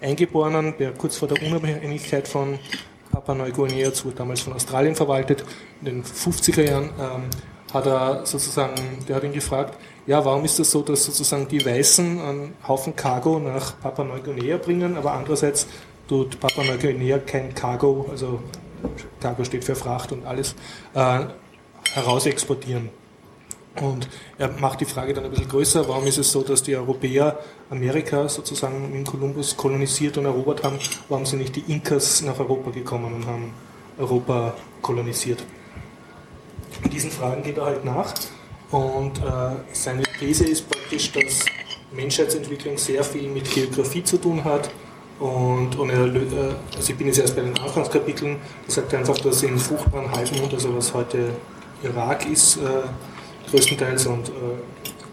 Eingeborenen, 0.00 0.74
der 0.78 0.92
kurz 0.92 1.16
vor 1.16 1.26
der 1.26 1.42
Unabhängigkeit 1.42 2.28
von 2.28 2.58
Papua 3.28 3.44
Neuguinea, 3.44 3.92
zu 3.92 4.10
damals 4.10 4.40
von 4.40 4.54
Australien 4.54 4.94
verwaltet, 4.94 5.44
in 5.80 5.84
den 5.84 6.02
50er 6.02 6.62
Jahren, 6.62 6.90
ähm, 6.98 7.24
hat 7.74 7.84
er 7.84 8.24
sozusagen, 8.24 8.74
der 9.06 9.16
hat 9.16 9.24
ihn 9.24 9.34
gefragt, 9.34 9.78
ja, 10.06 10.24
warum 10.24 10.46
ist 10.46 10.58
das 10.58 10.70
so, 10.70 10.80
dass 10.80 11.04
sozusagen 11.04 11.46
die 11.46 11.62
Weißen 11.62 12.20
einen 12.22 12.54
Haufen 12.66 12.96
Cargo 12.96 13.38
nach 13.38 13.78
Papua 13.80 14.06
Neuguinea 14.06 14.56
bringen, 14.56 14.96
aber 14.96 15.12
andererseits 15.12 15.66
tut 16.08 16.40
Papua 16.40 16.64
Neuguinea 16.64 17.18
kein 17.18 17.54
Cargo, 17.54 18.06
also 18.10 18.40
Cargo 19.20 19.44
steht 19.44 19.64
für 19.64 19.74
Fracht 19.74 20.10
und 20.12 20.24
alles, 20.24 20.54
äh, 20.94 21.20
heraus 21.92 22.24
exportieren. 22.24 22.88
Und 23.80 24.08
er 24.38 24.48
macht 24.48 24.80
die 24.80 24.84
Frage 24.84 25.14
dann 25.14 25.24
ein 25.24 25.30
bisschen 25.30 25.48
größer, 25.48 25.88
warum 25.88 26.06
ist 26.06 26.18
es 26.18 26.30
so, 26.30 26.42
dass 26.42 26.62
die 26.62 26.76
Europäer 26.76 27.38
Amerika 27.70 28.28
sozusagen 28.28 28.92
mit 28.92 29.06
Kolumbus 29.06 29.56
kolonisiert 29.56 30.16
und 30.18 30.24
erobert 30.24 30.64
haben, 30.64 30.78
warum 31.08 31.26
sind 31.26 31.40
nicht 31.40 31.56
die 31.56 31.64
Inkas 31.72 32.22
nach 32.22 32.38
Europa 32.38 32.70
gekommen 32.70 33.14
und 33.14 33.26
haben 33.26 33.52
Europa 33.98 34.54
kolonisiert. 34.82 35.44
Und 36.82 36.92
diesen 36.92 37.10
Fragen 37.10 37.42
geht 37.42 37.58
er 37.58 37.66
halt 37.66 37.84
nach 37.84 38.14
und 38.70 39.18
äh, 39.18 39.56
seine 39.72 40.02
These 40.18 40.44
ist 40.44 40.68
praktisch, 40.68 41.10
dass 41.12 41.44
Menschheitsentwicklung 41.92 42.76
sehr 42.76 43.02
viel 43.02 43.28
mit 43.28 43.50
Geografie 43.50 44.04
zu 44.04 44.18
tun 44.18 44.44
hat 44.44 44.70
und, 45.18 45.76
und 45.76 45.90
er, 45.90 46.04
äh, 46.04 46.54
also 46.76 46.90
ich 46.90 46.96
bin 46.96 47.08
jetzt 47.08 47.18
erst 47.18 47.34
bei 47.34 47.42
den 47.42 47.58
Anfangskapiteln, 47.58 48.36
er 48.66 48.72
sagt 48.72 48.94
einfach, 48.94 49.18
dass 49.18 49.42
in 49.42 49.58
fruchtbaren 49.58 50.10
Halbmond, 50.12 50.52
also 50.54 50.76
was 50.76 50.94
heute 50.94 51.30
Irak 51.82 52.28
ist, 52.30 52.58
äh, 52.58 52.60
größtenteils 53.50 54.06
und 54.06 54.28
äh, 54.28 54.32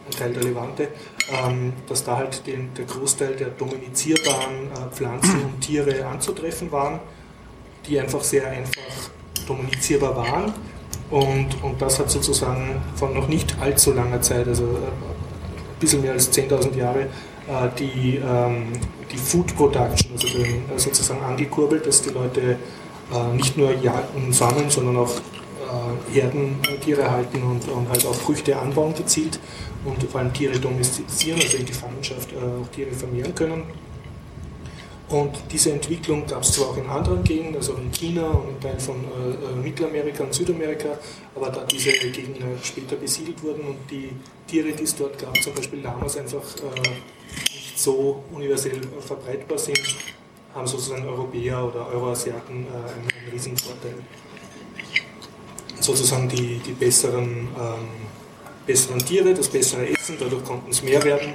ein 0.08 0.12
Teil 0.18 0.34
der 0.34 0.44
Levante, 0.44 0.90
ähm, 1.32 1.74
dass 1.88 2.04
da 2.04 2.18
halt 2.18 2.46
den, 2.46 2.74
der 2.74 2.86
Großteil 2.86 3.36
der 3.36 3.50
dominizierbaren 3.50 4.72
äh, 4.72 4.94
Pflanzen 4.94 5.44
und 5.44 5.62
Tiere 5.62 6.06
anzutreffen 6.06 6.72
waren, 6.72 7.00
die 7.88 8.00
einfach 8.00 8.22
sehr 8.22 8.48
einfach 8.48 8.82
dominizierbar 9.48 10.16
waren. 10.16 10.54
Und, 11.10 11.64
und 11.64 11.82
das 11.82 12.00
hat 12.00 12.10
sozusagen 12.10 12.82
von 12.96 13.14
noch 13.14 13.28
nicht 13.28 13.56
allzu 13.60 13.94
langer 13.94 14.22
Zeit, 14.22 14.48
also 14.48 14.64
äh, 14.64 14.68
ein 14.68 15.80
bisschen 15.80 16.02
mehr 16.02 16.14
als 16.14 16.32
10.000 16.32 16.76
Jahre, 16.76 17.02
äh, 17.02 17.70
die, 17.78 18.18
ähm, 18.18 18.74
die 19.12 19.18
Food 19.18 19.56
Production, 19.56 20.12
also 20.14 20.28
äh, 20.28 20.62
sozusagen 20.78 21.22
angekurbelt, 21.24 21.86
dass 21.86 22.02
die 22.02 22.10
Leute 22.10 22.58
nicht 23.36 23.56
nur 23.56 23.72
jagen 23.72 24.08
und 24.16 24.34
sammeln, 24.34 24.68
sondern 24.72 24.98
auch 24.98 25.12
äh, 25.76 26.20
Herden 26.20 26.60
äh, 26.64 26.78
Tiere 26.78 27.10
halten 27.10 27.44
und, 27.44 27.68
und 27.70 27.90
halt 27.90 28.06
auch 28.06 28.16
Früchte 28.16 28.58
anbauen 28.58 28.94
gezielt 28.94 29.40
und 29.84 30.02
vor 30.04 30.22
allem 30.22 30.34
Tiere 30.34 30.60
domestizieren, 30.60 31.40
also 31.42 31.58
in 31.58 31.66
Gefangenschaft 31.66 32.32
äh, 32.34 32.36
auch 32.38 32.68
Tiere 32.70 32.92
vermehren 32.92 33.34
können. 33.36 33.64
Und 35.08 35.38
diese 35.52 35.72
Entwicklung 35.72 36.26
gab 36.26 36.42
es 36.42 36.54
zwar 36.54 36.70
auch 36.70 36.78
in 36.78 36.88
anderen 36.88 37.24
Gegenden, 37.24 37.58
also 37.58 37.74
in 37.76 37.92
China 37.92 38.28
und 38.28 38.50
in 38.50 38.60
Teilen 38.60 38.80
von 38.80 38.96
äh, 38.96 39.30
äh, 39.30 39.56
Mittelamerika 39.64 40.24
und 40.24 40.34
Südamerika, 40.34 40.98
aber 41.36 41.50
da 41.52 41.64
diese 41.64 41.92
Gegenden 41.92 42.58
später 42.64 42.96
besiedelt 42.96 43.42
wurden 43.44 43.62
und 43.66 43.78
die 43.92 44.10
Tiere, 44.48 44.72
die 44.72 44.84
es 44.84 44.96
dort 44.96 45.20
gab, 45.20 45.40
zum 45.44 45.54
Beispiel 45.54 45.82
Lamas, 45.82 46.18
einfach 46.18 46.42
äh, 46.42 46.90
nicht 47.54 47.78
so 47.80 48.24
universell 48.34 48.78
äh, 48.78 49.02
verbreitbar 49.02 49.60
sind, 49.60 49.80
haben 50.56 50.66
sozusagen 50.66 51.08
Europäer 51.08 51.64
oder 51.64 51.88
Euroasiaten 51.88 52.66
äh, 52.66 52.70
einen, 52.70 52.88
einen 52.88 53.32
riesen 53.32 53.56
Vorteil. 53.58 53.96
Sozusagen 55.86 56.28
die, 56.28 56.60
die 56.66 56.72
besseren, 56.72 57.48
ähm, 57.60 57.88
besseren 58.66 58.98
Tiere, 59.06 59.36
das 59.36 59.48
bessere 59.48 59.88
Essen, 59.88 60.16
dadurch 60.20 60.44
konnten 60.44 60.72
es 60.72 60.82
mehr 60.82 61.04
werden 61.04 61.34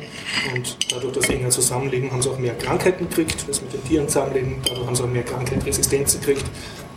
und 0.53 0.77
dadurch 0.91 1.13
das 1.13 1.29
enger 1.29 1.51
Zusammenleben 1.51 2.11
haben 2.11 2.21
sie 2.21 2.31
auch 2.31 2.39
mehr 2.39 2.55
Krankheiten 2.55 3.09
gekriegt, 3.09 3.45
das 3.47 3.63
mit 3.63 3.73
den 3.73 3.85
Tieren 3.85 4.09
zusammenleben, 4.09 4.57
dadurch 4.65 4.87
haben 4.89 4.97
sie 4.97 5.05
auch 5.05 5.09
mehr 5.09 5.23
Krankheitsresistenzen 5.23 6.21
gekriegt 6.21 6.45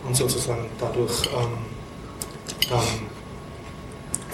und 0.04 0.16
sozusagen 0.16 0.66
dadurch 0.80 1.26
ähm, 1.26 2.68
dann 2.68 2.80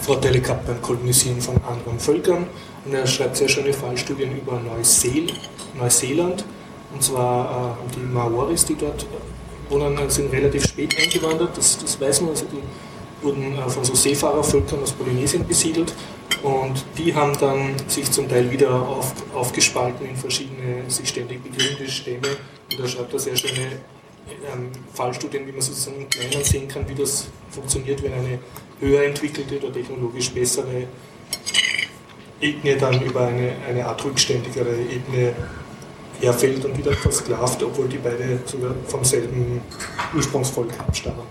Vorteile 0.01 0.39
gehabt 0.39 0.65
beim 0.65 0.81
Kolonisieren 0.81 1.39
von 1.39 1.57
anderen 1.63 1.99
Völkern. 1.99 2.47
Und 2.85 2.93
er 2.95 3.05
schreibt 3.05 3.37
sehr 3.37 3.47
schöne 3.47 3.71
Fallstudien 3.71 4.35
über 4.35 4.59
Neuseel, 4.59 5.27
Neuseeland. 5.77 6.43
Und 6.91 7.03
zwar 7.03 7.45
äh, 7.45 7.53
haben 7.53 7.91
die 7.95 7.99
Maoris, 7.99 8.65
die 8.65 8.75
dort 8.75 9.05
wohnen, 9.69 10.09
sind 10.09 10.33
relativ 10.33 10.65
spät 10.65 10.95
eingewandert, 10.99 11.55
das, 11.55 11.77
das 11.77 12.01
weiß 12.01 12.21
man. 12.21 12.31
Also 12.31 12.45
die 12.45 12.61
wurden 13.21 13.57
äh, 13.57 13.69
von 13.69 13.83
so 13.83 13.95
Seefahrervölkern 13.95 14.81
aus 14.81 14.91
Polynesien 14.91 15.47
besiedelt. 15.47 15.93
Und 16.43 16.83
die 16.97 17.13
haben 17.13 17.37
dann 17.39 17.75
sich 17.87 18.09
zum 18.11 18.27
Teil 18.27 18.49
wieder 18.49 18.73
auf, 18.73 19.13
aufgespalten 19.33 20.07
in 20.07 20.15
verschiedene 20.15 20.89
sich 20.89 21.09
ständig 21.09 21.43
begründete 21.43 21.89
Stämme. 21.89 22.27
Und 22.71 22.79
da 22.79 22.87
schreibt 22.87 23.13
er 23.13 23.19
sehr 23.19 23.35
schöne 23.35 23.67
ähm, 24.51 24.71
Fallstudien, 24.93 25.45
wie 25.45 25.51
man 25.51 25.61
sozusagen 25.61 26.01
im 26.01 26.09
Kleinen 26.09 26.43
sehen 26.43 26.67
kann, 26.67 26.87
wie 26.89 26.95
das 26.95 27.27
funktioniert, 27.51 28.01
wenn 28.01 28.13
eine 28.13 28.39
höher 28.79 29.03
entwickelte 29.03 29.59
oder 29.59 29.71
technologisch 29.71 30.31
bessere 30.31 30.87
Ethnie 32.39 32.75
dann 32.75 32.99
über 33.01 33.27
eine, 33.27 33.53
eine 33.67 33.85
Art 33.85 34.03
rückständigere 34.03 34.71
Ethnie 34.71 35.31
er 36.21 36.33
fällt 36.33 36.63
dann 36.63 36.77
wieder 36.77 36.93
versklavt, 36.93 37.63
obwohl 37.63 37.87
die 37.87 37.97
beide 37.97 38.39
sogar 38.45 38.75
vom 38.87 39.03
selben 39.03 39.61
Ursprungsvolk 40.15 40.71
abstammen. 40.79 41.25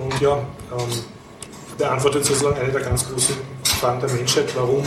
Und 0.00 0.18
ja, 0.20 0.38
ähm, 0.38 1.04
beantwortet 1.76 2.24
sozusagen 2.24 2.58
eine 2.58 2.72
der 2.72 2.80
ganz 2.80 3.06
großen 3.06 3.34
Fragen 3.64 4.00
der 4.00 4.08
Menschheit, 4.10 4.50
warum 4.56 4.82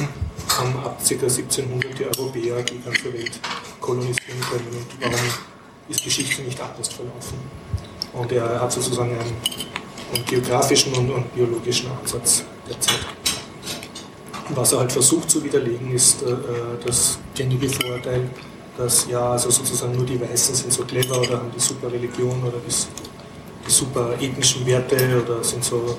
haben 0.49 0.75
ab 0.83 0.97
ca. 1.07 1.13
1700 1.13 1.99
die 1.99 2.05
Europäer 2.05 2.63
die 2.63 2.79
ganze 2.79 3.13
Welt 3.13 3.39
kolonisieren 3.79 4.41
können 4.49 4.67
und 4.73 5.01
warum 5.01 5.25
ist 5.87 6.03
Geschichte 6.03 6.41
nicht 6.41 6.59
anders 6.59 6.87
verlaufen. 6.87 7.37
Und 8.13 8.31
er 8.31 8.59
hat 8.59 8.71
sozusagen 8.71 9.11
einen, 9.11 9.35
einen 10.13 10.25
geografischen 10.25 10.93
und, 10.93 11.11
und, 11.11 11.35
biologischen 11.35 11.91
Ansatz 11.91 12.43
der 12.67 12.79
Zeit. 12.79 13.05
Was 14.49 14.71
er 14.71 14.79
halt 14.79 14.91
versucht 14.91 15.29
zu 15.29 15.43
widerlegen, 15.43 15.93
ist 15.93 16.23
äh, 16.23 16.35
das 16.85 17.19
gängige 17.35 17.69
Vorurteil, 17.69 18.29
dass 18.77 19.07
ja 19.07 19.31
also 19.31 19.51
sozusagen 19.51 19.95
nur 19.95 20.05
die 20.05 20.19
Weißen 20.19 20.55
sind 20.55 20.73
so 20.73 20.83
clever 20.85 21.19
oder 21.19 21.37
haben 21.37 21.51
die 21.55 21.59
super 21.59 21.91
Religion 21.91 22.41
oder 22.43 22.57
die 22.67 22.71
super 23.67 24.13
ethnischen 24.19 24.65
Werte 24.65 25.23
oder 25.23 25.43
sind 25.43 25.63
so 25.63 25.97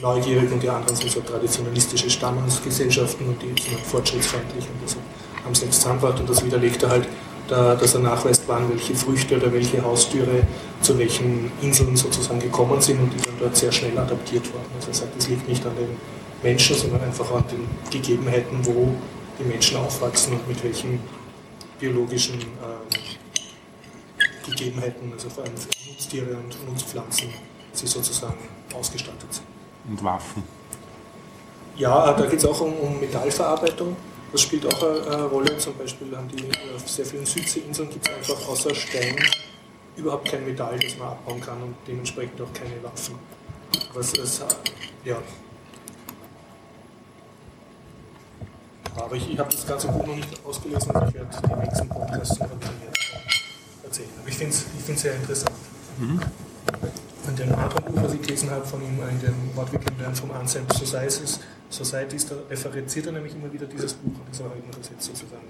neugierig 0.00 0.50
und 0.52 0.62
die 0.62 0.68
anderen 0.68 0.96
sind 0.96 1.10
so 1.10 1.20
traditionalistische 1.20 2.10
Stammesgesellschaften 2.10 3.28
und 3.28 3.42
die 3.42 3.60
sind 3.60 3.80
fortschrittsfeindlich 3.80 4.64
und 4.64 4.84
das 4.84 4.96
haben 5.44 5.54
sie 5.54 5.64
nichts 5.64 5.80
zusammengebracht 5.80 6.20
und 6.20 6.28
das 6.28 6.44
widerlegt 6.44 6.82
er 6.82 6.90
halt, 6.90 7.08
da, 7.48 7.74
dass 7.74 7.94
er 7.94 8.00
nachweist, 8.00 8.44
wann 8.46 8.70
welche 8.70 8.94
Früchte 8.94 9.36
oder 9.36 9.52
welche 9.52 9.82
Haustiere 9.82 10.46
zu 10.80 10.98
welchen 10.98 11.52
Inseln 11.60 11.96
sozusagen 11.96 12.40
gekommen 12.40 12.80
sind 12.80 13.00
und 13.00 13.12
die 13.12 13.22
dann 13.22 13.34
dort 13.38 13.56
sehr 13.56 13.70
schnell 13.70 13.96
adaptiert 13.98 14.46
wurden. 14.46 14.64
Also 14.76 14.88
er 14.88 14.94
sagt, 14.94 15.16
das 15.16 15.28
liegt 15.28 15.46
nicht 15.48 15.64
an 15.66 15.76
den 15.76 15.96
Menschen, 16.42 16.76
sondern 16.76 17.02
einfach 17.02 17.30
an 17.32 17.44
den 17.50 17.66
Gegebenheiten, 17.90 18.58
wo 18.62 18.94
die 19.38 19.44
Menschen 19.44 19.76
aufwachsen 19.76 20.34
und 20.34 20.48
mit 20.48 20.62
welchen 20.64 21.00
biologischen 21.78 22.40
äh, 22.40 23.13
Gegebenheiten, 24.44 25.12
also 25.12 25.28
vor 25.28 25.44
allem 25.44 25.54
Nutztiere 25.86 26.36
und 26.36 26.68
Nutzpflanzen, 26.68 27.28
sie 27.72 27.86
sozusagen 27.86 28.38
ausgestattet 28.74 29.32
sind. 29.32 29.46
Und 29.88 30.02
Waffen. 30.02 30.42
Ja, 31.76 32.12
da 32.12 32.26
geht 32.26 32.38
es 32.38 32.46
auch 32.46 32.60
um, 32.60 32.72
um, 32.74 33.00
Metallverarbeitung. 33.00 33.96
Das 34.32 34.40
spielt 34.40 34.66
auch 34.66 34.82
eine, 34.82 35.06
eine, 35.06 35.24
Rolle. 35.24 35.56
Zum 35.58 35.76
Beispiel 35.76 36.16
haben 36.16 36.28
die 36.28 36.44
auf 36.74 36.88
sehr 36.88 37.04
vielen 37.04 37.26
Südseeinseln 37.26 37.90
gibt 37.90 38.08
es 38.08 38.14
einfach 38.14 38.48
außer 38.48 38.74
Stein 38.74 39.16
überhaupt 39.96 40.28
kein 40.28 40.44
Metall, 40.44 40.78
das 40.78 40.96
man 40.98 41.08
abbauen 41.08 41.40
kann 41.40 41.62
und 41.62 41.74
dementsprechend 41.86 42.40
auch 42.40 42.52
keine 42.52 42.82
Waffen. 42.82 43.16
Was 43.92 44.12
es, 44.14 44.42
ja. 45.04 45.18
Aber 48.96 49.16
ich, 49.16 49.30
ich 49.30 49.38
habe 49.38 49.50
das 49.50 49.66
ganze 49.66 49.88
Buch 49.88 50.06
noch 50.06 50.14
nicht 50.14 50.28
ausgelesen 50.44 50.90
ich 50.90 51.14
werde 51.14 51.48
den 51.48 51.58
nächsten 51.58 51.88
Podcast 51.88 52.40
noch 52.40 52.93
erzählen. 53.94 54.10
Aber 54.20 54.28
ich 54.28 54.36
finde 54.36 54.54
es 54.54 54.64
ich 54.88 54.98
sehr 54.98 55.14
interessant. 55.14 55.52
Mhm. 55.98 56.20
In 57.28 57.36
dem 57.36 57.54
anderen 57.54 57.84
Buch, 57.84 58.02
was 58.02 58.14
ich 58.14 58.22
gelesen 58.22 58.50
habe 58.50 58.66
von 58.66 58.82
ihm, 58.82 58.98
in 59.08 59.20
dem 59.20 59.34
What 59.54 59.72
We 59.72 59.78
Can 59.78 59.98
Learn 59.98 60.14
from 60.14 60.30
Unsaid 60.30 60.70
Societies, 60.72 61.40
Societies, 61.70 62.26
da 62.26 62.36
referenziert 62.50 63.06
er 63.06 63.12
nämlich 63.12 63.34
immer 63.34 63.50
wieder 63.52 63.66
dieses 63.66 63.94
Buch 63.94 64.12
und 64.12 64.26
deshalb 64.30 64.50
habe 64.50 64.60
ich 64.60 64.66
mir 64.66 64.78
das 64.78 64.90
jetzt 64.90 65.04
sozusagen 65.06 65.46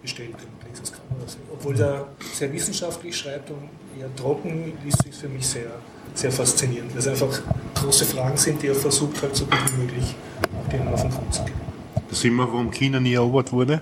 bestellt 0.00 0.34
und 0.34 0.68
lese 0.68 0.82
es 0.82 0.92
gerade. 0.92 1.06
Obwohl 1.52 1.80
er 1.80 2.08
sehr 2.32 2.52
wissenschaftlich 2.52 3.16
schreibt 3.16 3.50
und 3.50 3.68
eher 3.98 4.14
trocken, 4.14 4.72
liest 4.84 5.02
sich 5.02 5.14
für 5.14 5.28
mich 5.28 5.46
sehr, 5.46 5.70
sehr 6.14 6.30
faszinierend, 6.30 6.92
weil 6.92 7.00
es 7.00 7.08
einfach 7.08 7.40
große 7.74 8.04
Fragen 8.04 8.36
sind, 8.36 8.62
die 8.62 8.68
er 8.68 8.74
versucht 8.74 9.20
halt 9.22 9.34
so 9.34 9.46
gut 9.46 9.58
wie 9.72 9.82
möglich 9.82 10.14
auch 10.56 10.68
denen 10.70 10.88
auf 10.88 11.02
den 11.02 11.10
Grund 11.10 11.34
zu 11.34 11.44
gehen. 11.44 11.60
Da 12.08 12.14
sind 12.14 12.34
wir, 12.34 12.46
warum 12.46 12.70
China 12.70 13.00
nie 13.00 13.14
erobert 13.14 13.52
wurde, 13.52 13.80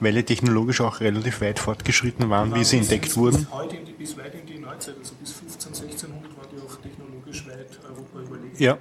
weil 0.00 0.14
sie 0.14 0.22
technologisch 0.22 0.80
auch 0.80 1.00
relativ 1.00 1.40
weit 1.40 1.58
fortgeschritten 1.58 2.28
waren, 2.30 2.50
ja, 2.50 2.56
wie 2.56 2.64
sie 2.64 2.78
entdeckt 2.78 3.06
bis, 3.06 3.16
wurden. 3.16 3.38
Bis, 3.38 3.50
heute 3.52 3.76
in 3.76 3.84
die, 3.84 3.92
bis 3.92 4.16
weit 4.16 4.34
in 4.34 4.46
die 4.46 4.58
Neuzeit, 4.58 4.96
also 4.98 5.14
bis 5.20 5.32
15, 5.32 5.72
1600 5.72 6.36
waren 6.36 6.48
die 6.52 6.60
auch 6.60 6.76
technologisch 6.76 7.46
weit 7.46 7.78
Europa 7.84 8.20
überlegen. 8.26 8.56
Ja, 8.58 8.78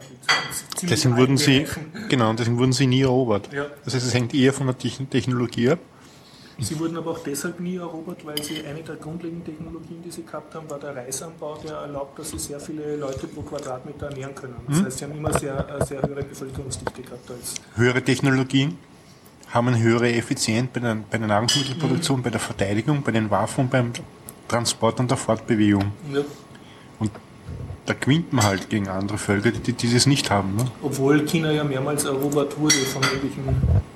deswegen 0.81 1.17
wurden, 1.17 1.37
sie, 1.37 1.65
genau, 2.09 2.33
deswegen 2.33 2.57
wurden 2.57 2.73
sie 2.73 2.87
nie 2.87 3.01
erobert. 3.01 3.51
Ja. 3.53 3.67
Das 3.85 3.93
heißt, 3.93 4.05
es 4.05 4.13
hängt 4.13 4.33
eher 4.33 4.53
von 4.53 4.67
der 4.67 4.77
Technologie 4.77 5.71
ab. 5.71 5.79
Sie 6.59 6.79
wurden 6.79 6.97
aber 6.97 7.11
auch 7.11 7.23
deshalb 7.23 7.59
nie 7.59 7.77
erobert, 7.77 8.23
weil 8.25 8.41
sie 8.41 8.63
eine 8.63 8.83
der 8.83 8.95
grundlegenden 8.95 9.43
Technologien, 9.43 10.03
die 10.03 10.11
sie 10.11 10.23
gehabt 10.23 10.53
haben, 10.53 10.69
war 10.69 10.79
der 10.79 10.95
Reisanbau, 10.95 11.57
der 11.57 11.77
erlaubt, 11.77 12.19
dass 12.19 12.29
sie 12.29 12.37
sehr 12.37 12.59
viele 12.59 12.95
Leute 12.95 13.27
pro 13.27 13.41
Quadratmeter 13.41 14.07
ernähren 14.07 14.35
können. 14.35 14.55
Das 14.67 14.77
mhm. 14.77 14.85
heißt, 14.85 14.97
sie 14.99 15.05
haben 15.05 15.17
immer 15.17 15.37
sehr, 15.37 15.79
sehr 15.87 16.01
höhere 16.01 16.23
Bevölkerungsdichte 16.23 17.01
gehabt 17.01 17.31
als. 17.31 17.55
Höhere 17.75 18.03
Technologien 18.03 18.77
haben 19.53 19.67
eine 19.67 19.79
höhere 19.79 20.11
Effizienz 20.11 20.69
bei 20.73 20.79
der, 20.79 20.97
bei 21.09 21.17
der 21.17 21.27
Nahrungsmittelproduktion, 21.27 22.19
mhm. 22.19 22.23
bei 22.23 22.29
der 22.31 22.39
Verteidigung, 22.39 23.03
bei 23.03 23.11
den 23.11 23.29
Waffen, 23.29 23.69
beim 23.69 23.93
Transport 24.47 24.99
und 24.99 25.11
der 25.11 25.17
Fortbewegung. 25.17 25.91
Ja. 26.11 26.21
Und 26.99 27.11
da 27.85 27.93
gewinnt 27.93 28.33
man 28.33 28.45
halt 28.45 28.69
gegen 28.69 28.87
andere 28.87 29.17
Völker, 29.17 29.51
die 29.51 29.73
dieses 29.73 30.05
nicht 30.05 30.31
haben. 30.31 30.55
Ne? 30.55 30.65
Obwohl 30.81 31.25
China 31.25 31.51
ja 31.51 31.63
mehrmals 31.63 32.05
erobert 32.05 32.57
wurde 32.57 32.75
von 32.75 33.03
irgendwelchen 33.03 33.43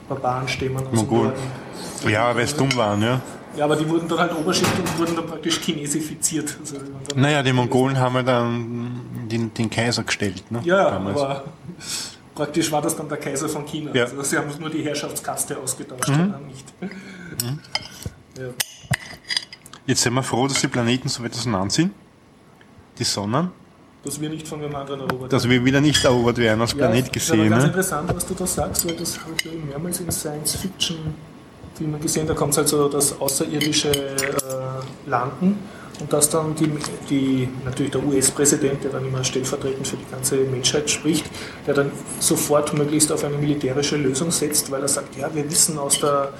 Barbarenstämmen 0.08 0.84
Mongolen. 0.92 1.34
Ja, 2.08 2.36
weil 2.36 2.44
es 2.44 2.56
dumm 2.56 2.76
waren, 2.76 3.02
ja. 3.02 3.22
Ja, 3.56 3.66
aber 3.66 3.76
die 3.76 3.90
wurden 3.90 4.08
dann 4.08 4.20
halt 4.20 4.36
Oberschicht 4.36 4.72
und 4.78 5.00
wurden 5.00 5.16
dann 5.16 5.26
praktisch 5.26 5.60
chinesifiziert. 5.60 6.56
Also 6.60 6.76
naja, 7.16 7.42
die 7.42 7.54
Mongolen 7.54 7.98
haben 7.98 8.16
ja 8.16 8.24
dann 8.24 9.02
den, 9.28 9.52
den 9.54 9.70
Kaiser 9.70 10.04
gestellt. 10.04 10.44
Ne, 10.52 10.62
ja, 10.64 10.92
damals. 10.92 11.20
aber 11.20 11.44
praktisch 12.38 12.72
war 12.72 12.82
das 12.82 12.96
dann 12.96 13.10
der 13.10 13.18
Kaiser 13.18 13.50
von 13.50 13.66
China. 13.66 13.92
Ja. 13.94 14.04
Also 14.04 14.22
sie 14.22 14.38
haben 14.38 14.48
nur 14.60 14.70
die 14.70 14.84
Herrschaftskaste 14.84 15.58
ausgetauscht, 15.58 16.10
mhm. 16.10 16.36
nicht. 16.48 16.82
Mhm. 16.82 17.60
Ja. 18.38 18.50
Jetzt 19.88 20.02
sind 20.04 20.14
wir 20.14 20.24
froh, 20.24 20.48
dass 20.48 20.62
die 20.62 20.68
Planeten 20.68 21.10
so 21.10 21.24
weit 21.24 21.34
auseinander 21.34 21.72
sind. 21.72 21.92
Die 23.00 23.04
Sonnen. 23.04 23.50
Dass 24.04 24.22
wir 24.22 24.30
nicht 24.30 24.48
von 24.48 24.62
dem 24.62 24.76
anderen 24.76 25.00
erobert 25.00 25.22
werden. 25.22 25.30
Dass 25.30 25.50
wir 25.50 25.66
wieder 25.66 25.82
nicht 25.82 26.04
erobert 26.04 26.38
werden, 26.38 26.62
als 26.62 26.72
ja, 26.74 26.78
Planet 26.78 27.12
gesehen. 27.12 27.38
Das 27.38 27.46
ist 27.46 27.50
ganz 27.50 27.64
ne? 27.64 27.68
interessant, 27.70 28.16
was 28.16 28.26
du 28.28 28.34
da 28.36 28.48
sagst, 28.48 28.88
weil 28.88 28.96
das 28.96 29.20
habe 29.20 29.34
ich 29.38 29.66
mehrmals 29.66 30.00
in 30.00 30.12
Science-Fiction-Filmen 30.12 32.00
gesehen. 32.00 32.28
Da 32.28 32.34
kommt 32.36 32.52
es 32.52 32.58
halt 32.58 32.68
so 32.68 32.88
das 32.88 33.20
außerirdische 33.20 33.92
äh, 33.92 35.10
Landen 35.10 35.58
und 36.00 36.14
dass 36.14 36.30
dann 36.30 36.56
die, 36.56 36.70
die 37.10 37.50
natürlich 37.66 37.92
der 37.92 38.06
US-Präsident, 38.06 38.84
der 38.84 38.92
dann 38.92 39.06
immer 39.06 39.24
stellvertretend 39.24 39.88
für 39.88 39.98
die 39.98 40.10
ganze 40.12 40.36
Menschheit 40.38 40.90
spricht, 40.90 41.26
der 41.66 41.74
dann 41.74 41.92
sofort 42.20 42.74
möglichst 42.74 43.12
auf 43.12 43.24
eine 43.24 43.38
militärische 43.38 43.98
Lösung 43.98 44.32
setzt, 44.32 44.70
weil 44.70 44.82
er 44.82 44.88
sagt, 44.88 45.18
ja, 45.18 45.34
wir 45.34 45.50
wissen 45.50 45.78
aus 45.78 46.00
der 46.00 46.34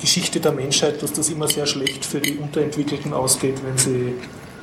Geschichte 0.00 0.40
der 0.40 0.52
Menschheit, 0.52 1.02
dass 1.02 1.12
das 1.12 1.28
immer 1.30 1.48
sehr 1.48 1.66
schlecht 1.66 2.04
für 2.04 2.20
die 2.20 2.36
Unterentwickelten 2.36 3.12
ausgeht, 3.12 3.60
wenn 3.64 3.78
sie 3.78 4.14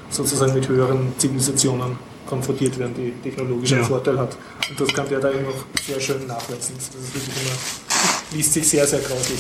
sozusagen 0.10 0.54
mit 0.54 0.68
höheren 0.68 1.14
Zivilisationen 1.18 1.98
konfrontiert 2.26 2.78
werden, 2.78 2.94
die 2.96 3.12
technologischen 3.28 3.80
ja. 3.80 3.84
Vorteil 3.84 4.20
hat. 4.20 4.38
Und 4.70 4.80
das 4.80 4.94
kann 4.94 5.10
der 5.10 5.20
da 5.20 5.32
eben 5.32 5.44
noch 5.44 5.66
sehr 5.86 6.00
schön 6.00 6.28
nachweisen. 6.28 6.76
Das 6.76 6.86
ist 6.86 7.16
wirklich 7.16 7.36
immer, 7.44 8.38
liest 8.38 8.54
sich 8.54 8.68
sehr, 8.68 8.86
sehr 8.86 9.00
grauslich. 9.00 9.40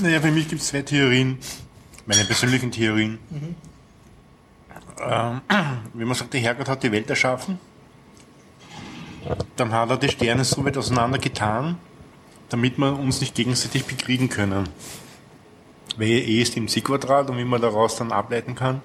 Naja, 0.00 0.20
für 0.20 0.30
mich 0.30 0.48
gibt 0.48 0.62
es 0.62 0.68
zwei 0.68 0.82
Theorien, 0.82 1.38
meine 2.10 2.24
persönlichen 2.24 2.72
Theorien. 2.72 3.18
Mhm. 3.30 3.54
Ähm, 5.00 5.40
wenn 5.94 6.08
man 6.08 6.16
sagt, 6.16 6.34
der 6.34 6.40
Herrgott 6.40 6.68
hat 6.68 6.82
die 6.82 6.90
Welt 6.90 7.08
erschaffen, 7.08 7.60
dann 9.54 9.72
hat 9.72 9.90
er 9.90 9.96
die 9.96 10.08
Sterne 10.08 10.44
so 10.44 10.64
weit 10.64 10.76
auseinander 10.76 11.18
getan, 11.18 11.78
damit 12.48 12.78
wir 12.78 12.98
uns 12.98 13.20
nicht 13.20 13.36
gegenseitig 13.36 13.84
bekriegen 13.84 14.28
können. 14.28 14.68
Weil 15.96 16.08
E 16.08 16.42
ist 16.42 16.56
im 16.56 16.66
C-Quadrat 16.66 17.30
und 17.30 17.38
wie 17.38 17.44
man 17.44 17.62
daraus 17.62 17.94
dann 17.96 18.10
ableiten 18.10 18.56
kann, 18.56 18.82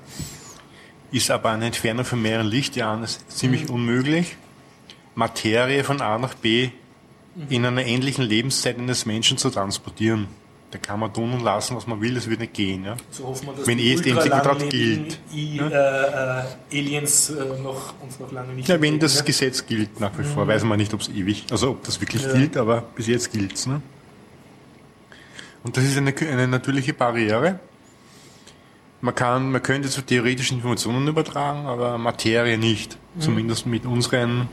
ist 1.11 1.31
aber 1.31 1.49
eine 1.49 1.65
Entfernung 1.65 2.05
von 2.05 2.21
mehreren 2.21 2.47
Lichtjahren 2.47 3.07
ziemlich 3.27 3.63
mhm. 3.63 3.75
unmöglich, 3.75 4.37
Materie 5.15 5.83
von 5.83 5.99
A 5.99 6.19
nach 6.19 6.35
B 6.35 6.69
in 7.49 7.65
einer 7.65 7.85
ähnlichen 7.85 8.23
Lebenszeit 8.23 8.77
eines 8.77 9.07
Menschen 9.07 9.39
zu 9.39 9.49
transportieren. 9.49 10.27
Da 10.75 10.81
kann 10.81 10.99
man 10.99 11.13
tun 11.13 11.31
und 11.31 11.41
lassen, 11.41 11.77
was 11.77 11.87
man 11.87 12.01
will, 12.01 12.15
das 12.15 12.29
wird 12.29 12.41
nicht 12.41 12.53
gehen. 12.53 12.83
Ja? 12.83 12.97
So 13.09 13.27
hoffen 13.27 13.47
wir, 13.47 13.53
dass 13.53 13.65
Wenn 13.65 13.77
dem 13.77 14.17
Quadrat 14.17 14.69
gilt. 14.69 15.19
I, 15.33 15.55
ja? 15.55 15.69
äh, 15.69 16.41
äh, 16.41 16.79
Aliens 16.79 17.29
äh, 17.29 17.61
noch, 17.63 17.93
uns 18.01 18.19
noch 18.19 18.29
lange 18.33 18.51
nicht. 18.51 18.67
Ja, 18.67 18.81
wenn 18.81 18.99
das 18.99 19.19
ja? 19.19 19.23
Gesetz 19.23 19.65
gilt 19.65 20.01
nach 20.01 20.11
wie 20.17 20.25
vor, 20.25 20.43
mhm. 20.43 20.49
weiß 20.49 20.65
man 20.65 20.77
nicht, 20.77 20.93
ob 20.93 20.99
es 20.99 21.07
ewig, 21.07 21.45
also 21.49 21.69
ob 21.69 21.83
das 21.85 22.01
wirklich 22.01 22.29
gilt, 22.29 22.57
aber 22.57 22.81
bis 22.93 23.07
jetzt 23.07 23.31
gilt 23.31 23.53
es. 23.53 23.67
Ne? 23.67 23.81
Und 25.63 25.77
das 25.77 25.85
ist 25.85 25.95
eine, 25.95 26.13
eine 26.13 26.45
natürliche 26.45 26.93
Barriere. 26.93 27.61
Man 28.99 29.15
kann, 29.15 29.53
man 29.53 29.63
könnte 29.63 29.87
so 29.87 30.01
theoretische 30.01 30.55
Informationen 30.55 31.07
übertragen, 31.07 31.67
aber 31.67 31.97
Materie 31.97 32.57
nicht. 32.57 32.97
Mhm. 33.15 33.21
Zumindest 33.21 33.65
mit 33.65 33.85
unseren. 33.85 34.49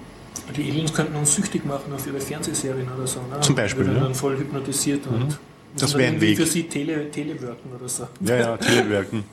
Die 0.56 0.70
Aliens 0.70 0.94
könnten 0.94 1.16
uns 1.16 1.34
süchtig 1.34 1.66
machen 1.66 1.92
auf 1.92 2.06
ihre 2.06 2.20
Fernsehserien 2.20 2.88
oder 2.96 3.08
so. 3.08 3.18
Ne? 3.22 3.40
Zum 3.40 3.56
Beispiel. 3.56 3.86
Wir 3.86 3.94
werden 3.94 4.04
dann 4.04 4.14
voll 4.14 4.38
hypnotisiert 4.38 5.10
mhm. 5.10 5.34
Das 5.76 5.96
wäre 5.96 6.12
ein 6.12 6.20
Weg. 6.20 6.36
für 6.36 6.46
Sie 6.46 6.64
Tele, 6.64 7.10
Teleworken 7.10 7.72
oder 7.72 7.88
so. 7.88 8.08
Ja, 8.20 8.36
ja, 8.36 8.56
Teleworken. 8.56 9.24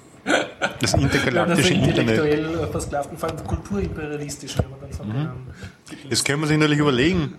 Das 0.79 0.93
intergalaktische 0.95 1.73
ja, 1.73 1.79
das 1.79 1.87
Internet. 1.89 2.17
Intellektuell 2.17 2.67
versklavten, 2.67 3.17
vor 3.17 3.29
allem 3.29 3.43
kulturimperialistisch, 3.45 4.57
wenn 4.57 4.69
man 4.69 4.79
dann 4.81 4.91
von 4.93 5.07
mhm. 5.07 6.09
Jetzt 6.09 6.25
können 6.25 6.41
wir 6.41 6.47
sich 6.47 6.57
natürlich 6.57 6.79
überlegen, 6.79 7.35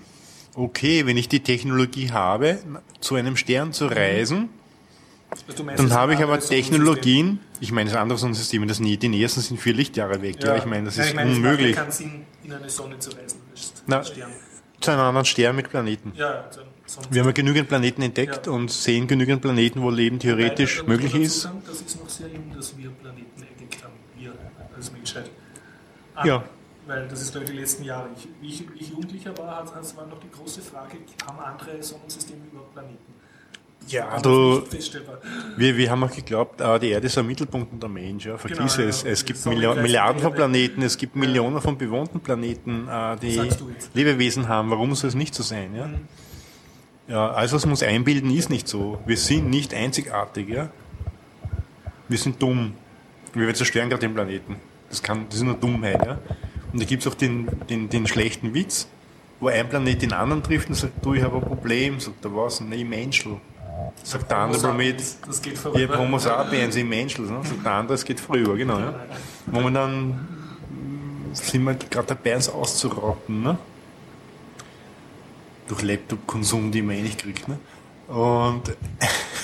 okay, 0.54 1.06
wenn 1.06 1.16
ich 1.16 1.28
die 1.28 1.40
Technologie 1.40 2.10
habe, 2.10 2.58
zu 3.00 3.14
einem 3.14 3.36
Stern 3.36 3.72
zu 3.72 3.86
reisen, 3.86 4.48
Also 5.46 5.62
meinst, 5.62 5.82
Dann 5.82 5.92
habe 5.92 6.14
ich 6.14 6.20
aber. 6.20 6.40
Technologien, 6.40 7.38
ich 7.60 7.70
meine, 7.70 7.90
das 7.90 7.98
andere 7.98 8.18
Sonnensystem, 8.18 8.66
das 8.66 8.80
nie, 8.80 8.96
die 8.96 9.08
nächsten 9.08 9.40
sind 9.40 9.60
vier 9.60 9.74
Lichtjahre 9.74 10.20
weg. 10.22 10.42
Ja, 10.42 10.56
ich 10.56 10.64
meine, 10.64 10.86
das 10.86 10.96
Ja, 10.96 11.04
ist 11.04 11.10
ich 11.10 11.14
meine, 11.14 11.30
unmöglich. 11.30 11.72
Es 11.72 11.76
macht 11.76 12.00
ja 12.00 12.06
keinen 12.06 12.12
Sinn, 12.12 12.26
in 12.44 12.52
eine 12.52 12.68
Sonne 12.70 12.98
zu 12.98 13.10
reisen. 13.10 13.38
Na. 13.86 14.02
Zu 14.02 14.90
einem 14.90 15.00
anderen 15.00 15.26
Stern 15.26 15.56
mit 15.56 15.68
Planeten. 15.70 16.12
Ja, 16.16 16.44
also 16.48 16.62
Sonnen- 16.90 17.08
Wir 17.14 17.20
haben 17.22 17.28
ja 17.28 17.32
genügend 17.32 17.68
Planeten 17.68 18.02
entdeckt 18.02 18.46
Ja. 18.46 18.52
und 18.52 18.70
sehen 18.70 19.06
genügend 19.06 19.40
Planeten, 19.42 19.80
wo 19.82 19.90
Leben 19.90 20.18
theoretisch 20.18 20.80
Wobei, 20.80 20.88
möglich 20.92 21.14
ist. 21.14 21.42
Sagen, 21.42 21.62
das 21.66 21.80
ist 21.80 22.00
noch 22.00 22.08
sehr 22.08 22.28
jung, 22.28 22.52
dass 22.56 22.76
wir 22.76 22.90
Planeten 22.90 23.42
entdeckt 23.42 23.82
haben, 23.84 23.92
wir 24.18 24.32
als 24.76 24.92
Menschheit. 24.92 25.30
Ah, 26.14 26.26
Ja. 26.26 26.44
Weil 26.86 27.06
das 27.06 27.22
ist, 27.22 27.30
glaube 27.30 27.44
ich, 27.44 27.52
die 27.52 27.58
letzten 27.58 27.84
Jahre. 27.84 28.08
Ich, 28.16 28.26
wie, 28.40 28.48
ich, 28.48 28.74
wie 28.74 28.80
ich 28.80 28.88
Jugendlicher 28.90 29.36
war, 29.38 29.58
hat, 29.58 29.72
das 29.76 29.96
war 29.96 30.06
noch 30.08 30.18
die 30.18 30.30
große 30.30 30.60
Frage, 30.60 30.96
haben 31.24 31.38
andere 31.38 31.80
Sonnensysteme 31.82 32.40
überhaupt 32.50 32.72
Planeten? 32.72 32.96
Ja, 33.86 34.18
du, 34.20 34.60
feststellbar. 34.68 35.18
wir, 35.56 35.76
wir 35.76 35.90
haben 35.90 36.02
auch 36.04 36.10
geglaubt, 36.14 36.60
äh, 36.60 36.78
die 36.80 36.88
Erde 36.90 37.06
ist 37.06 37.16
ein 37.16 37.26
Mittelpunkt 37.26 37.80
der 37.82 37.88
Mensch. 37.88 38.26
Ja. 38.26 38.36
Vergiss 38.38 38.76
Genau, 38.76 38.88
es. 38.88 39.02
ja. 39.04 39.10
Es 39.10 39.20
Die 39.24 39.32
gibt 39.32 39.46
Milliarden 39.46 40.16
die 40.16 40.22
von. 40.22 40.34
Planeten, 40.34 40.82
es 40.82 40.96
gibt 40.98 41.14
Millionen 41.16 41.60
von 41.60 41.78
bewohnten 41.78 42.20
Planeten, 42.20 42.88
äh, 42.88 43.16
die. 43.18 43.40
Lebewesen 43.94 44.48
haben. 44.48 44.70
Warum 44.70 44.94
soll 44.94 45.08
es 45.08 45.14
nicht 45.14 45.34
so 45.34 45.42
sein? 45.42 45.74
Ja? 45.76 45.88
Ja, 47.10 47.32
alles, 47.32 47.52
was 47.52 47.66
wir 47.66 47.72
uns 47.72 47.82
einbilden, 47.82 48.30
ist 48.30 48.50
nicht 48.50 48.68
so. 48.68 49.00
Wir 49.04 49.16
sind 49.16 49.50
nicht 49.50 49.74
einzigartig. 49.74 50.48
Ja? 50.48 50.68
Wir 52.08 52.18
sind 52.18 52.40
dumm. 52.40 52.74
Wir 53.34 53.52
zerstören 53.52 53.88
gerade 53.88 54.02
den 54.02 54.14
Planeten. 54.14 54.56
Das, 54.88 55.02
kann, 55.02 55.26
das 55.28 55.38
ist 55.38 55.42
nur 55.42 55.54
Dummheit. 55.54 56.00
Ja? 56.06 56.18
Und 56.72 56.80
da 56.80 56.84
gibt 56.84 57.04
es 57.04 57.10
auch 57.10 57.16
den, 57.16 57.48
den, 57.68 57.88
den 57.88 58.06
schlechten 58.06 58.54
Witz, 58.54 58.86
wo 59.40 59.48
ein 59.48 59.68
Planet 59.68 60.02
den 60.02 60.12
anderen 60.12 60.40
trifft 60.44 60.68
und 60.68 60.76
sagt, 60.76 61.04
du, 61.04 61.14
ich 61.14 61.22
habe 61.24 61.38
ein 61.38 61.42
Problem. 61.42 61.98
Sagt 61.98 62.22
der 62.22 62.34
was? 62.34 62.60
Nee, 62.60 62.84
Menschel. 62.84 63.40
Sagt 64.04 64.30
der 64.30 64.38
andere 64.38 64.60
Planet, 64.60 65.02
Das 65.26 65.42
geht 65.42 65.54
ihr 65.54 65.58
vorüber. 65.58 65.98
Homo 65.98 66.18
sapiens 66.18 66.76
im 66.76 66.88
Menschel. 66.88 67.24
Ne? 67.24 67.40
Sagt 67.42 67.64
der 67.64 67.72
andere, 67.72 67.94
es 67.94 68.04
geht 68.04 68.20
vorüber, 68.20 68.54
genau. 68.54 68.78
Ja? 68.78 68.94
Wo 69.46 69.60
man 69.60 69.74
dann 69.74 70.08
mm, 70.10 70.16
sind 71.32 71.64
wir 71.64 71.74
gerade 71.74 72.06
dabei, 72.06 72.36
uns 72.36 72.48
auszurotten. 72.48 73.42
Ne? 73.42 73.58
Durch 75.70 75.82
Laptop-Konsum, 75.82 76.72
die 76.72 76.82
man 76.82 76.96
eh 76.96 77.02
nicht 77.02 77.22
kriegt. 77.22 77.46
Ne? 77.46 77.58
Und 78.08 78.62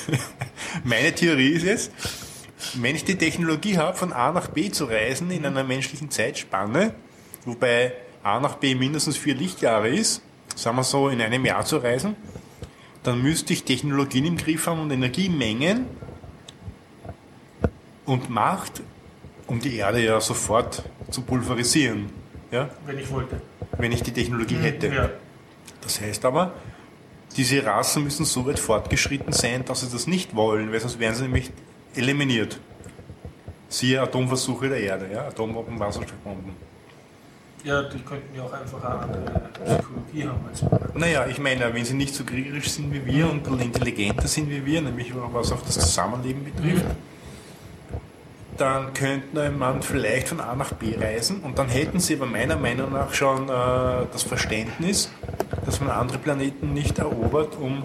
meine 0.84 1.14
Theorie 1.14 1.50
ist 1.50 1.62
jetzt, 1.62 1.92
wenn 2.74 2.96
ich 2.96 3.04
die 3.04 3.14
Technologie 3.16 3.78
habe, 3.78 3.96
von 3.96 4.12
A 4.12 4.32
nach 4.32 4.48
B 4.48 4.70
zu 4.72 4.86
reisen 4.86 5.30
in 5.30 5.46
einer 5.46 5.62
menschlichen 5.62 6.10
Zeitspanne, 6.10 6.94
wobei 7.44 7.92
A 8.24 8.40
nach 8.40 8.56
B 8.56 8.74
mindestens 8.74 9.16
vier 9.16 9.36
Lichtjahre 9.36 9.88
ist, 9.88 10.20
sagen 10.56 10.76
wir 10.76 10.82
so, 10.82 11.08
in 11.10 11.20
einem 11.20 11.44
Jahr 11.44 11.64
zu 11.64 11.76
reisen, 11.76 12.16
dann 13.04 13.22
müsste 13.22 13.52
ich 13.52 13.62
Technologien 13.62 14.24
im 14.24 14.36
Griff 14.36 14.66
haben 14.66 14.80
und 14.80 14.90
Energiemengen 14.90 15.86
und 18.04 18.30
Macht, 18.30 18.82
um 19.46 19.60
die 19.60 19.76
Erde 19.76 20.02
ja 20.04 20.20
sofort 20.20 20.82
zu 21.08 21.22
pulverisieren, 21.22 22.10
ja, 22.50 22.68
Wenn 22.84 22.98
ich 22.98 23.08
wollte. 23.12 23.40
wenn 23.78 23.92
ich 23.92 24.02
die 24.02 24.12
Technologie 24.12 24.56
hätte. 24.56 24.88
Ja. 24.88 25.10
Das 25.82 26.00
heißt 26.00 26.24
aber, 26.24 26.52
diese 27.36 27.64
Rassen 27.64 28.04
müssen 28.04 28.24
so 28.24 28.46
weit 28.46 28.58
fortgeschritten 28.58 29.32
sein, 29.32 29.64
dass 29.64 29.80
sie 29.80 29.88
das 29.90 30.06
nicht 30.06 30.34
wollen, 30.34 30.72
weil 30.72 30.80
sonst 30.80 30.98
werden 30.98 31.14
sie 31.14 31.22
nämlich 31.22 31.50
eliminiert. 31.94 32.58
Siehe 33.68 34.00
Atomversuche 34.00 34.68
der 34.68 34.80
Erde, 34.80 35.08
ja? 35.12 35.26
Atomwaffen, 35.26 35.78
Wasserstoffbomben. 35.78 36.52
ja, 37.64 37.82
die 37.82 37.98
könnten 37.98 38.34
ja 38.34 38.44
auch 38.44 38.52
einfach 38.52 38.82
eine 38.84 39.00
andere 39.00 39.48
Psychologie 39.64 40.28
haben 40.28 40.46
als 40.48 40.62
wir. 40.62 40.90
Naja, 40.94 41.26
ich 41.26 41.38
meine, 41.38 41.74
wenn 41.74 41.84
sie 41.84 41.94
nicht 41.94 42.14
so 42.14 42.24
kriegerisch 42.24 42.70
sind 42.70 42.92
wie 42.92 43.04
wir 43.04 43.28
und 43.28 43.46
intelligenter 43.60 44.28
sind 44.28 44.48
wie 44.50 44.64
wir, 44.64 44.80
nämlich 44.80 45.12
was 45.32 45.50
auch 45.52 45.62
das 45.62 45.74
Zusammenleben 45.74 46.44
betrifft, 46.44 46.84
dann 48.56 48.94
könnte 48.94 49.50
man 49.50 49.82
vielleicht 49.82 50.28
von 50.28 50.40
A 50.40 50.54
nach 50.54 50.72
B 50.72 50.94
reisen 50.96 51.40
und 51.40 51.58
dann 51.58 51.68
hätten 51.68 52.00
sie 52.00 52.14
aber 52.14 52.26
meiner 52.26 52.56
Meinung 52.56 52.92
nach 52.92 53.12
schon 53.12 53.48
äh, 53.48 54.06
das 54.12 54.22
Verständnis, 54.22 55.10
dass 55.64 55.80
man 55.80 55.90
andere 55.90 56.18
Planeten 56.18 56.72
nicht 56.72 56.98
erobert, 56.98 57.56
um 57.60 57.84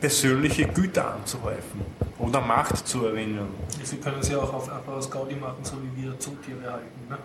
persönliche 0.00 0.66
Güter 0.66 1.14
anzuhäufen 1.14 1.80
oder 2.18 2.40
Macht 2.40 2.86
zu 2.86 3.06
erinnern. 3.06 3.48
Sie 3.82 3.96
können 3.96 4.18
es 4.20 4.28
ja 4.28 4.38
auch 4.38 4.52
auf 4.52 4.70
aus 4.88 5.10
Gaudi 5.10 5.34
machen, 5.34 5.62
so 5.62 5.76
wie 5.82 6.02
wir 6.02 6.18
Zootiere 6.18 6.70
halten. 6.70 7.08
Ne? 7.08 7.18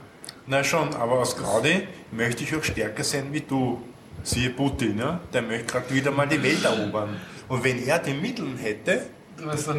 Na 0.47 0.63
schon, 0.63 0.93
aber 0.95 1.19
aus 1.19 1.37
Gaudi 1.37 1.87
möchte 2.11 2.43
ich 2.43 2.55
auch 2.55 2.63
stärker 2.63 3.03
sein 3.03 3.27
wie 3.31 3.41
du. 3.41 3.81
Siehe 4.21 4.49
Putin, 4.49 4.97
ja? 4.97 5.19
der 5.31 5.41
möchte 5.41 5.65
gerade 5.65 5.93
wieder 5.93 6.11
mal 6.11 6.27
die 6.27 6.41
Welt 6.43 6.63
erobern. 6.65 7.17
Und 7.47 7.63
wenn 7.63 7.81
er 7.85 7.99
die 7.99 8.13
Mittel 8.13 8.47
hätte, 8.57 9.07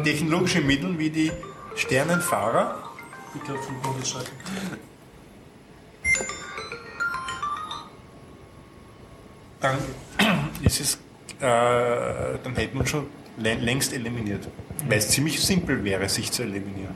technologische 0.03 0.61
Mittel 0.61 0.97
wie 0.97 1.09
die 1.09 1.31
Sternenfahrer, 1.75 2.77
bitte 3.33 3.53
auf 3.53 3.65
Flugmodus 3.65 4.09
schalten. 4.09 4.31
dann 9.59 9.77
ist 10.63 10.79
es, 10.79 10.95
äh, 11.39 12.39
dann 12.43 12.55
hätte 12.55 12.75
man 12.75 12.85
schon 12.87 13.05
lä- 13.39 13.59
längst 13.59 13.93
eliminiert. 13.93 14.47
Weil 14.87 14.97
es 14.97 15.09
ziemlich 15.09 15.39
simpel 15.39 15.83
wäre, 15.83 16.09
sich 16.09 16.31
zu 16.31 16.41
eliminieren, 16.41 16.95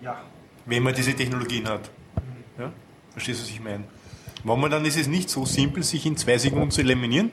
Ja. 0.00 0.20
wenn 0.66 0.82
man 0.84 0.94
diese 0.94 1.12
Technologien 1.14 1.68
hat. 1.68 1.90
Ja? 2.58 2.72
Verstehst 3.10 3.40
du, 3.40 3.44
was 3.44 3.50
ich 3.50 3.60
meine? 3.60 3.84
Momentan 4.44 4.84
ist 4.84 4.96
es 4.96 5.08
nicht 5.08 5.28
so 5.28 5.44
simpel, 5.44 5.82
sich 5.82 6.06
in 6.06 6.16
zwei 6.16 6.38
Sekunden 6.38 6.70
zu 6.70 6.82
eliminieren. 6.82 7.32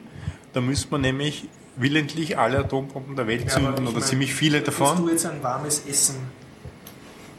Da 0.52 0.60
müsste 0.60 0.90
man 0.90 1.02
nämlich 1.02 1.48
willentlich 1.76 2.38
alle 2.38 2.58
Atombomben 2.58 3.16
der 3.16 3.26
Welt 3.26 3.42
Ja, 3.42 3.48
zünden 3.48 3.74
oder 3.74 3.92
meine, 3.92 4.04
ziemlich 4.04 4.34
viele 4.34 4.58
Wenn 4.58 4.64
du 4.64 4.70
davon. 4.70 5.08
jetzt 5.08 5.26
ein 5.26 5.42
warmes 5.42 5.82
Essen 5.86 6.16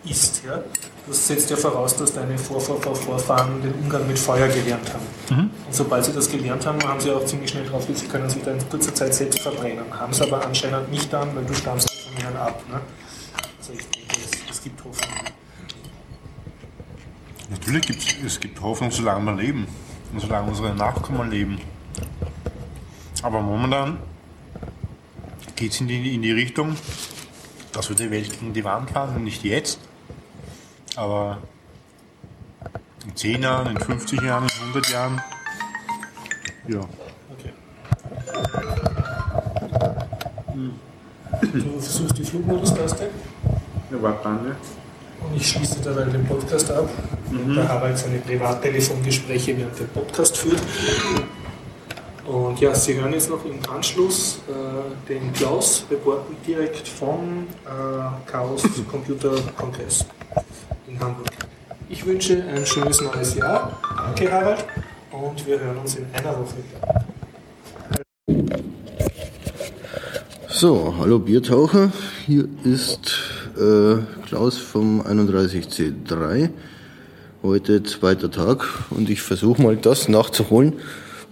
isst, 0.05 0.43
ja, 0.45 0.63
das 1.07 1.27
setzt 1.27 1.49
ja 1.49 1.57
voraus, 1.57 1.95
dass 1.97 2.13
deine 2.13 2.37
Vorfahr 2.37 2.77
Vorfahren 2.95 3.61
den 3.61 3.73
Umgang 3.73 4.07
mit 4.07 4.17
Feuer 4.17 4.47
gelernt 4.47 4.91
haben. 4.93 5.37
Mhm. 5.37 5.49
Und 5.65 5.75
sobald 5.75 6.05
sie 6.05 6.13
das 6.13 6.29
gelernt 6.29 6.65
haben, 6.65 6.81
haben 6.83 6.99
sie 6.99 7.11
auch 7.11 7.25
ziemlich 7.25 7.51
schnell 7.51 7.65
drauf, 7.65 7.85
sie 7.93 8.07
können 8.07 8.29
sich 8.29 8.41
da 8.43 8.51
in 8.51 8.69
kurzer 8.69 8.93
Zeit 8.95 9.13
selbst 9.13 9.39
verbrennen. 9.41 9.83
Haben 9.91 10.13
sie 10.13 10.23
aber 10.23 10.45
anscheinend 10.45 10.89
nicht 10.91 11.11
dann, 11.11 11.35
weil 11.35 11.43
du 11.45 11.53
stammst 11.53 11.91
von 11.91 12.13
ihnen 12.25 12.37
ab. 12.37 12.61
Ne? 12.69 12.79
Also 13.59 13.73
ich 13.73 13.85
denke, 13.89 14.15
es, 14.23 14.49
es 14.49 14.63
gibt 14.63 14.83
Hoffnung. 14.83 15.09
Natürlich 17.49 17.85
gibt 17.85 18.25
es 18.25 18.39
gibt 18.39 18.61
Hoffnung, 18.61 18.89
solange 18.91 19.25
wir 19.25 19.35
leben 19.35 19.67
und 20.11 20.19
solange 20.21 20.49
unsere 20.49 20.73
Nachkommen 20.73 21.29
leben. 21.29 21.59
Aber 23.21 23.41
momentan 23.41 23.99
geht 25.63 25.71
es 25.71 25.79
in 25.79 25.87
die, 25.87 26.15
in 26.15 26.21
die 26.21 26.33
Richtung, 26.33 26.75
dass 27.71 27.87
wir 27.87 27.95
die 27.95 28.11
Welt 28.11 28.29
gegen 28.37 28.51
die 28.51 28.65
Wand 28.65 28.89
fahren 28.89 29.23
nicht 29.23 29.45
jetzt. 29.45 29.79
Aber 30.97 31.37
in 33.05 33.15
10 33.15 33.41
Jahren, 33.41 33.67
in 33.67 33.79
50 33.79 34.21
Jahren, 34.21 34.43
in 34.43 34.67
100 34.73 34.89
Jahren, 34.89 35.21
ja. 36.67 36.79
Okay. 37.31 37.53
Du 41.53 41.79
versuchst 41.79 42.17
die 42.17 42.25
Flugmodus-Taste 42.25 43.09
Ja, 43.89 44.01
warte 44.01 44.23
dann, 44.25 44.45
ja. 44.45 44.55
und 45.25 45.37
ich 45.37 45.47
schließe 45.47 45.79
dabei 45.81 46.03
den 46.11 46.25
Podcast 46.25 46.69
ab. 46.71 46.89
Und 47.31 47.55
der 47.55 47.69
Harald 47.69 47.97
seine 47.97 48.17
Privattelefongespräche 48.17 49.57
während 49.57 49.79
der 49.79 49.85
Podcast 49.85 50.35
führt. 50.35 50.61
Und 52.25 52.59
ja, 52.59 52.75
Sie 52.75 52.95
hören 52.95 53.13
jetzt 53.13 53.29
noch 53.29 53.45
im 53.45 53.59
Anschluss 53.73 54.39
äh, 54.49 54.72
den 55.07 55.33
Klaus, 55.33 55.85
reporten 55.89 56.35
direkt 56.45 56.87
vom 56.87 57.47
äh, 57.65 58.29
Chaos 58.29 58.63
Computer 58.91 59.35
Kongress 59.57 60.05
in 60.87 60.99
Hamburg. 60.99 61.27
Ich 61.89 62.05
wünsche 62.05 62.43
ein 62.43 62.65
schönes 62.65 63.01
neues 63.01 63.35
Jahr. 63.35 63.79
Danke, 63.97 64.31
Harald. 64.31 64.65
Und 65.11 65.45
wir 65.45 65.59
hören 65.59 65.77
uns 65.77 65.95
in 65.95 66.05
einer 66.13 66.31
Woche 66.31 66.55
wieder. 66.57 67.05
So, 70.49 70.95
hallo 70.97 71.19
Biertaucher, 71.19 71.91
hier 72.25 72.47
ist 72.63 73.19
äh, 73.57 73.97
Klaus 74.25 74.57
vom 74.57 75.01
31C3. 75.01 76.49
Heute 77.43 77.83
zweiter 77.83 78.31
Tag 78.31 78.65
und 78.89 79.09
ich 79.09 79.21
versuche 79.21 79.61
mal 79.61 79.75
das 79.75 80.07
nachzuholen, 80.07 80.79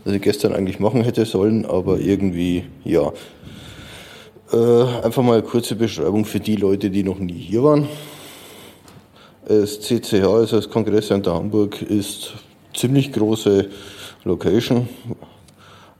was 0.03 0.13
ich 0.13 0.21
gestern 0.21 0.53
eigentlich 0.53 0.79
machen 0.79 1.03
hätte 1.03 1.25
sollen, 1.25 1.65
aber 1.65 1.99
irgendwie, 1.99 2.65
ja. 2.83 3.11
Äh, 4.51 5.03
einfach 5.03 5.23
mal 5.23 5.39
eine 5.39 5.43
kurze 5.43 5.75
Beschreibung 5.75 6.25
für 6.25 6.39
die 6.39 6.55
Leute, 6.55 6.89
die 6.89 7.03
noch 7.03 7.19
nie 7.19 7.39
hier 7.39 7.63
waren. 7.63 7.87
Das 9.45 9.79
CCH, 9.81 10.23
also 10.23 10.57
das 10.57 10.69
Kongresscenter 10.69 11.33
Hamburg, 11.33 11.81
ist 11.81 12.33
ziemlich 12.73 13.11
große 13.11 13.69
Location. 14.23 14.89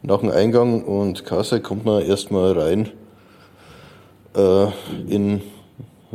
Nach 0.02 0.20
dem 0.20 0.30
Eingang 0.30 0.82
und 0.82 1.24
Kasse 1.24 1.60
kommt 1.60 1.84
man 1.84 2.02
erstmal 2.02 2.58
rein 2.58 2.90
äh, 4.36 4.66
in 5.08 5.42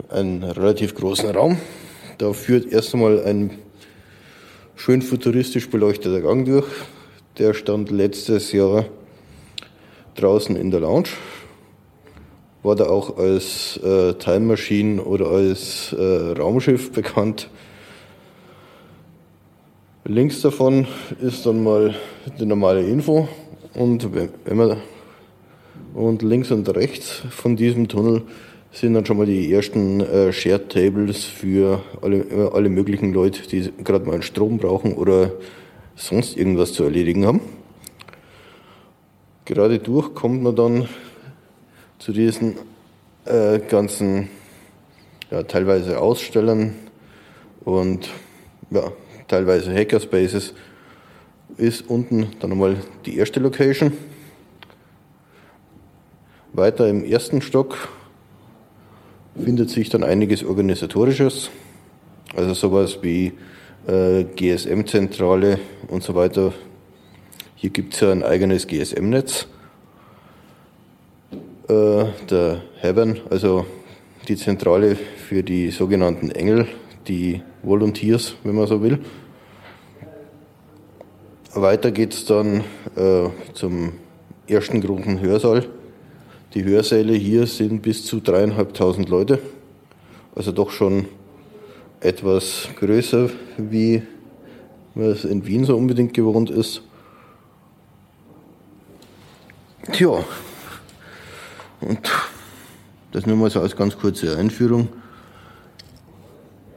einen 0.09 0.43
relativ 0.43 0.95
großen 0.95 1.29
Raum. 1.29 1.57
Da 2.17 2.33
führt 2.33 2.71
erst 2.71 2.93
einmal 2.93 3.23
ein 3.23 3.51
schön 4.75 5.01
futuristisch 5.01 5.69
beleuchteter 5.69 6.21
Gang 6.21 6.45
durch. 6.45 6.65
Der 7.37 7.53
stand 7.53 7.91
letztes 7.91 8.51
Jahr 8.51 8.85
draußen 10.15 10.55
in 10.55 10.71
der 10.71 10.79
Lounge. 10.79 11.09
war 12.63 12.75
da 12.75 12.85
auch 12.85 13.17
als 13.17 13.77
äh, 13.77 14.15
Time 14.15 14.39
Machine 14.39 15.03
oder 15.03 15.27
als 15.27 15.93
äh, 15.93 16.31
Raumschiff 16.31 16.91
bekannt. 16.91 17.51
Links 20.03 20.41
davon 20.41 20.87
ist 21.21 21.45
dann 21.45 21.63
mal 21.63 21.93
die 22.39 22.45
normale 22.47 22.81
Info 22.81 23.27
und 23.75 24.15
wenn, 24.15 24.29
wenn 24.45 24.57
man 24.57 24.77
und 25.93 26.23
links 26.23 26.49
und 26.49 26.67
rechts 26.75 27.21
von 27.29 27.55
diesem 27.55 27.87
Tunnel 27.87 28.23
sind 28.71 28.95
dann 28.95 29.05
schon 29.05 29.17
mal 29.17 29.27
die 29.27 29.53
ersten 29.53 30.01
äh, 30.01 30.33
Shared 30.33 30.69
Tables 30.69 31.23
für 31.25 31.83
alle, 32.01 32.17
äh, 32.17 32.49
alle 32.51 32.69
möglichen 32.69 33.13
Leute, 33.13 33.47
die 33.47 33.71
gerade 33.83 34.05
mal 34.05 34.13
einen 34.13 34.23
Strom 34.23 34.57
brauchen 34.57 34.93
oder 34.93 35.33
sonst 35.97 36.37
irgendwas 36.37 36.73
zu 36.73 36.83
erledigen 36.83 37.25
haben. 37.25 37.41
Gerade 39.45 39.79
durch 39.79 40.13
kommt 40.13 40.43
man 40.43 40.55
dann 40.55 40.87
zu 41.99 42.13
diesen 42.13 42.55
äh, 43.25 43.59
ganzen, 43.59 44.29
ja, 45.31 45.43
teilweise 45.43 45.99
Ausstellern 45.99 46.75
und 47.65 48.09
ja, 48.69 48.91
teilweise 49.27 49.73
Hackerspaces. 49.73 50.53
Ist 51.57 51.89
unten 51.89 52.27
dann 52.39 52.51
nochmal 52.51 52.77
die 53.05 53.17
erste 53.17 53.39
Location. 53.39 53.93
Weiter 56.53 56.87
im 56.87 57.03
ersten 57.03 57.41
Stock 57.41 57.89
findet 59.35 59.69
sich 59.69 59.89
dann 59.89 60.03
einiges 60.03 60.43
Organisatorisches, 60.43 61.49
also 62.35 62.53
sowas 62.53 62.99
wie 63.01 63.33
GSM-Zentrale 63.87 65.59
und 65.87 66.03
so 66.03 66.13
weiter. 66.13 66.53
Hier 67.55 67.69
gibt 67.69 67.93
es 67.93 68.01
ja 68.01 68.11
ein 68.11 68.21
eigenes 68.21 68.67
GSM-Netz. 68.67 69.47
Äh, 71.69 72.05
der 72.29 72.61
Heaven, 72.81 73.19
also 73.29 73.65
die 74.27 74.35
Zentrale 74.35 74.95
für 74.95 75.41
die 75.41 75.71
sogenannten 75.71 76.31
Engel, 76.31 76.67
die 77.07 77.41
Volunteers, 77.63 78.35
wenn 78.43 78.55
man 78.55 78.67
so 78.67 78.81
will. 78.81 78.99
Weiter 81.53 81.91
geht 81.91 82.13
es 82.13 82.25
dann 82.25 82.63
äh, 82.95 83.29
zum 83.53 83.93
ersten 84.47 84.81
großen 84.81 85.21
Hörsaal. 85.21 85.65
Die 86.53 86.63
Hörsäle 86.63 87.13
hier 87.13 87.47
sind 87.47 87.81
bis 87.81 88.05
zu 88.05 88.19
dreieinhalbtausend 88.19 89.09
Leute, 89.09 89.39
also 90.35 90.51
doch 90.51 90.71
schon 90.71 91.05
etwas 91.99 92.69
größer, 92.79 93.29
wie 93.57 94.03
man 94.93 95.07
es 95.07 95.25
in 95.25 95.45
Wien 95.45 95.65
so 95.65 95.75
unbedingt 95.75 96.13
gewohnt 96.13 96.49
ist. 96.49 96.81
Tja, 99.91 100.23
und 101.81 102.11
das 103.11 103.25
nur 103.25 103.37
mal 103.37 103.49
so 103.49 103.61
als 103.61 103.75
ganz 103.75 103.97
kurze 103.97 104.37
Einführung. 104.37 104.89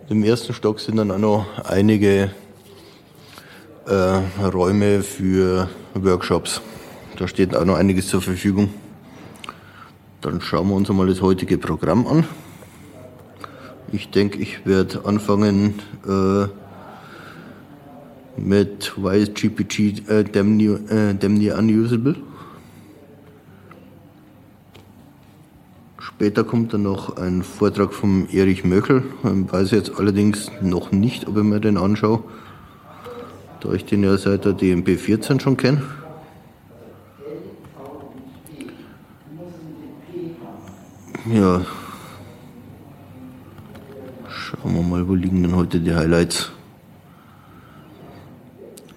Im 0.08 0.22
ersten 0.24 0.54
Stock 0.54 0.80
sind 0.80 0.96
dann 0.96 1.10
auch 1.10 1.18
noch 1.18 1.64
einige 1.64 2.30
äh, 3.86 4.44
Räume 4.44 5.02
für 5.02 5.68
Workshops. 5.94 6.60
Da 7.16 7.28
steht 7.28 7.54
auch 7.54 7.64
noch 7.64 7.76
einiges 7.76 8.08
zur 8.08 8.22
Verfügung. 8.22 8.72
Dann 10.20 10.40
schauen 10.40 10.68
wir 10.68 10.74
uns 10.74 10.90
einmal 10.90 11.06
das 11.06 11.20
heutige 11.20 11.58
Programm 11.58 12.06
an. 12.06 12.26
Ich 13.93 14.11
denke, 14.11 14.38
ich 14.38 14.64
werde 14.66 15.05
anfangen 15.05 15.74
äh, 16.07 16.47
mit 18.41 18.93
Why 18.97 19.18
is 19.18 19.34
GPG 19.34 20.09
äh, 20.09 20.22
damn, 20.22 20.61
äh, 20.61 21.14
damn 21.14 21.36
unusable? 21.36 22.14
Später 25.99 26.45
kommt 26.45 26.72
dann 26.72 26.84
noch 26.84 27.16
ein 27.16 27.43
Vortrag 27.43 27.93
von 27.93 28.28
Erich 28.30 28.62
Möchel. 28.62 29.03
Ich 29.24 29.53
weiß 29.53 29.72
jetzt 29.72 29.99
allerdings 29.99 30.53
noch 30.61 30.93
nicht, 30.93 31.26
ob 31.26 31.36
ich 31.38 31.43
mir 31.43 31.61
den 31.61 31.76
anschaue, 31.76 32.22
da 33.61 33.72
ich 33.72 33.86
den 33.86 34.05
ja 34.05 34.16
seit 34.18 34.45
der 34.45 34.53
DMP 34.53 34.99
14 34.99 35.41
schon 35.41 35.57
kenne. 35.57 35.82
Ja. 41.32 41.62
Schauen 44.62 44.74
wir 44.74 44.82
mal, 44.82 45.08
wo 45.08 45.14
liegen 45.14 45.42
denn 45.42 45.56
heute 45.56 45.80
die 45.80 45.94
Highlights? 45.94 46.52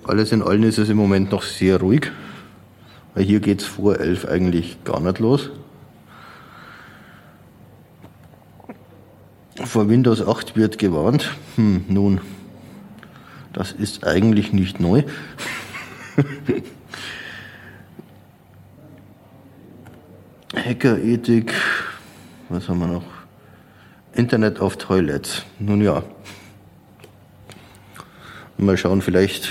Alles 0.03 0.33
in 0.33 0.41
allem 0.41 0.63
ist 0.63 0.77
es 0.77 0.89
im 0.89 0.97
Moment 0.97 1.31
noch 1.31 1.43
sehr 1.43 1.79
ruhig, 1.79 2.11
weil 3.15 3.23
hier 3.23 3.39
geht 3.39 3.61
es 3.61 3.67
vor 3.67 3.97
11 3.97 4.25
eigentlich 4.25 4.83
gar 4.83 4.99
nicht 4.99 5.19
los. 5.19 5.51
Vor 9.63 9.87
Windows 9.87 10.21
8 10.21 10.57
wird 10.57 10.77
gewarnt. 10.79 11.31
Hm, 11.55 11.85
nun, 11.87 12.19
das 13.53 13.71
ist 13.71 14.05
eigentlich 14.05 14.51
nicht 14.51 14.81
neu. 14.81 15.03
Hackerethik, 20.53 21.53
was 22.49 22.67
haben 22.67 22.79
wir 22.79 22.87
noch? 22.87 23.12
Internet 24.15 24.59
of 24.59 24.77
Toilets. 24.77 25.43
Nun 25.59 25.81
ja. 25.81 26.03
Mal 28.57 28.77
schauen, 28.77 29.01
vielleicht, 29.01 29.49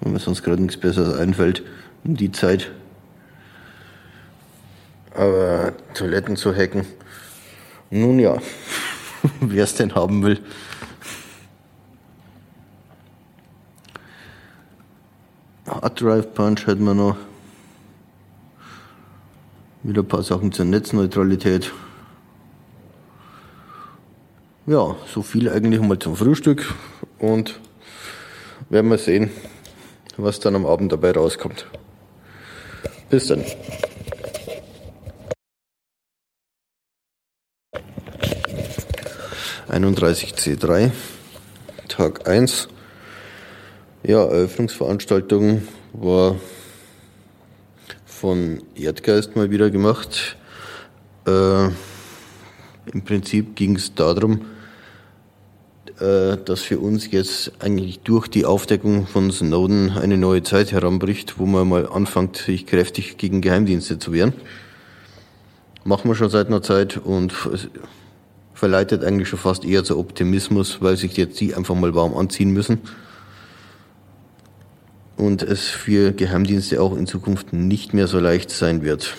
wenn 0.00 0.12
mir 0.12 0.18
sonst 0.20 0.42
gerade 0.42 0.62
nichts 0.62 0.76
Besseres 0.76 1.18
einfällt, 1.18 1.62
um 2.04 2.16
die 2.16 2.30
Zeit. 2.30 2.70
Aber 5.14 5.72
Toiletten 5.94 6.36
zu 6.36 6.54
hacken. 6.54 6.86
Nun 7.90 8.18
ja. 8.18 8.38
wer 9.40 9.64
es 9.64 9.74
denn 9.74 9.94
haben 9.94 10.22
will. 10.22 10.40
Hard 15.66 16.00
Drive 16.00 16.32
Punch 16.32 16.66
hätten 16.66 16.84
wir 16.84 16.94
noch. 16.94 17.16
Wieder 19.82 20.02
ein 20.02 20.08
paar 20.08 20.22
Sachen 20.22 20.52
zur 20.52 20.64
Netzneutralität. 20.64 21.72
Ja, 24.68 24.96
so 25.06 25.22
viel 25.22 25.48
eigentlich 25.48 25.80
mal 25.80 25.96
zum 25.96 26.16
Frühstück 26.16 26.74
und 27.20 27.60
werden 28.68 28.90
wir 28.90 28.98
sehen, 28.98 29.30
was 30.16 30.40
dann 30.40 30.56
am 30.56 30.66
Abend 30.66 30.90
dabei 30.90 31.12
rauskommt. 31.12 31.66
Bis 33.08 33.28
dann. 33.28 33.44
31C3, 39.68 40.90
Tag 41.86 42.28
1. 42.28 42.66
Ja, 44.02 44.24
Eröffnungsveranstaltung 44.24 45.62
war 45.92 46.40
von 48.04 48.64
Erdgeist 48.74 49.36
mal 49.36 49.52
wieder 49.52 49.70
gemacht. 49.70 50.36
Äh, 51.24 51.66
Im 51.66 53.04
Prinzip 53.04 53.54
ging 53.54 53.76
es 53.76 53.94
darum, 53.94 54.55
äh, 56.00 56.36
dass 56.44 56.60
für 56.60 56.78
uns 56.78 57.10
jetzt 57.10 57.52
eigentlich 57.58 58.00
durch 58.00 58.28
die 58.28 58.44
Aufdeckung 58.44 59.06
von 59.06 59.30
Snowden 59.32 59.92
eine 59.92 60.18
neue 60.18 60.42
Zeit 60.42 60.72
heranbricht, 60.72 61.38
wo 61.38 61.46
man 61.46 61.66
mal 61.66 61.88
anfängt, 61.88 62.36
sich 62.36 62.66
kräftig 62.66 63.16
gegen 63.16 63.40
Geheimdienste 63.40 63.98
zu 63.98 64.12
wehren. 64.12 64.34
Machen 65.84 66.10
wir 66.10 66.14
schon 66.14 66.28
seit 66.28 66.48
einer 66.48 66.60
Zeit 66.62 66.98
und 66.98 67.32
verleitet 68.52 69.04
eigentlich 69.04 69.28
schon 69.28 69.38
fast 69.38 69.64
eher 69.64 69.84
zu 69.84 69.98
Optimismus, 69.98 70.82
weil 70.82 70.96
sich 70.96 71.16
jetzt 71.16 71.40
die 71.40 71.54
einfach 71.54 71.74
mal 71.74 71.94
warm 71.94 72.14
anziehen 72.14 72.50
müssen. 72.50 72.80
Und 75.16 75.42
es 75.42 75.68
für 75.68 76.12
Geheimdienste 76.12 76.82
auch 76.82 76.94
in 76.94 77.06
Zukunft 77.06 77.54
nicht 77.54 77.94
mehr 77.94 78.06
so 78.06 78.18
leicht 78.18 78.50
sein 78.50 78.82
wird. 78.82 79.16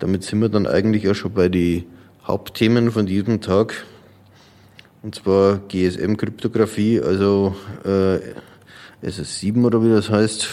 Damit 0.00 0.24
sind 0.24 0.40
wir 0.40 0.48
dann 0.48 0.66
eigentlich 0.66 1.08
auch 1.08 1.14
schon 1.14 1.32
bei 1.32 1.48
den 1.48 1.84
Hauptthemen 2.26 2.90
von 2.90 3.06
diesem 3.06 3.40
Tag. 3.40 3.84
Und 5.04 5.14
zwar 5.14 5.58
GSM-Kryptographie, 5.68 6.98
also 6.98 7.54
äh, 7.84 8.20
SS7 9.06 9.62
oder 9.62 9.84
wie 9.84 9.90
das 9.90 10.08
heißt. 10.08 10.48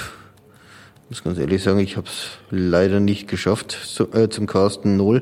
Ich 1.04 1.10
muss 1.10 1.24
ganz 1.24 1.39
ehrlich 1.39 1.64
sagen, 1.64 1.80
ich 1.80 1.95
habe 1.95 2.08
es 2.08 2.32
leider 2.49 2.99
nicht 2.99 3.30
geschafft 3.30 3.72
zu, 3.72 4.12
äh, 4.12 4.28
zum 4.28 4.47
Casten 4.47 4.97
0, 4.97 5.22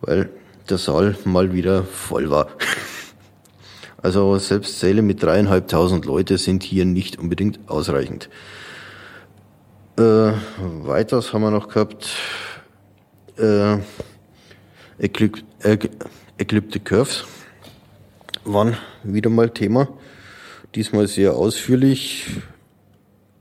weil 0.00 0.30
der 0.70 0.78
Saal 0.78 1.16
mal 1.24 1.52
wieder 1.52 1.82
voll 1.82 2.30
war. 2.30 2.48
Also 4.04 4.36
selbst 4.38 4.80
Säle 4.80 5.00
mit 5.00 5.22
dreieinhalbtausend 5.22 6.06
Leute 6.06 6.36
sind 6.36 6.64
hier 6.64 6.84
nicht 6.84 7.20
unbedingt 7.20 7.60
ausreichend. 7.68 8.28
Äh, 9.96 10.32
weiters 10.58 11.32
haben 11.32 11.42
wir 11.42 11.52
noch 11.52 11.68
gehabt 11.68 12.10
äh, 13.38 13.78
Ecliptic 14.98 16.84
Curves 16.84 17.26
waren 18.44 18.76
wieder 19.02 19.30
mal 19.30 19.50
Thema. 19.50 19.88
Diesmal 20.74 21.06
sehr 21.06 21.34
ausführlich, 21.34 22.26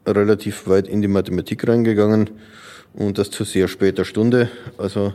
relativ 0.06 0.68
weit 0.68 0.88
in 0.88 1.02
die 1.02 1.08
Mathematik 1.08 1.68
reingegangen 1.68 2.30
und 2.94 3.18
das 3.18 3.32
zu 3.32 3.44
sehr 3.44 3.68
später 3.68 4.06
Stunde. 4.06 4.50
Also 4.78 5.14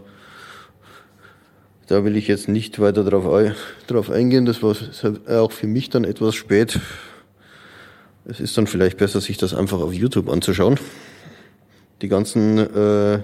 Da 1.88 2.04
will 2.04 2.16
ich 2.16 2.26
jetzt 2.26 2.48
nicht 2.48 2.80
weiter 2.80 3.04
drauf, 3.04 3.26
ei- 3.26 3.54
drauf 3.86 4.10
eingehen. 4.10 4.44
Das 4.44 4.60
war 4.60 4.74
auch 5.40 5.52
für 5.52 5.68
mich 5.68 5.88
dann 5.88 6.02
etwas 6.02 6.34
spät. 6.34 6.80
Es 8.24 8.40
ist 8.40 8.58
dann 8.58 8.66
vielleicht 8.66 8.96
besser, 8.96 9.20
sich 9.20 9.36
das 9.36 9.54
einfach 9.54 9.78
auf 9.80 9.92
YouTube 9.92 10.28
anzuschauen. 10.28 10.80
Die 12.02 12.08
ganzen 12.08 12.58
äh, 12.58 13.20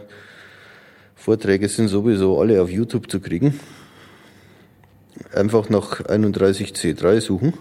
Vorträge 1.16 1.68
sind 1.68 1.88
sowieso 1.88 2.40
alle 2.40 2.62
auf 2.62 2.70
YouTube 2.70 3.10
zu 3.10 3.18
kriegen. 3.18 3.58
Einfach 5.34 5.68
nach 5.68 6.00
31C3 6.00 7.20
suchen. 7.20 7.54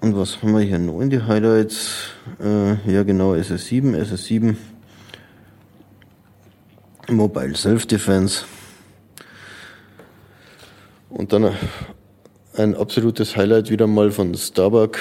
Und 0.00 0.16
was 0.16 0.42
haben 0.42 0.52
wir 0.52 0.60
hier 0.60 0.78
noch 0.78 1.00
in 1.00 1.10
die 1.10 1.22
Highlights? 1.22 2.08
Äh, 2.42 2.90
ja 2.90 3.02
genau, 3.02 3.34
SS7, 3.34 3.96
SS7. 3.96 4.56
Mobile 7.08 7.54
Self-Defense. 7.54 8.44
Und 11.10 11.32
dann 11.32 11.54
ein 12.56 12.74
absolutes 12.74 13.36
Highlight 13.36 13.70
wieder 13.70 13.86
mal 13.86 14.10
von 14.10 14.34
Starbuck. 14.34 14.98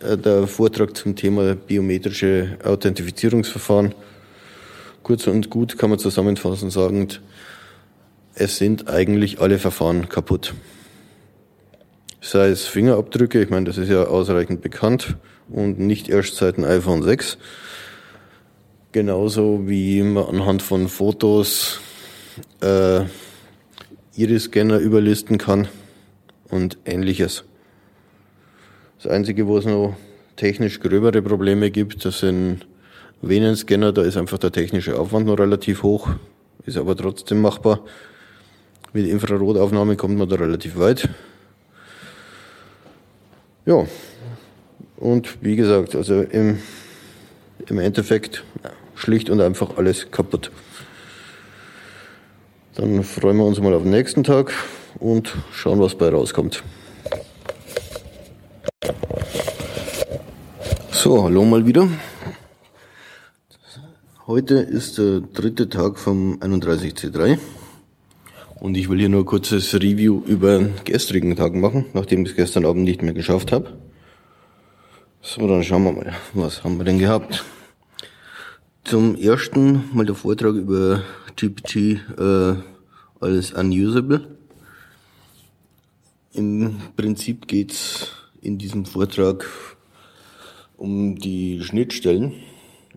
Äh, 0.00 0.18
Der 0.18 0.46
Vortrag 0.46 0.96
zum 0.96 1.16
Thema 1.16 1.54
biometrische 1.54 2.58
Authentifizierungsverfahren. 2.64 3.94
Kurz 5.02 5.26
und 5.26 5.48
gut 5.50 5.78
kann 5.78 5.90
man 5.90 5.98
zusammenfassend 5.98 6.72
sagen, 6.72 7.08
es 8.36 8.58
sind 8.58 8.88
eigentlich 8.88 9.40
alle 9.40 9.58
Verfahren 9.58 10.08
kaputt. 10.08 10.54
Sei 12.20 12.48
es 12.48 12.66
Fingerabdrücke, 12.66 13.42
ich 13.42 13.50
meine, 13.50 13.64
das 13.64 13.78
ist 13.78 13.88
ja 13.88 14.04
ausreichend 14.04 14.60
bekannt 14.60 15.16
und 15.48 15.78
nicht 15.78 16.08
erst 16.08 16.36
seit 16.36 16.58
dem 16.58 16.64
iPhone 16.64 17.02
6. 17.02 17.38
Genauso 18.92 19.66
wie 19.66 20.02
man 20.02 20.24
anhand 20.24 20.62
von 20.62 20.88
Fotos 20.88 21.80
äh, 22.60 23.04
Iris-Scanner 24.16 24.78
überlisten 24.78 25.38
kann 25.38 25.68
und 26.50 26.78
ähnliches. 26.84 27.44
Das 29.02 29.10
Einzige, 29.10 29.46
wo 29.46 29.56
es 29.56 29.64
noch 29.64 29.96
technisch 30.36 30.80
gröbere 30.80 31.22
Probleme 31.22 31.70
gibt, 31.70 32.04
das 32.04 32.20
sind 32.20 32.66
Venenscanner, 33.22 33.92
da 33.92 34.02
ist 34.02 34.18
einfach 34.18 34.38
der 34.38 34.52
technische 34.52 34.98
Aufwand 34.98 35.26
noch 35.26 35.38
relativ 35.38 35.82
hoch, 35.82 36.10
ist 36.66 36.76
aber 36.76 36.96
trotzdem 36.96 37.40
machbar. 37.40 37.80
Mit 38.96 39.08
Infrarotaufnahme 39.08 39.94
kommt 39.94 40.16
man 40.16 40.26
da 40.26 40.36
relativ 40.36 40.78
weit. 40.78 41.10
Ja, 43.66 43.86
und 44.96 45.36
wie 45.42 45.54
gesagt, 45.54 45.94
also 45.94 46.22
im, 46.22 46.60
im 47.66 47.78
Endeffekt 47.78 48.42
schlicht 48.94 49.28
und 49.28 49.42
einfach 49.42 49.76
alles 49.76 50.10
kaputt. 50.10 50.50
Dann 52.76 53.04
freuen 53.04 53.36
wir 53.36 53.44
uns 53.44 53.60
mal 53.60 53.74
auf 53.74 53.82
den 53.82 53.90
nächsten 53.90 54.24
Tag 54.24 54.54
und 54.98 55.36
schauen, 55.52 55.78
was 55.78 55.94
bei 55.94 56.08
rauskommt. 56.08 56.62
So, 60.90 61.22
hallo 61.22 61.44
mal 61.44 61.66
wieder. 61.66 61.86
Heute 64.26 64.54
ist 64.54 64.96
der 64.96 65.20
dritte 65.20 65.68
Tag 65.68 65.98
vom 65.98 66.38
31C3 66.40 67.38
und 68.60 68.76
ich 68.76 68.88
will 68.88 68.98
hier 68.98 69.08
nur 69.08 69.20
ein 69.20 69.26
kurzes 69.26 69.74
Review 69.74 70.22
über 70.26 70.58
den 70.58 70.74
gestrigen 70.84 71.36
Tag 71.36 71.54
machen, 71.54 71.86
nachdem 71.92 72.22
ich 72.22 72.30
es 72.30 72.36
gestern 72.36 72.64
Abend 72.64 72.84
nicht 72.84 73.02
mehr 73.02 73.12
geschafft 73.12 73.52
habe. 73.52 73.76
So, 75.20 75.46
dann 75.46 75.62
schauen 75.62 75.84
wir 75.84 75.92
mal, 75.92 76.14
was 76.34 76.64
haben 76.64 76.78
wir 76.78 76.84
denn 76.84 76.98
gehabt. 76.98 77.44
Zum 78.84 79.16
ersten 79.16 79.84
mal 79.92 80.06
der 80.06 80.14
Vortrag 80.14 80.54
über 80.54 81.02
GPG 81.34 81.98
äh, 82.18 82.54
als 83.20 83.52
unusable. 83.52 84.36
Im 86.32 86.76
Prinzip 86.96 87.48
geht's 87.48 88.12
in 88.40 88.58
diesem 88.58 88.84
Vortrag 88.84 89.46
um 90.76 91.16
die 91.16 91.62
Schnittstellen, 91.62 92.34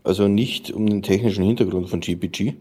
also 0.04 0.28
nicht 0.28 0.72
um 0.72 0.86
den 0.88 1.02
technischen 1.02 1.44
Hintergrund 1.44 1.90
von 1.90 2.02
GPG, 2.02 2.56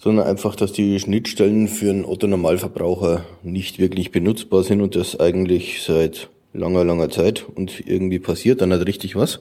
sondern 0.00 0.26
einfach, 0.26 0.56
dass 0.56 0.72
die 0.72 0.98
Schnittstellen 0.98 1.68
für 1.68 1.90
einen 1.90 2.06
Otto-Normalverbraucher 2.06 3.26
nicht 3.42 3.78
wirklich 3.78 4.10
benutzbar 4.10 4.64
sind 4.64 4.80
und 4.80 4.96
das 4.96 5.20
eigentlich 5.20 5.82
seit 5.82 6.30
langer, 6.54 6.84
langer 6.84 7.10
Zeit 7.10 7.44
und 7.54 7.86
irgendwie 7.86 8.18
passiert 8.18 8.62
dann 8.62 8.70
nicht 8.70 8.86
richtig 8.86 9.14
was. 9.14 9.40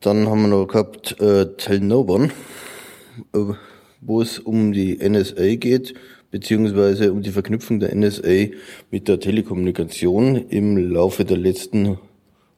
Dann 0.00 0.28
haben 0.28 0.42
wir 0.42 0.48
noch 0.48 0.66
gehabt 0.66 1.18
äh, 1.20 1.46
Tell 1.56 1.80
No 1.80 2.02
One, 2.02 2.30
äh, 3.34 3.54
wo 4.02 4.20
es 4.20 4.38
um 4.38 4.72
die 4.72 4.96
NSA 4.96 5.54
geht, 5.54 5.94
beziehungsweise 6.30 7.12
um 7.12 7.22
die 7.22 7.32
Verknüpfung 7.32 7.80
der 7.80 7.94
NSA 7.94 8.48
mit 8.90 9.08
der 9.08 9.20
Telekommunikation 9.20 10.36
im 10.36 10.76
Laufe 10.92 11.24
der 11.24 11.38
letzten 11.38 11.98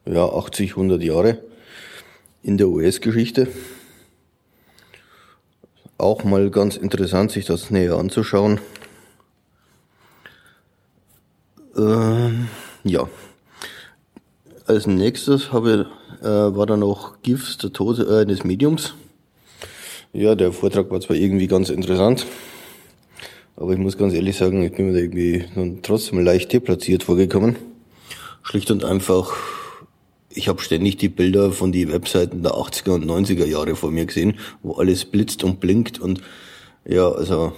ja, 0.05 0.25
80, 0.25 0.71
100 0.71 1.01
Jahre 1.01 1.39
in 2.43 2.57
der 2.57 2.67
US-Geschichte. 2.67 3.47
Auch 6.03 6.25
mal 6.25 6.49
ganz 6.49 6.75
interessant, 6.75 7.31
sich 7.31 7.45
das 7.45 7.71
näher 7.71 7.95
anzuschauen. 7.95 8.59
Ähm, 11.77 12.49
ja. 12.83 13.07
Als 14.67 14.85
nächstes 14.85 15.53
habe, 15.53 15.87
äh, 16.21 16.25
war 16.25 16.65
dann 16.65 16.81
noch 16.81 17.21
GIFs, 17.21 17.57
der 17.57 17.71
Tod 17.71 17.99
äh, 17.99 18.19
eines 18.19 18.43
Mediums. 18.43 18.95
Ja, 20.11 20.35
der 20.35 20.51
Vortrag 20.51 20.91
war 20.91 20.99
zwar 20.99 21.15
irgendwie 21.15 21.47
ganz 21.47 21.69
interessant, 21.69 22.25
aber 23.55 23.71
ich 23.71 23.79
muss 23.79 23.97
ganz 23.97 24.13
ehrlich 24.13 24.35
sagen, 24.35 24.61
ich 24.61 24.73
bin 24.73 24.87
mir 24.87 24.93
da 24.93 24.99
irgendwie 24.99 25.45
trotzdem 25.83 26.19
leicht 26.19 26.51
deplatziert 26.51 27.03
vorgekommen. 27.03 27.55
Schlicht 28.41 28.71
und 28.71 28.83
einfach, 28.83 29.31
ich 30.35 30.47
habe 30.47 30.61
ständig 30.61 30.97
die 30.97 31.09
Bilder 31.09 31.51
von 31.51 31.71
die 31.71 31.91
Webseiten 31.91 32.43
der 32.43 32.53
80er 32.53 32.91
und 32.91 33.05
90er 33.05 33.45
Jahre 33.45 33.75
vor 33.75 33.91
mir 33.91 34.05
gesehen, 34.05 34.37
wo 34.61 34.73
alles 34.73 35.05
blitzt 35.05 35.43
und 35.43 35.59
blinkt 35.59 35.99
und 35.99 36.21
ja, 36.85 37.09
also 37.09 37.53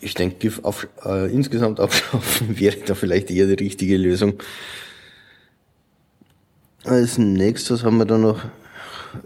ich 0.00 0.14
denke, 0.14 0.36
GIF 0.38 0.60
auf, 0.64 0.88
äh, 1.04 1.30
insgesamt 1.32 1.78
abschaffen 1.78 2.58
wäre 2.58 2.78
da 2.86 2.94
vielleicht 2.94 3.30
eher 3.30 3.46
die 3.46 3.64
richtige 3.64 3.96
Lösung. 3.96 4.34
Als 6.84 7.18
nächstes 7.18 7.84
haben 7.84 7.98
wir 7.98 8.06
dann 8.06 8.22
noch 8.22 8.42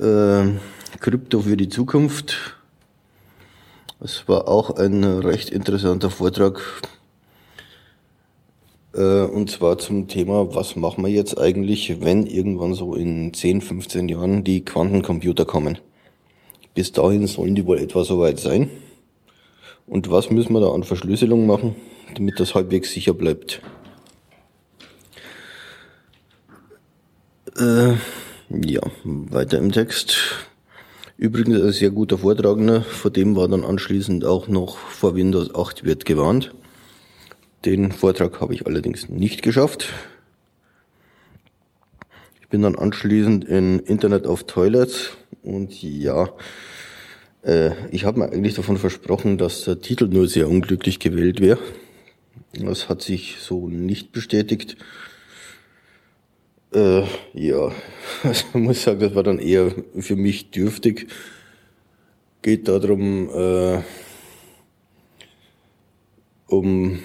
äh, 0.01 0.59
Krypto 0.99 1.43
für 1.43 1.57
die 1.57 1.69
Zukunft. 1.69 2.57
Es 4.01 4.29
war 4.29 4.49
auch 4.49 4.77
ein 4.77 5.05
recht 5.05 5.51
interessanter 5.51 6.11
Vortrag. 6.11 6.61
Äh, 8.95 9.25
und 9.25 9.51
zwar 9.51 9.79
zum 9.79 10.09
Thema, 10.09 10.55
was 10.55 10.77
machen 10.77 11.05
wir 11.05 11.11
jetzt 11.11 11.39
eigentlich, 11.39 12.01
wenn 12.01 12.27
irgendwann 12.27 12.75
so 12.75 12.95
in 12.95 13.35
10, 13.35 13.61
15 13.61 14.09
Jahren 14.09 14.45
die 14.45 14.65
Quantencomputer 14.65 15.45
kommen. 15.45 15.79
Bis 16.75 16.93
dahin 16.93 17.27
sollen 17.27 17.55
die 17.55 17.67
wohl 17.67 17.79
etwa 17.79 18.05
soweit 18.05 18.41
sein. 18.41 18.71
Und 19.87 20.11
was 20.11 20.31
müssen 20.31 20.53
wir 20.53 20.61
da 20.61 20.73
an 20.73 20.83
Verschlüsselung 20.83 21.47
machen, 21.47 21.77
damit 22.15 22.41
das 22.41 22.55
halbwegs 22.55 22.93
sicher 22.93 23.15
bleibt? 23.15 23.61
Äh, 27.57 27.95
ja, 28.51 28.81
weiter 29.05 29.59
im 29.59 29.73
Text. 29.73 30.17
Übrigens 31.17 31.61
ein 31.61 31.73
sehr 31.73 31.91
guter 31.91 32.19
Vortragender, 32.19 32.83
vor 32.83 33.11
dem 33.11 33.37
war 33.37 33.47
dann 33.47 33.63
anschließend 33.63 34.25
auch 34.25 34.49
noch 34.49 34.77
vor 34.77 35.15
Windows 35.15 35.55
8 35.55 35.85
wird 35.85 36.05
gewarnt. 36.05 36.53
Den 37.65 37.93
Vortrag 37.93 38.43
habe 38.43 38.53
ich 38.53 38.67
allerdings 38.67 39.09
nicht 39.09 39.41
geschafft. 39.41 39.91
Ich 42.43 42.49
bin 42.49 42.61
dann 42.61 42.77
anschließend 42.77 43.47
in 43.47 43.79
Internet 43.79 44.27
of 44.27 44.45
Toilets 44.45 45.17
und 45.43 45.83
ja, 45.83 46.29
äh, 47.43 47.71
ich 47.91 48.05
habe 48.05 48.19
mir 48.19 48.27
eigentlich 48.31 48.53
davon 48.55 48.77
versprochen, 48.77 49.39
dass 49.39 49.65
der 49.65 49.81
Titel 49.81 50.09
nur 50.09 50.29
sehr 50.29 50.51
unglücklich 50.51 50.99
gewählt 50.99 51.41
wäre. 51.41 51.59
Das 52.53 52.91
hat 52.91 53.01
sich 53.01 53.37
so 53.41 53.69
nicht 53.71 54.13
bestätigt. 54.13 54.77
Äh, 56.75 57.05
ja, 57.33 57.73
also 58.23 58.45
ich 58.53 58.55
muss 58.55 58.83
sagen, 58.83 59.01
das 59.01 59.15
war 59.15 59.23
dann 59.23 59.39
eher 59.39 59.73
für 59.99 60.17
mich 60.17 60.51
dürftig. 60.51 61.09
Geht 62.43 62.69
darum, 62.69 63.31
äh, 63.31 63.83
um 66.47 66.99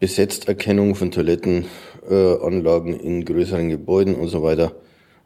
Besetzterkennung 0.00 0.94
von 0.94 1.10
Toilettenanlagen 1.10 2.92
äh, 2.92 3.02
in 3.02 3.24
größeren 3.24 3.68
Gebäuden 3.68 4.14
und 4.14 4.28
so 4.28 4.42
weiter. 4.42 4.72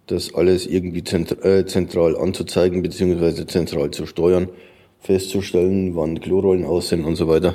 Das 0.06 0.34
alles 0.34 0.66
irgendwie 0.66 1.04
zentr 1.04 1.44
äh, 1.44 1.66
zentral 1.66 2.16
anzuzeigen 2.16 2.82
beziehungsweise 2.82 3.46
zentral 3.46 3.90
zu 3.90 4.06
steuern, 4.06 4.48
festzustellen, 4.98 5.94
wann 5.94 6.20
Klorollen 6.20 6.64
aussehen 6.64 7.04
und 7.04 7.16
so 7.16 7.28
weiter. 7.28 7.54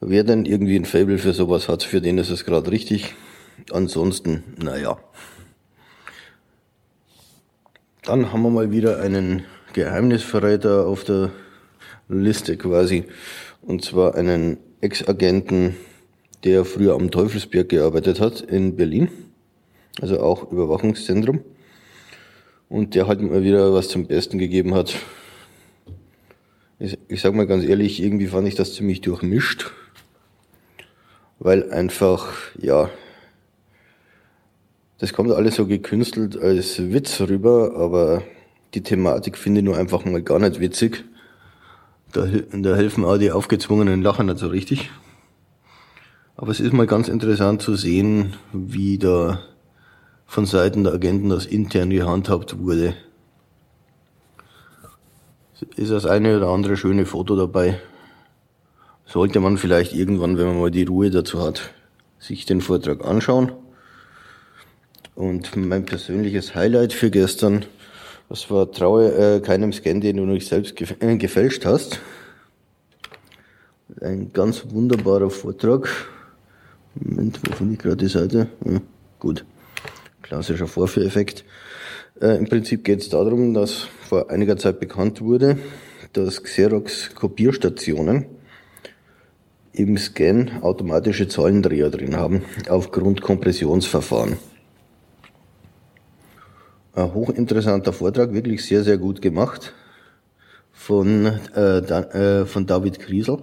Wer 0.00 0.22
denn 0.24 0.44
irgendwie 0.44 0.76
ein 0.76 0.84
Fable 0.84 1.18
für 1.18 1.32
sowas 1.32 1.68
hat, 1.68 1.82
für 1.82 2.00
den 2.00 2.18
ist 2.18 2.30
es 2.30 2.44
gerade 2.44 2.70
richtig. 2.70 3.14
Ansonsten, 3.70 4.44
naja. 4.62 4.98
Dann 8.02 8.32
haben 8.32 8.42
wir 8.42 8.50
mal 8.50 8.70
wieder 8.70 9.00
einen 9.00 9.44
Geheimnisverräter 9.72 10.86
auf 10.86 11.04
der 11.04 11.30
Liste 12.08 12.56
quasi. 12.56 13.04
Und 13.62 13.82
zwar 13.82 14.14
einen 14.14 14.58
Ex-Agenten, 14.80 15.76
der 16.44 16.64
früher 16.64 16.94
am 16.94 17.10
Teufelsberg 17.10 17.68
gearbeitet 17.68 18.20
hat 18.20 18.40
in 18.40 18.76
Berlin. 18.76 19.08
Also 20.00 20.20
auch 20.20 20.50
Überwachungszentrum. 20.50 21.40
Und 22.68 22.94
der 22.94 23.06
halt 23.06 23.22
mal 23.22 23.42
wieder 23.42 23.72
was 23.72 23.88
zum 23.88 24.06
Besten 24.06 24.38
gegeben 24.38 24.74
hat. 24.74 24.96
Ich, 26.78 26.98
ich 27.08 27.20
sag 27.20 27.34
mal 27.34 27.46
ganz 27.46 27.64
ehrlich, 27.64 28.02
irgendwie 28.02 28.26
fand 28.26 28.48
ich 28.48 28.54
das 28.54 28.74
ziemlich 28.74 29.00
durchmischt. 29.00 29.70
Weil 31.38 31.70
einfach, 31.72 32.32
ja, 32.60 32.90
das 34.98 35.12
kommt 35.12 35.30
alles 35.30 35.56
so 35.56 35.66
gekünstelt 35.66 36.36
als 36.36 36.92
Witz 36.92 37.20
rüber, 37.20 37.74
aber 37.76 38.22
die 38.74 38.82
Thematik 38.82 39.38
finde 39.38 39.60
ich 39.60 39.64
nur 39.64 39.76
einfach 39.76 40.04
mal 40.04 40.22
gar 40.22 40.38
nicht 40.38 40.60
witzig. 40.60 41.04
Da, 42.12 42.26
da 42.26 42.76
helfen 42.76 43.04
auch 43.04 43.18
die 43.18 43.30
aufgezwungenen 43.30 44.02
Lachen 44.02 44.26
nicht 44.26 44.38
so 44.38 44.48
richtig. 44.48 44.90
Aber 46.36 46.50
es 46.50 46.60
ist 46.60 46.72
mal 46.72 46.86
ganz 46.86 47.08
interessant 47.08 47.62
zu 47.62 47.76
sehen, 47.76 48.34
wie 48.52 48.98
da 48.98 49.40
von 50.26 50.46
Seiten 50.46 50.84
der 50.84 50.92
Agenten 50.92 51.28
das 51.28 51.46
intern 51.46 51.90
gehandhabt 51.90 52.58
wurde. 52.58 52.94
Ist 55.76 55.92
das 55.92 56.06
eine 56.06 56.36
oder 56.36 56.48
andere 56.48 56.76
schöne 56.76 57.06
Foto 57.06 57.36
dabei. 57.36 57.80
Sollte 59.06 59.38
man 59.38 59.58
vielleicht 59.58 59.94
irgendwann, 59.94 60.36
wenn 60.36 60.46
man 60.46 60.60
mal 60.60 60.70
die 60.70 60.84
Ruhe 60.84 61.10
dazu 61.10 61.40
hat, 61.40 61.70
sich 62.18 62.44
den 62.46 62.60
Vortrag 62.60 63.04
anschauen. 63.04 63.52
Und 65.14 65.54
mein 65.54 65.86
persönliches 65.86 66.54
Highlight 66.54 66.92
für 66.92 67.10
gestern, 67.10 67.64
das 68.28 68.50
war 68.50 68.72
Traue 68.72 69.36
äh, 69.36 69.40
keinem 69.40 69.72
Scan, 69.72 70.00
den 70.00 70.16
du 70.16 70.24
nicht 70.24 70.48
selbst 70.48 70.74
gef 70.74 70.96
äh, 71.00 71.16
gefälscht 71.16 71.64
hast. 71.64 72.00
Ein 74.00 74.32
ganz 74.32 74.64
wunderbarer 74.70 75.30
Vortrag. 75.30 75.88
Moment, 76.94 77.40
wo 77.44 77.52
finde 77.52 77.74
ich 77.74 77.78
gerade 77.80 77.96
die 77.96 78.08
Seite? 78.08 78.48
Ja, 78.64 78.80
gut. 79.18 79.44
Klassischer 80.22 80.66
Vorführeffekt. 80.66 81.44
Äh, 82.20 82.38
Im 82.38 82.48
Prinzip 82.48 82.84
geht 82.84 83.00
es 83.00 83.08
darum, 83.08 83.54
dass 83.54 83.88
vor 84.08 84.30
einiger 84.30 84.56
Zeit 84.56 84.80
bekannt 84.80 85.20
wurde, 85.20 85.58
dass 86.12 86.42
Xerox-Kopierstationen 86.42 88.26
im 89.72 89.98
Scan 89.98 90.62
automatische 90.62 91.26
Zahlendreher 91.26 91.90
drin 91.90 92.16
haben, 92.16 92.42
aufgrund 92.68 93.20
Kompressionsverfahren. 93.20 94.36
Ein 96.94 97.12
hochinteressanter 97.12 97.92
Vortrag, 97.92 98.32
wirklich 98.32 98.64
sehr, 98.64 98.84
sehr 98.84 98.98
gut 98.98 99.20
gemacht 99.20 99.74
von, 100.72 101.26
äh, 101.26 101.82
da, 101.82 102.02
äh, 102.12 102.46
von 102.46 102.66
David 102.66 103.00
Kriesel. 103.00 103.38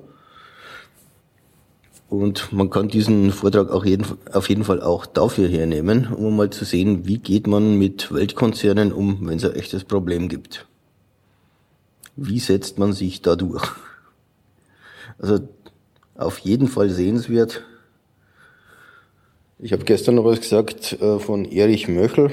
Und 2.12 2.52
man 2.52 2.70
kann 2.70 2.90
diesen 2.90 3.32
Vortrag 3.32 3.72
auch 3.72 3.86
jeden, 3.86 4.06
auf 4.34 4.50
jeden 4.50 4.66
Fall 4.66 4.82
auch 4.82 5.06
dafür 5.06 5.48
hernehmen, 5.48 6.12
um 6.12 6.36
mal 6.36 6.50
zu 6.50 6.66
sehen, 6.66 7.08
wie 7.08 7.20
geht 7.20 7.48
man 7.48 7.78
mit 7.78 8.14
Weltkonzernen 8.14 8.92
um, 8.92 9.26
wenn 9.30 9.38
es 9.38 9.46
ein 9.46 9.56
echtes 9.56 9.86
Problem 9.86 10.28
gibt. 10.28 10.68
Wie 12.18 12.40
setzt 12.40 12.78
man 12.78 12.92
sich 12.92 13.22
da 13.22 13.38
durch? 13.38 13.66
Also 15.20 15.48
auf 16.16 16.40
jeden 16.40 16.68
Fall 16.68 16.90
sehenswert. 16.90 17.64
Ich 19.58 19.72
habe 19.72 19.86
gestern 19.86 20.16
noch 20.16 20.26
was 20.26 20.42
gesagt 20.42 20.98
äh, 21.02 21.18
von 21.18 21.46
Erich 21.46 21.88
Möchel, 21.88 22.30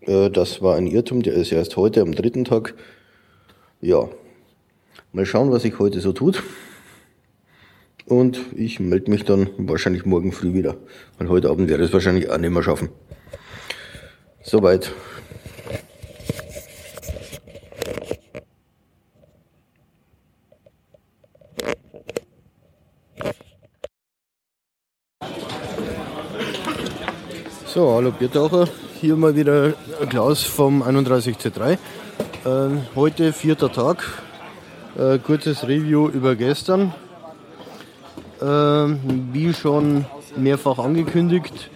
äh, 0.00 0.30
das 0.30 0.62
war 0.62 0.76
ein 0.76 0.86
Irrtum, 0.86 1.22
der 1.22 1.34
ist 1.34 1.52
erst 1.52 1.76
heute 1.76 2.00
am 2.00 2.12
dritten 2.12 2.46
Tag. 2.46 2.74
Ja, 3.82 4.08
mal 5.12 5.26
schauen, 5.26 5.52
was 5.52 5.60
sich 5.60 5.78
heute 5.78 6.00
so 6.00 6.14
tut. 6.14 6.42
Und 8.08 8.40
ich 8.56 8.80
melde 8.80 9.10
mich 9.10 9.24
dann 9.24 9.50
wahrscheinlich 9.58 10.06
morgen 10.06 10.32
früh 10.32 10.54
wieder. 10.54 10.76
Weil 11.18 11.28
heute 11.28 11.50
Abend 11.50 11.68
werde 11.68 11.82
ich 11.82 11.90
es 11.90 11.92
wahrscheinlich 11.92 12.30
auch 12.30 12.38
nicht 12.38 12.50
mehr 12.50 12.62
schaffen. 12.62 12.88
Soweit. 14.42 14.92
So, 27.66 27.92
hallo 27.94 28.10
Biertaucher 28.10 28.68
hier 29.00 29.16
mal 29.16 29.36
wieder 29.36 29.74
Klaus 30.08 30.42
vom 30.42 30.82
31C3. 30.82 31.72
Äh, 31.72 31.78
heute 32.96 33.34
vierter 33.34 33.70
Tag. 33.70 34.02
Äh, 34.98 35.18
kurzes 35.18 35.68
Review 35.68 36.08
über 36.08 36.34
gestern. 36.34 36.94
Wie 38.40 39.52
schon 39.52 40.04
mehrfach 40.36 40.78
angekündigt, 40.78 41.70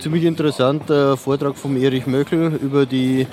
ziemlich 0.00 0.24
interessanter 0.24 1.16
Vortrag 1.16 1.56
vom 1.56 1.76
Erich 1.76 2.06
Möckel 2.06 2.52
über 2.60 2.84
die 2.84 3.26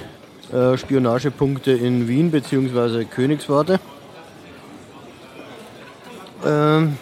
äh, 0.54 0.78
Spionagepunkte 0.78 1.72
in 1.72 2.08
Wien 2.08 2.30
bzw. 2.32 3.06
Königswarte. 3.06 3.80
Ähm, 6.46 6.98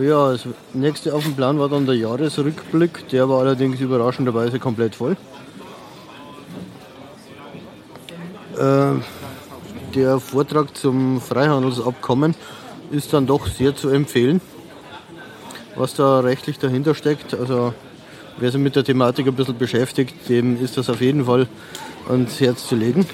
ja, 0.00 0.32
das 0.32 0.48
nächste 0.72 1.14
auf 1.14 1.22
dem 1.22 1.34
Plan 1.34 1.58
war 1.58 1.68
dann 1.68 1.86
der 1.86 1.94
Jahresrückblick. 1.94 3.08
Der 3.10 3.28
war 3.28 3.40
allerdings 3.40 3.80
überraschenderweise 3.80 4.58
komplett 4.58 4.96
voll. 4.96 5.16
Äh, 8.58 8.94
der 9.94 10.18
Vortrag 10.18 10.76
zum 10.76 11.20
Freihandelsabkommen 11.20 12.34
ist 12.92 13.12
dann 13.12 13.26
doch 13.26 13.46
sehr 13.46 13.74
zu 13.74 13.88
empfehlen, 13.88 14.40
was 15.74 15.94
da 15.94 16.20
rechtlich 16.20 16.58
dahinter 16.58 16.94
steckt. 16.94 17.34
Also 17.34 17.74
wer 18.38 18.50
sich 18.52 18.60
mit 18.60 18.76
der 18.76 18.84
Thematik 18.84 19.26
ein 19.26 19.34
bisschen 19.34 19.58
beschäftigt, 19.58 20.28
dem 20.28 20.62
ist 20.62 20.76
das 20.76 20.90
auf 20.90 21.00
jeden 21.00 21.24
Fall 21.24 21.48
ans 22.08 22.40
Herz 22.40 22.68
zu 22.68 22.76
legen. 22.76 23.06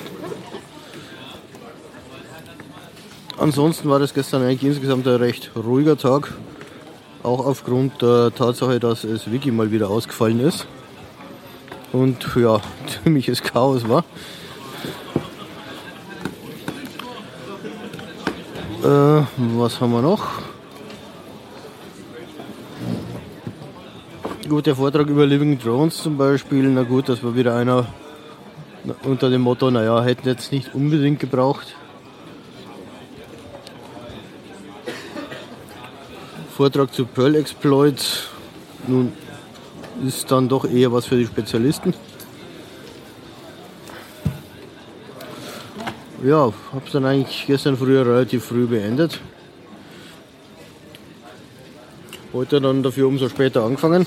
Ansonsten 3.39 3.89
war 3.89 4.01
das 4.01 4.15
gestern 4.15 4.43
eigentlich 4.43 4.65
insgesamt 4.65 5.07
ein 5.07 5.15
recht 5.15 5.53
ruhiger 5.55 5.97
Tag. 5.97 6.33
Auch 7.23 7.47
aufgrund 7.47 8.03
der 8.03 8.35
Tatsache, 8.35 8.81
dass 8.81 9.05
es 9.05 9.31
Wiki 9.31 9.53
mal 9.53 9.71
wieder 9.71 9.91
ausgefallen 9.91 10.41
ist. 10.41 10.67
Und 11.93 12.27
ja, 12.35 12.61
ziemliches 13.05 13.43
Chaos 13.43 13.89
war. 13.89 14.05
Äh, 18.89 19.23
was 19.37 19.83
haben 19.83 19.93
wir 19.93 20.01
noch? 20.01 20.27
Gut, 24.49 24.65
der 24.65 24.77
Vortrag 24.77 25.09
über 25.09 25.27
Living 25.27 25.59
Drones 25.59 26.03
zum 26.03 26.17
Beispiel. 26.17 26.63
Na 26.71 26.85
gut, 26.85 27.11
das 27.11 27.23
war 27.23 27.37
wieder 27.37 27.55
einer 27.55 27.85
unter 29.03 29.29
dem 29.29 29.43
Motto, 29.43 29.71
naja, 29.71 30.03
hätten 30.03 30.27
jetzt 30.27 30.53
nicht 30.53 30.75
unbedingt 30.75 31.21
gebraucht. 31.21 31.77
Vortrag 36.57 36.95
zu 36.95 37.05
Pearl 37.05 37.35
Exploits. 37.35 38.29
Nun 38.87 39.13
ist 40.03 40.31
dann 40.31 40.49
doch 40.49 40.65
eher 40.65 40.91
was 40.93 41.05
für 41.05 41.19
die 41.19 41.27
Spezialisten. 41.27 41.93
Ja, 46.25 46.53
habe 46.73 46.85
es 46.85 46.91
dann 46.91 47.05
eigentlich 47.05 47.45
gestern 47.47 47.77
früh 47.77 47.97
relativ 47.97 48.45
früh 48.45 48.67
beendet. 48.67 49.21
Heute 52.33 52.61
dann 52.61 52.83
dafür 52.83 53.07
umso 53.07 53.29
später 53.29 53.63
angefangen. 53.63 54.05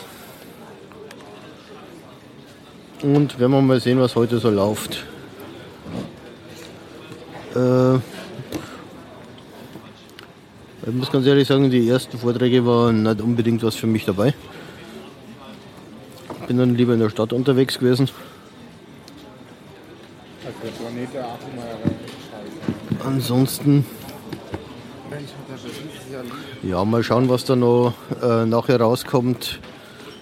Und 3.02 3.40
werden 3.40 3.54
wir 3.54 3.62
mal 3.62 3.80
sehen, 3.80 3.98
was 4.00 4.18
heute 4.18 4.40
so 4.40 4.50
läuft. 4.50 5.06
Äh, 7.56 7.96
ich 7.96 8.02
muss 10.92 11.12
ganz 11.12 11.26
ehrlich 11.26 11.48
sagen, 11.48 11.72
die 11.72 11.88
ersten 11.88 12.18
Vorträge 12.18 12.66
waren 12.66 13.04
nicht 13.04 13.22
unbedingt 13.22 13.64
was 13.64 13.76
für 13.76 13.88
mich 13.88 14.04
dabei. 14.04 14.34
Bin 16.46 16.58
dann 16.58 16.76
lieber 16.76 16.94
in 16.94 17.00
der 17.00 17.10
Stadt 17.10 17.32
unterwegs 17.32 17.80
gewesen. 17.80 18.10
Ansonsten. 23.12 23.86
Ja, 26.64 26.86
mal 26.86 27.04
schauen, 27.04 27.28
was 27.28 27.44
da 27.44 27.58
noch 27.58 27.94
äh, 28.22 28.46
nachher 28.46 28.80
rauskommt 28.80 29.60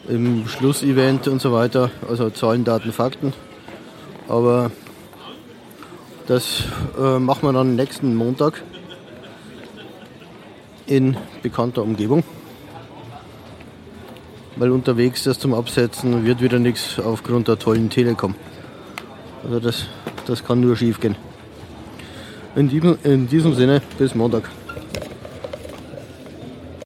im 0.08 0.48
Schlussevent 0.48 1.28
und 1.28 1.40
so 1.40 1.54
weiter. 1.54 1.92
Also 2.10 2.32
Zahlen, 2.32 2.64
Daten, 2.64 2.92
Fakten. 2.92 3.34
Aber 4.28 4.72
das 6.26 6.64
äh, 7.00 7.20
machen 7.20 7.44
wir 7.44 7.54
dann 7.54 7.76
nächsten 7.76 8.16
Montag 8.16 8.64
in 10.88 11.16
bekannter 11.44 11.84
Umgebung. 11.84 12.24
Weil 14.56 14.72
unterwegs 14.72 15.26
das 15.26 15.38
zum 15.38 15.54
Absetzen 15.54 16.26
wird 16.26 16.42
wieder 16.42 16.58
nichts 16.58 17.00
aufgrund 17.00 17.50
der 17.50 17.60
tollen 17.60 17.92
Telekom. 17.92 18.34
Also 19.44 19.60
das, 19.60 19.86
das 20.26 20.44
kann 20.44 20.60
nur 20.60 20.76
schief 20.76 21.00
gehen. 21.00 21.16
In 22.56 22.68
diesem, 22.68 22.98
in 23.04 23.28
diesem 23.28 23.54
Sinne, 23.54 23.82
bis 23.98 24.16
Montag. 24.16 24.44